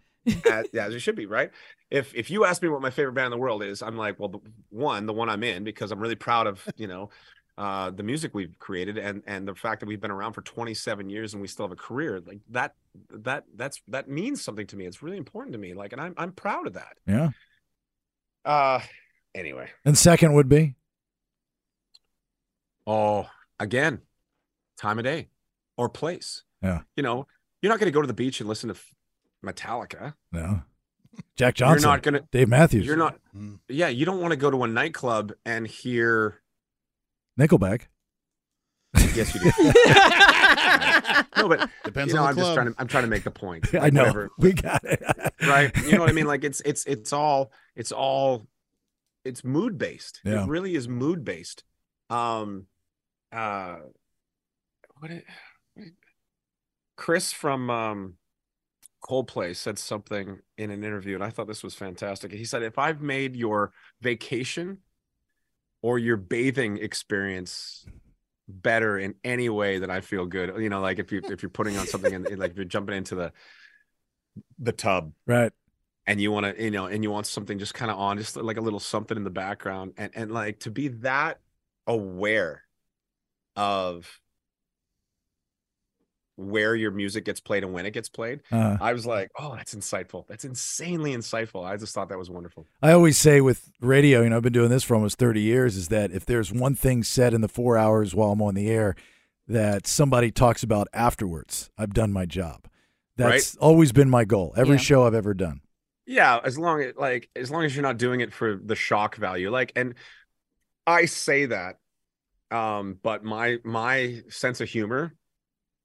as, 0.50 0.66
yeah, 0.72 0.86
as 0.86 0.94
it 0.94 1.00
should 1.02 1.16
be, 1.16 1.26
right? 1.26 1.52
If 1.94 2.14
if 2.16 2.32
you 2.32 2.44
ask 2.44 2.62
me 2.64 2.70
what 2.70 2.82
my 2.82 2.90
favorite 2.90 3.14
band 3.14 3.28
in 3.28 3.32
the 3.32 3.38
world 3.38 3.64
is, 3.64 3.84
I'm 3.84 3.96
like, 3.96 4.20
well, 4.20 4.30
the 4.30 4.40
one, 4.70 5.06
the 5.06 5.14
one 5.14 5.30
I'm 5.30 5.44
in, 5.44 5.64
because 5.64 5.92
I'm 5.92 6.00
really 6.00 6.16
proud 6.16 6.48
of 6.48 6.68
you 6.76 6.88
know 6.88 7.12
uh, 7.56 7.92
the 7.92 8.02
music 8.02 8.34
we've 8.34 8.58
created 8.58 8.98
and 8.98 9.22
and 9.28 9.48
the 9.48 9.54
fact 9.54 9.80
that 9.80 9.86
we've 9.86 10.02
been 10.02 10.10
around 10.10 10.34
for 10.34 10.42
27 10.42 11.08
years 11.08 11.34
and 11.34 11.42
we 11.42 11.48
still 11.48 11.66
have 11.66 11.72
a 11.72 11.76
career. 11.76 12.20
Like 12.26 12.40
that 12.50 12.74
that 13.12 13.44
that's 13.56 13.80
that 13.90 14.10
means 14.10 14.44
something 14.44 14.66
to 14.68 14.76
me. 14.76 14.88
It's 14.88 15.04
really 15.04 15.18
important 15.18 15.54
to 15.54 15.60
me. 15.60 15.76
Like, 15.76 15.94
and 15.94 16.02
I'm 16.02 16.16
I'm 16.18 16.32
proud 16.32 16.66
of 16.66 16.74
that. 16.74 16.98
Yeah. 17.06 17.30
Uh, 18.44 18.82
anyway, 19.36 19.70
And 19.86 19.96
second 19.96 20.34
would 20.34 20.50
be 20.50 20.76
oh, 22.88 23.28
again, 23.60 24.02
time 24.78 24.98
of 24.98 25.06
day 25.06 25.30
or 25.78 25.90
place. 25.90 26.44
Yeah. 26.62 26.82
you 26.96 27.04
know, 27.04 27.28
you're 27.62 27.72
not 27.72 27.80
going 27.80 27.92
to 27.92 27.94
go 27.94 28.02
to 28.02 28.08
the 28.08 28.14
beach 28.14 28.40
and 28.40 28.50
listen 28.50 28.74
to 28.74 28.80
Metallica. 29.46 30.16
no. 30.32 30.64
Jack 31.36 31.56
Johnson. 31.56 31.82
You're 31.84 31.92
not 31.92 32.04
going 32.04 32.14
to. 32.16 32.24
Dave 32.32 32.48
Matthews. 32.50 32.86
You're 32.86 32.98
not. 32.98 33.18
Mm. 33.36 33.60
Yeah, 33.70 33.88
you 33.88 34.06
don't 34.06 34.20
want 34.22 34.32
to 34.32 34.38
go 34.38 34.50
to 34.52 34.64
a 34.64 34.68
nightclub 34.68 35.32
and 35.46 35.68
hear. 35.68 36.42
Nickelback. 37.40 37.84
Yes, 39.16 39.34
you 39.34 39.42
do. 39.42 39.52
no, 41.38 41.50
but 41.50 41.70
Depends 41.84 42.10
you 42.10 42.16
know, 42.16 42.24
on 42.24 42.30
I'm 42.30 42.36
the 42.36 42.42
just 42.42 42.54
club. 42.54 42.56
trying 42.56 42.68
to. 42.74 42.76
I'm 42.80 42.88
trying 42.88 43.04
to 43.04 43.10
make 43.10 43.24
the 43.24 43.32
point. 43.32 43.66
I 43.74 43.78
Like, 43.80 43.94
know. 43.94 44.02
whatever, 44.04 44.30
We 44.38 44.54
got 44.54 44.84
it. 44.84 45.02
right? 45.48 45.76
You 45.86 45.94
know 45.94 46.00
what 46.02 46.10
I 46.10 46.14
mean? 46.14 46.26
Like 46.28 46.44
it's 46.44 46.62
it's 46.62 46.86
it's 46.86 47.12
all 47.14 47.52
it's 47.76 47.92
all 47.92 48.46
it's 49.26 49.44
mood 49.44 49.78
based. 49.78 50.22
Yeah. 50.24 50.44
It 50.44 50.50
really 50.50 50.76
is 50.76 50.88
mood 50.88 51.24
based. 51.26 51.64
Um, 52.10 52.68
uh, 53.32 53.78
what? 55.00 55.10
It, 55.12 55.26
Chris 56.96 57.34
from 57.34 57.70
um, 57.72 58.14
Coldplay 59.04 59.56
said 59.56 59.78
something 59.78 60.40
in 60.58 60.72
an 60.72 60.84
interview, 60.84 61.16
and 61.16 61.24
I 61.24 61.30
thought 61.30 61.48
this 61.48 61.64
was 61.64 61.76
fantastic. 61.76 62.32
He 62.32 62.46
said, 62.46 62.64
"If 62.64 62.78
I've 62.78 63.02
made 63.02 63.36
your 63.36 63.74
vacation 64.02 64.80
or 65.82 66.00
your 66.00 66.18
bathing 66.18 66.78
experience." 66.78 67.86
better 68.46 69.00
in 69.00 69.16
any 69.24 69.48
way 69.48 69.80
that 69.80 69.90
I 69.90 70.02
feel 70.02 70.26
good. 70.26 70.62
You 70.62 70.70
know, 70.70 70.82
like 70.82 71.00
if 71.00 71.12
you 71.12 71.22
if 71.24 71.42
you're 71.42 71.50
putting 71.50 71.78
on 71.78 71.88
something 71.88 72.14
and 72.14 72.38
like 72.38 72.52
if 72.52 72.58
you're 72.58 72.66
jumping 72.66 72.96
into 72.96 73.16
the 73.16 73.32
the 74.60 74.72
tub 74.72 75.14
right. 75.28 75.52
and 76.08 76.20
you 76.20 76.32
want 76.32 76.56
to 76.56 76.64
you 76.64 76.72
know 76.72 76.86
and 76.86 77.04
you 77.04 77.12
want 77.12 77.28
something 77.28 77.60
just 77.60 77.74
kind 77.74 77.92
of 77.92 77.98
on 77.98 78.18
just 78.18 78.36
like 78.36 78.58
a 78.58 78.62
little 78.62 78.80
something 78.80 79.16
in 79.18 79.24
the 79.24 79.30
background 79.30 79.94
and 79.98 80.12
and 80.16 80.32
like 80.32 80.60
to 80.60 80.72
be 80.72 80.88
that 80.88 81.40
aware 81.88 82.64
of 83.56 84.20
where 86.44 86.76
your 86.76 86.92
music 86.92 87.26
gets 87.26 87.40
played 87.40 87.64
and 87.64 87.74
when 87.74 87.86
it 87.86 87.92
gets 87.92 88.10
played 88.10 88.42
Uh, 88.52 88.78
i 88.82 88.94
was 88.94 89.06
like 89.06 89.30
oh 89.40 89.56
that's 89.56 89.74
insightful 89.74 90.26
that's 90.28 90.46
insanely 90.46 91.16
insightful 91.16 91.66
i 91.66 91.76
just 91.78 91.94
thought 91.94 92.10
that 92.10 92.18
was 92.18 92.30
wonderful 92.30 92.68
I 92.82 92.92
always 92.92 93.18
say 93.18 93.40
with 93.42 93.72
radio, 93.80 94.22
you 94.24 94.30
know, 94.30 94.38
I've 94.38 94.44
been 94.44 94.54
doing 94.54 94.70
this 94.70 94.84
for 94.84 94.96
almost 94.96 95.18
30 95.18 95.42
years, 95.42 95.78
is 95.78 95.88
that 95.88 96.12
if 96.12 96.26
there's 96.26 96.52
one 96.52 96.76
thing 96.76 97.02
said 97.04 97.34
in 97.34 97.42
the 97.42 97.48
four 97.48 97.78
hours 97.78 98.14
while 98.14 98.32
I'm 98.32 98.42
on 98.42 98.56
the 98.56 98.70
air 98.70 98.96
that 99.48 99.88
somebody 99.88 100.32
talks 100.32 100.64
about 100.64 100.88
afterwards, 100.94 101.70
I've 101.78 101.94
done 101.94 102.12
my 102.12 102.26
job. 102.26 102.68
That's 103.16 103.56
always 103.58 103.92
been 103.94 104.10
my 104.10 104.26
goal. 104.26 104.54
Every 104.58 104.76
Yeah. 104.76 104.82
show 104.82 105.08
I've 105.08 105.14
ever 105.16 105.34
done. 105.34 105.62
yeah 106.06 106.40
as 106.44 106.58
long 106.60 106.82
as 106.82 106.94
like 106.98 107.30
as 107.36 107.50
long 107.52 107.64
as 107.64 107.74
you're 107.76 107.84
not 107.84 107.98
doing 107.98 108.20
it 108.22 108.34
for 108.34 108.60
the 108.62 108.76
shock 108.76 109.16
value 109.16 109.50
like 109.50 109.72
and 109.78 109.96
i 110.86 111.06
say 111.06 111.46
that 111.46 111.78
um 112.52 113.00
but 113.02 113.24
my 113.24 113.58
my 113.64 114.22
sense 114.30 114.60
of 114.60 114.68
humor 114.68 115.16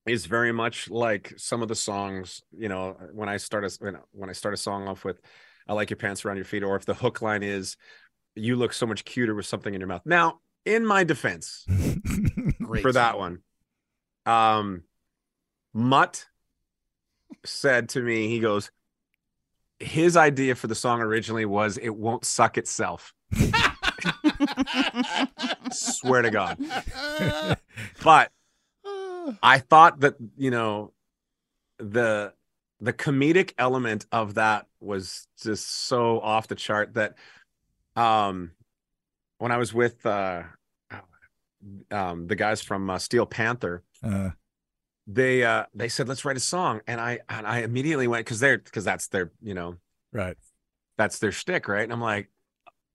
is 0.09 0.27
very 0.27 0.53
much 0.53 0.91
like 0.91 1.33
some 1.37 1.63
of 1.63 1.69
the 1.69 1.75
songs 1.75 2.43
you 2.57 2.69
know 2.69 2.97
when 3.13 3.29
i 3.29 3.37
start 3.37 3.65
a 3.65 3.71
when, 3.81 3.97
when 4.13 4.31
i 4.31 4.33
start 4.33 4.55
a 4.55 4.57
song 4.57 4.89
off 4.89 5.05
with 5.05 5.21
i 5.67 5.73
like 5.73 5.91
your 5.91 5.97
pants 5.97 6.25
around 6.25 6.37
your 6.37 6.45
feet 6.45 6.63
or 6.63 6.77
if 6.77 6.85
the 6.85 6.95
hook 6.95 7.23
line 7.23 7.43
is 7.43 7.77
you 8.35 8.57
look 8.57 8.73
so 8.73 8.87
much 8.87 9.05
cuter 9.05 9.35
with 9.35 9.47
something 9.47 9.75
in 9.75 9.81
your 9.81 9.89
mouth. 9.89 10.03
Now 10.05 10.41
in 10.65 10.87
my 10.87 11.05
defense 11.05 11.67
Great 12.63 12.83
for 12.83 12.93
that 12.93 13.19
one 13.19 13.41
um 14.27 14.83
mutt 15.73 16.27
said 17.45 17.89
to 17.91 18.01
me 18.01 18.29
he 18.29 18.41
goes 18.41 18.71
his 19.81 20.17
idea 20.17 20.55
for 20.55 20.67
the 20.67 20.75
song 20.75 21.01
originally 21.01 21.45
was 21.45 21.79
it 21.79 21.95
won't 21.95 22.25
suck 22.25 22.59
itself. 22.59 23.15
Swear 25.73 26.23
to 26.23 26.31
god. 26.31 26.59
But 28.03 28.33
I 29.43 29.59
thought 29.59 30.01
that 30.01 30.17
you 30.37 30.51
know 30.51 30.93
the 31.79 32.33
the 32.81 32.93
comedic 32.93 33.53
element 33.59 34.07
of 34.13 34.35
that 34.35 34.67
was 34.81 35.27
just 35.43 35.69
so 35.69 36.21
off 36.21 36.49
the 36.49 36.55
chart 36.55 36.95
that 36.95 37.15
um 37.97 38.53
when 39.39 39.53
I 39.53 39.57
was 39.57 39.75
with 39.75 40.05
uh 40.07 40.43
um 41.91 42.27
the 42.27 42.37
guys 42.37 42.63
from 42.63 42.89
uh, 42.91 42.99
Steel 42.99 43.27
Panther 43.27 43.83
Uh, 44.03 44.31
they 45.07 45.43
uh 45.43 45.65
they 45.75 45.89
said 45.89 46.07
let's 46.07 46.25
write 46.25 46.37
a 46.37 46.41
song 46.41 46.83
and 46.87 47.01
I 47.01 47.21
and 47.29 47.47
I 47.47 47.61
immediately 47.61 48.07
went 48.07 48.27
because 48.27 48.41
they're 48.41 48.59
because 48.59 48.85
that's 48.85 49.09
their 49.09 49.33
you 49.43 49.55
know 49.55 49.77
right. 50.13 50.37
that's 50.99 51.19
their 51.19 51.33
shtick, 51.33 51.67
right? 51.67 51.83
And 51.83 51.93
I'm 51.93 52.01
like, 52.01 52.29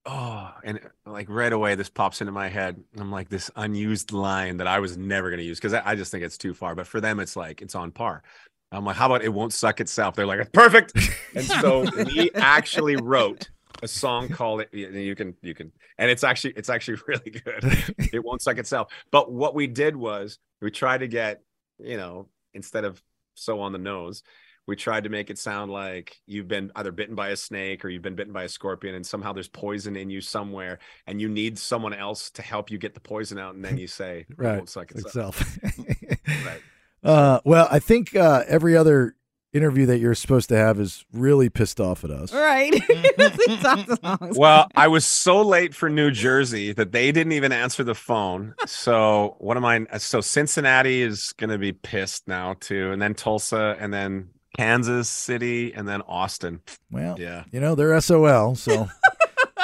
oh, 0.05 0.51
and 0.63 0.79
like 1.05 1.29
right 1.29 1.53
away, 1.53 1.75
this 1.75 1.89
pops 1.89 2.21
into 2.21 2.31
my 2.31 2.49
head. 2.49 2.81
I'm 2.97 3.11
like, 3.11 3.29
this 3.29 3.49
unused 3.55 4.11
line 4.11 4.57
that 4.57 4.67
I 4.67 4.79
was 4.79 4.97
never 4.97 5.29
going 5.29 5.39
to 5.39 5.45
use 5.45 5.59
because 5.59 5.73
I, 5.73 5.81
I 5.91 5.95
just 5.95 6.11
think 6.11 6.23
it's 6.23 6.37
too 6.37 6.53
far. 6.53 6.75
But 6.75 6.87
for 6.87 7.01
them, 7.01 7.19
it's 7.19 7.35
like 7.35 7.61
it's 7.61 7.75
on 7.75 7.91
par. 7.91 8.23
I'm 8.71 8.85
like, 8.85 8.95
how 8.95 9.05
about 9.05 9.23
it 9.23 9.29
won't 9.29 9.53
suck 9.53 9.79
itself? 9.79 10.15
They're 10.15 10.25
like, 10.25 10.39
it's 10.39 10.49
perfect. 10.49 10.93
And 11.35 11.45
so 11.45 11.85
we 12.15 12.31
actually 12.33 12.95
wrote 12.95 13.49
a 13.83 13.87
song 13.87 14.29
called 14.29 14.61
it. 14.61 14.69
You 14.71 14.89
you 14.89 15.15
can, 15.15 15.35
you 15.41 15.53
can, 15.53 15.71
and 15.97 16.09
it's 16.09 16.23
actually, 16.23 16.53
it's 16.55 16.69
actually 16.69 16.97
really 17.07 17.29
good. 17.29 17.93
It 18.11 18.23
won't 18.23 18.41
suck 18.41 18.57
itself. 18.57 18.91
But 19.11 19.31
what 19.31 19.53
we 19.53 19.67
did 19.67 19.95
was 19.95 20.39
we 20.61 20.71
tried 20.71 20.99
to 20.99 21.07
get, 21.07 21.41
you 21.79 21.97
know, 21.97 22.27
instead 22.53 22.83
of 22.83 23.01
so 23.35 23.59
on 23.59 23.71
the 23.71 23.79
nose, 23.79 24.23
we 24.67 24.75
tried 24.75 25.03
to 25.03 25.09
make 25.09 25.29
it 25.29 25.37
sound 25.37 25.71
like 25.71 26.21
you've 26.25 26.47
been 26.47 26.71
either 26.75 26.91
bitten 26.91 27.15
by 27.15 27.29
a 27.29 27.35
snake 27.35 27.83
or 27.83 27.89
you've 27.89 28.01
been 28.01 28.15
bitten 28.15 28.33
by 28.33 28.43
a 28.43 28.49
scorpion 28.49 28.95
and 28.95 29.05
somehow 29.05 29.33
there's 29.33 29.47
poison 29.47 29.95
in 29.95 30.09
you 30.09 30.21
somewhere 30.21 30.79
and 31.07 31.19
you 31.19 31.27
need 31.27 31.57
someone 31.59 31.93
else 31.93 32.29
to 32.31 32.41
help 32.41 32.71
you 32.71 32.77
get 32.77 32.93
the 32.93 32.99
poison 33.01 33.37
out 33.37 33.55
and 33.55 33.63
then 33.63 33.77
you 33.77 33.87
say 33.87 34.25
it 34.29 34.37
Right. 34.37 34.57
won't 34.57 34.69
suck 34.69 34.91
itself. 34.91 35.41
Itself. 35.63 35.87
Right. 36.45 36.61
uh, 37.03 37.39
well, 37.43 37.67
I 37.69 37.79
think 37.79 38.15
uh, 38.15 38.43
every 38.47 38.77
other 38.77 39.15
interview 39.51 39.85
that 39.85 39.99
you're 39.99 40.15
supposed 40.15 40.49
to 40.49 40.57
have 40.57 40.79
is 40.79 41.05
really 41.11 41.47
pissed 41.49 41.79
off 41.79 42.03
at 42.03 42.09
us. 42.09 42.33
Right. 42.33 42.73
He 42.73 43.57
talks 43.57 43.99
songs. 44.01 44.37
Well, 44.37 44.67
I 44.75 44.87
was 44.87 45.05
so 45.05 45.41
late 45.41 45.75
for 45.75 45.89
New 45.89 46.09
Jersey 46.09 46.73
that 46.73 46.91
they 46.91 47.11
didn't 47.11 47.33
even 47.33 47.51
answer 47.51 47.83
the 47.83 47.93
phone. 47.93 48.55
So 48.65 49.35
what 49.39 49.55
am 49.57 49.65
I? 49.65 49.85
So 49.97 50.21
Cincinnati 50.21 51.01
is 51.03 51.33
going 51.33 51.51
to 51.51 51.59
be 51.59 51.71
pissed 51.71 52.27
now 52.27 52.55
too, 52.59 52.91
and 52.91 53.01
then 53.01 53.13
Tulsa, 53.13 53.77
and 53.79 53.93
then 53.93 54.29
Kansas 54.57 55.09
City, 55.09 55.73
and 55.73 55.87
then 55.87 56.01
Austin. 56.01 56.61
Well, 56.91 57.19
Yeah. 57.19 57.43
you 57.51 57.59
know 57.59 57.75
they're 57.75 57.99
SOL, 58.01 58.55
so 58.55 58.87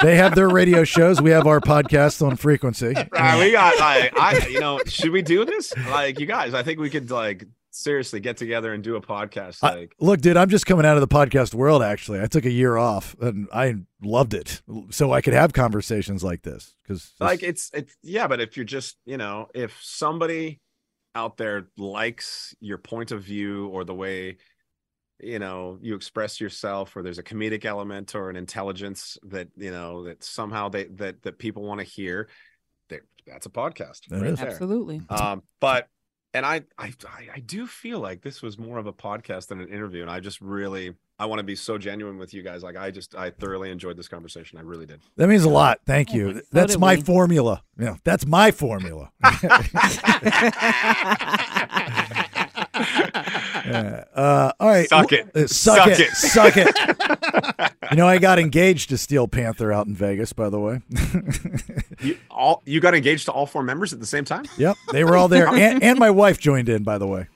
they 0.02 0.16
have 0.16 0.34
their 0.34 0.48
radio 0.48 0.84
shows. 0.84 1.20
We 1.20 1.30
have 1.30 1.46
our 1.46 1.60
podcast 1.60 2.24
on 2.26 2.36
frequency. 2.36 2.94
Right, 3.12 3.38
we 3.38 3.52
got 3.52 3.78
like 3.78 4.18
I 4.18 4.46
you 4.48 4.60
know 4.60 4.80
should 4.86 5.10
we 5.10 5.22
do 5.22 5.44
this 5.44 5.72
like 5.88 6.18
you 6.20 6.26
guys 6.26 6.54
I 6.54 6.62
think 6.62 6.78
we 6.80 6.90
could 6.90 7.10
like 7.10 7.44
seriously 7.72 8.18
get 8.18 8.36
together 8.36 8.74
and 8.74 8.82
do 8.82 8.96
a 8.96 9.00
podcast 9.00 9.58
I- 9.62 9.74
like 9.76 9.92
look, 10.00 10.20
dude, 10.20 10.36
I'm 10.36 10.48
just 10.48 10.66
coming 10.66 10.84
out 10.84 10.96
of 10.96 11.00
the 11.02 11.08
podcast 11.08 11.54
world. 11.54 11.82
Actually, 11.82 12.20
I 12.20 12.26
took 12.26 12.44
a 12.44 12.50
year 12.50 12.76
off 12.76 13.14
and 13.20 13.46
I 13.52 13.76
loved 14.02 14.34
it, 14.34 14.60
so 14.90 15.12
I 15.12 15.20
could 15.20 15.34
have 15.34 15.52
conversations 15.52 16.24
like 16.24 16.42
this 16.42 16.74
because 16.82 17.12
like 17.20 17.42
it's 17.44 17.70
it's 17.72 17.94
yeah 18.02 18.26
but 18.26 18.40
if 18.40 18.56
you're 18.56 18.64
just 18.64 18.96
you 19.06 19.16
know 19.18 19.48
if 19.54 19.78
somebody 19.82 20.60
out 21.14 21.36
there 21.36 21.66
likes 21.76 22.54
your 22.60 22.78
point 22.78 23.10
of 23.12 23.22
view 23.22 23.66
or 23.68 23.84
the 23.84 23.94
way 23.94 24.36
you 25.22 25.38
know 25.38 25.78
you 25.80 25.94
express 25.94 26.40
yourself 26.40 26.96
or 26.96 27.02
there's 27.02 27.18
a 27.18 27.22
comedic 27.22 27.64
element 27.64 28.14
or 28.14 28.30
an 28.30 28.36
intelligence 28.36 29.18
that 29.24 29.48
you 29.56 29.70
know 29.70 30.04
that 30.04 30.22
somehow 30.24 30.68
they 30.68 30.84
that 30.84 31.22
that 31.22 31.38
people 31.38 31.62
want 31.62 31.80
to 31.80 31.84
hear 31.84 32.28
they, 32.88 33.00
that's 33.26 33.46
a 33.46 33.50
podcast 33.50 34.06
That 34.08 34.22
right 34.22 34.32
is. 34.32 34.40
Absolutely. 34.40 35.02
um 35.08 35.42
but 35.60 35.88
and 36.32 36.46
I, 36.46 36.62
I 36.78 36.92
i 37.06 37.28
i 37.36 37.40
do 37.40 37.66
feel 37.66 38.00
like 38.00 38.22
this 38.22 38.42
was 38.42 38.58
more 38.58 38.78
of 38.78 38.86
a 38.86 38.92
podcast 38.92 39.48
than 39.48 39.60
an 39.60 39.68
interview 39.68 40.02
and 40.02 40.10
i 40.10 40.20
just 40.20 40.40
really 40.40 40.94
i 41.18 41.26
want 41.26 41.40
to 41.40 41.44
be 41.44 41.56
so 41.56 41.76
genuine 41.76 42.18
with 42.18 42.32
you 42.32 42.42
guys 42.42 42.62
like 42.62 42.76
i 42.76 42.90
just 42.90 43.14
i 43.14 43.30
thoroughly 43.30 43.70
enjoyed 43.70 43.96
this 43.96 44.08
conversation 44.08 44.58
i 44.58 44.62
really 44.62 44.86
did 44.86 45.00
that 45.16 45.28
means 45.28 45.44
a 45.44 45.50
lot. 45.50 45.80
Thank 45.86 46.14
you. 46.14 46.34
So 46.34 46.40
that's 46.52 46.78
my 46.78 46.96
we. 46.96 47.02
formula. 47.02 47.62
Yeah, 47.78 47.96
that's 48.04 48.26
my 48.26 48.50
formula. 48.52 49.10
Yeah. 53.66 54.04
Uh, 54.14 54.52
all 54.60 54.68
right, 54.68 54.88
Suck 54.88 55.12
it. 55.12 55.34
Uh, 55.34 55.46
suck, 55.46 55.76
Suck 55.76 55.88
it. 55.88 56.00
it. 56.00 56.10
Suck 56.12 56.52
it. 56.56 57.72
you 57.90 57.96
know, 57.96 58.06
I 58.06 58.18
got 58.18 58.38
engaged 58.38 58.90
to 58.90 58.98
Steel 58.98 59.28
Panther 59.28 59.72
out 59.72 59.86
in 59.86 59.94
Vegas, 59.94 60.32
by 60.32 60.48
the 60.48 60.58
way. 60.58 60.80
you 62.00 62.18
all 62.30 62.62
you 62.64 62.80
got 62.80 62.94
engaged 62.94 63.26
to 63.26 63.32
all 63.32 63.46
four 63.46 63.62
members 63.62 63.92
at 63.92 64.00
the 64.00 64.06
same 64.06 64.24
time 64.24 64.44
yep, 64.56 64.76
they 64.92 65.04
were 65.04 65.16
all 65.16 65.28
there, 65.28 65.48
and, 65.54 65.82
and 65.82 65.98
my 65.98 66.10
wife 66.10 66.38
joined 66.38 66.68
in. 66.68 66.82
By 66.82 66.98
the 66.98 67.06
way, 67.06 67.26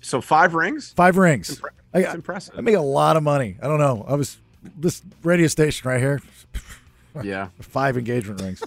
so 0.00 0.20
five 0.20 0.54
rings 0.54 0.92
five 0.92 1.16
rings. 1.16 1.60
I, 1.94 2.00
that's 2.00 2.06
got, 2.06 2.14
impressive 2.16 2.54
I 2.56 2.60
make 2.60 2.74
a 2.74 2.80
lot 2.80 3.16
of 3.16 3.22
money. 3.22 3.56
I 3.62 3.66
don't 3.66 3.78
know. 3.78 4.04
I 4.08 4.14
was 4.14 4.38
this 4.76 5.02
radio 5.22 5.46
station 5.46 5.88
right 5.88 6.00
here, 6.00 6.20
yeah 7.22 7.48
five 7.60 7.96
engagement 7.96 8.40
rings. 8.40 8.62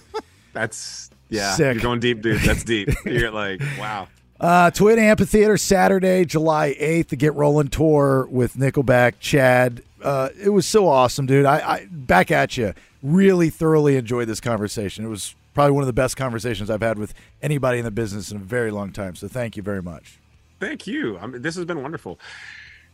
that's 0.52 1.10
yeah 1.28 1.54
Sick. 1.54 1.74
you're 1.74 1.82
going 1.82 2.00
deep 2.00 2.22
dude 2.22 2.40
that's 2.42 2.64
deep 2.64 2.88
you're 3.04 3.30
like 3.30 3.60
wow 3.78 4.08
Uh, 4.40 4.70
Toyota 4.70 4.98
Amphitheater 4.98 5.56
Saturday, 5.56 6.24
July 6.24 6.74
8th, 6.78 7.08
the 7.08 7.16
Get 7.16 7.34
Rolling 7.34 7.68
tour 7.68 8.26
with 8.30 8.54
Nickelback, 8.54 9.14
Chad. 9.18 9.82
Uh, 10.02 10.28
it 10.42 10.50
was 10.50 10.66
so 10.66 10.88
awesome, 10.88 11.26
dude. 11.26 11.46
I, 11.46 11.56
I 11.58 11.86
back 11.90 12.30
at 12.30 12.56
you. 12.56 12.74
Really 13.02 13.48
thoroughly 13.50 13.96
enjoyed 13.96 14.28
this 14.28 14.40
conversation. 14.40 15.04
It 15.04 15.08
was 15.08 15.34
probably 15.54 15.72
one 15.72 15.82
of 15.82 15.86
the 15.86 15.92
best 15.94 16.16
conversations 16.18 16.68
I've 16.68 16.82
had 16.82 16.98
with 16.98 17.14
anybody 17.40 17.78
in 17.78 17.84
the 17.84 17.90
business 17.90 18.30
in 18.30 18.36
a 18.36 18.40
very 18.40 18.70
long 18.70 18.92
time. 18.92 19.14
So 19.16 19.26
thank 19.26 19.56
you 19.56 19.62
very 19.62 19.82
much. 19.82 20.18
thank 20.60 20.86
you 20.86 21.18
i 21.18 21.26
mean 21.26 21.42
this 21.42 21.54
has 21.54 21.64
been 21.66 21.82
wonderful 21.82 22.18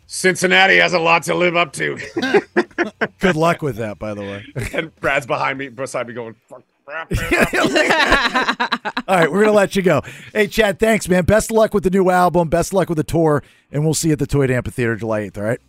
cincinnati 0.08 0.76
has 0.78 0.92
a 0.92 0.98
lot 0.98 1.22
to 1.24 1.34
live 1.34 1.56
up 1.56 1.72
to 1.72 1.96
Good 3.20 3.36
luck 3.36 3.62
with 3.62 3.76
that, 3.76 3.98
by 4.00 4.14
the 4.14 4.22
way. 4.22 4.44
and 4.72 4.94
brad's 5.00 5.26
behind 5.26 5.58
me 5.58 5.68
beside 5.68 6.08
me 6.08 6.14
going 6.14 6.34
Fuck. 6.48 6.62
Crap." 6.84 7.10
All 9.08 9.16
right, 9.16 9.30
we're 9.30 9.40
gonna 9.44 9.52
let 9.52 9.76
you 9.76 9.82
go. 9.82 10.02
Hey, 10.32 10.46
Chad, 10.46 10.78
thanks, 10.78 11.08
man. 11.08 11.24
Best 11.24 11.50
of 11.50 11.56
luck 11.56 11.74
with 11.74 11.84
the 11.84 11.90
new 11.90 12.10
album. 12.10 12.48
Best 12.48 12.70
of 12.70 12.74
luck 12.74 12.88
with 12.88 12.96
the 12.98 13.04
tour, 13.04 13.42
and 13.70 13.84
we'll 13.84 13.94
see 13.94 14.08
you 14.08 14.12
at 14.12 14.18
the 14.18 14.26
Toyota 14.26 14.50
Amphitheater 14.56 14.96
July 14.96 15.22
8th. 15.28 15.38
All 15.38 15.44
right. 15.44 15.60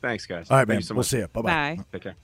thanks 0.00 0.26
guys 0.26 0.50
All 0.50 0.56
right, 0.56 0.60
Thank 0.60 0.68
man. 0.68 0.76
you 0.78 0.82
so 0.82 0.94
we'll 0.94 1.04
see 1.04 1.18
you. 1.18 1.28
Bye 1.28 1.42
bye. 1.42 1.76
Bye. 1.76 1.84
take 1.92 2.02
care 2.02 2.16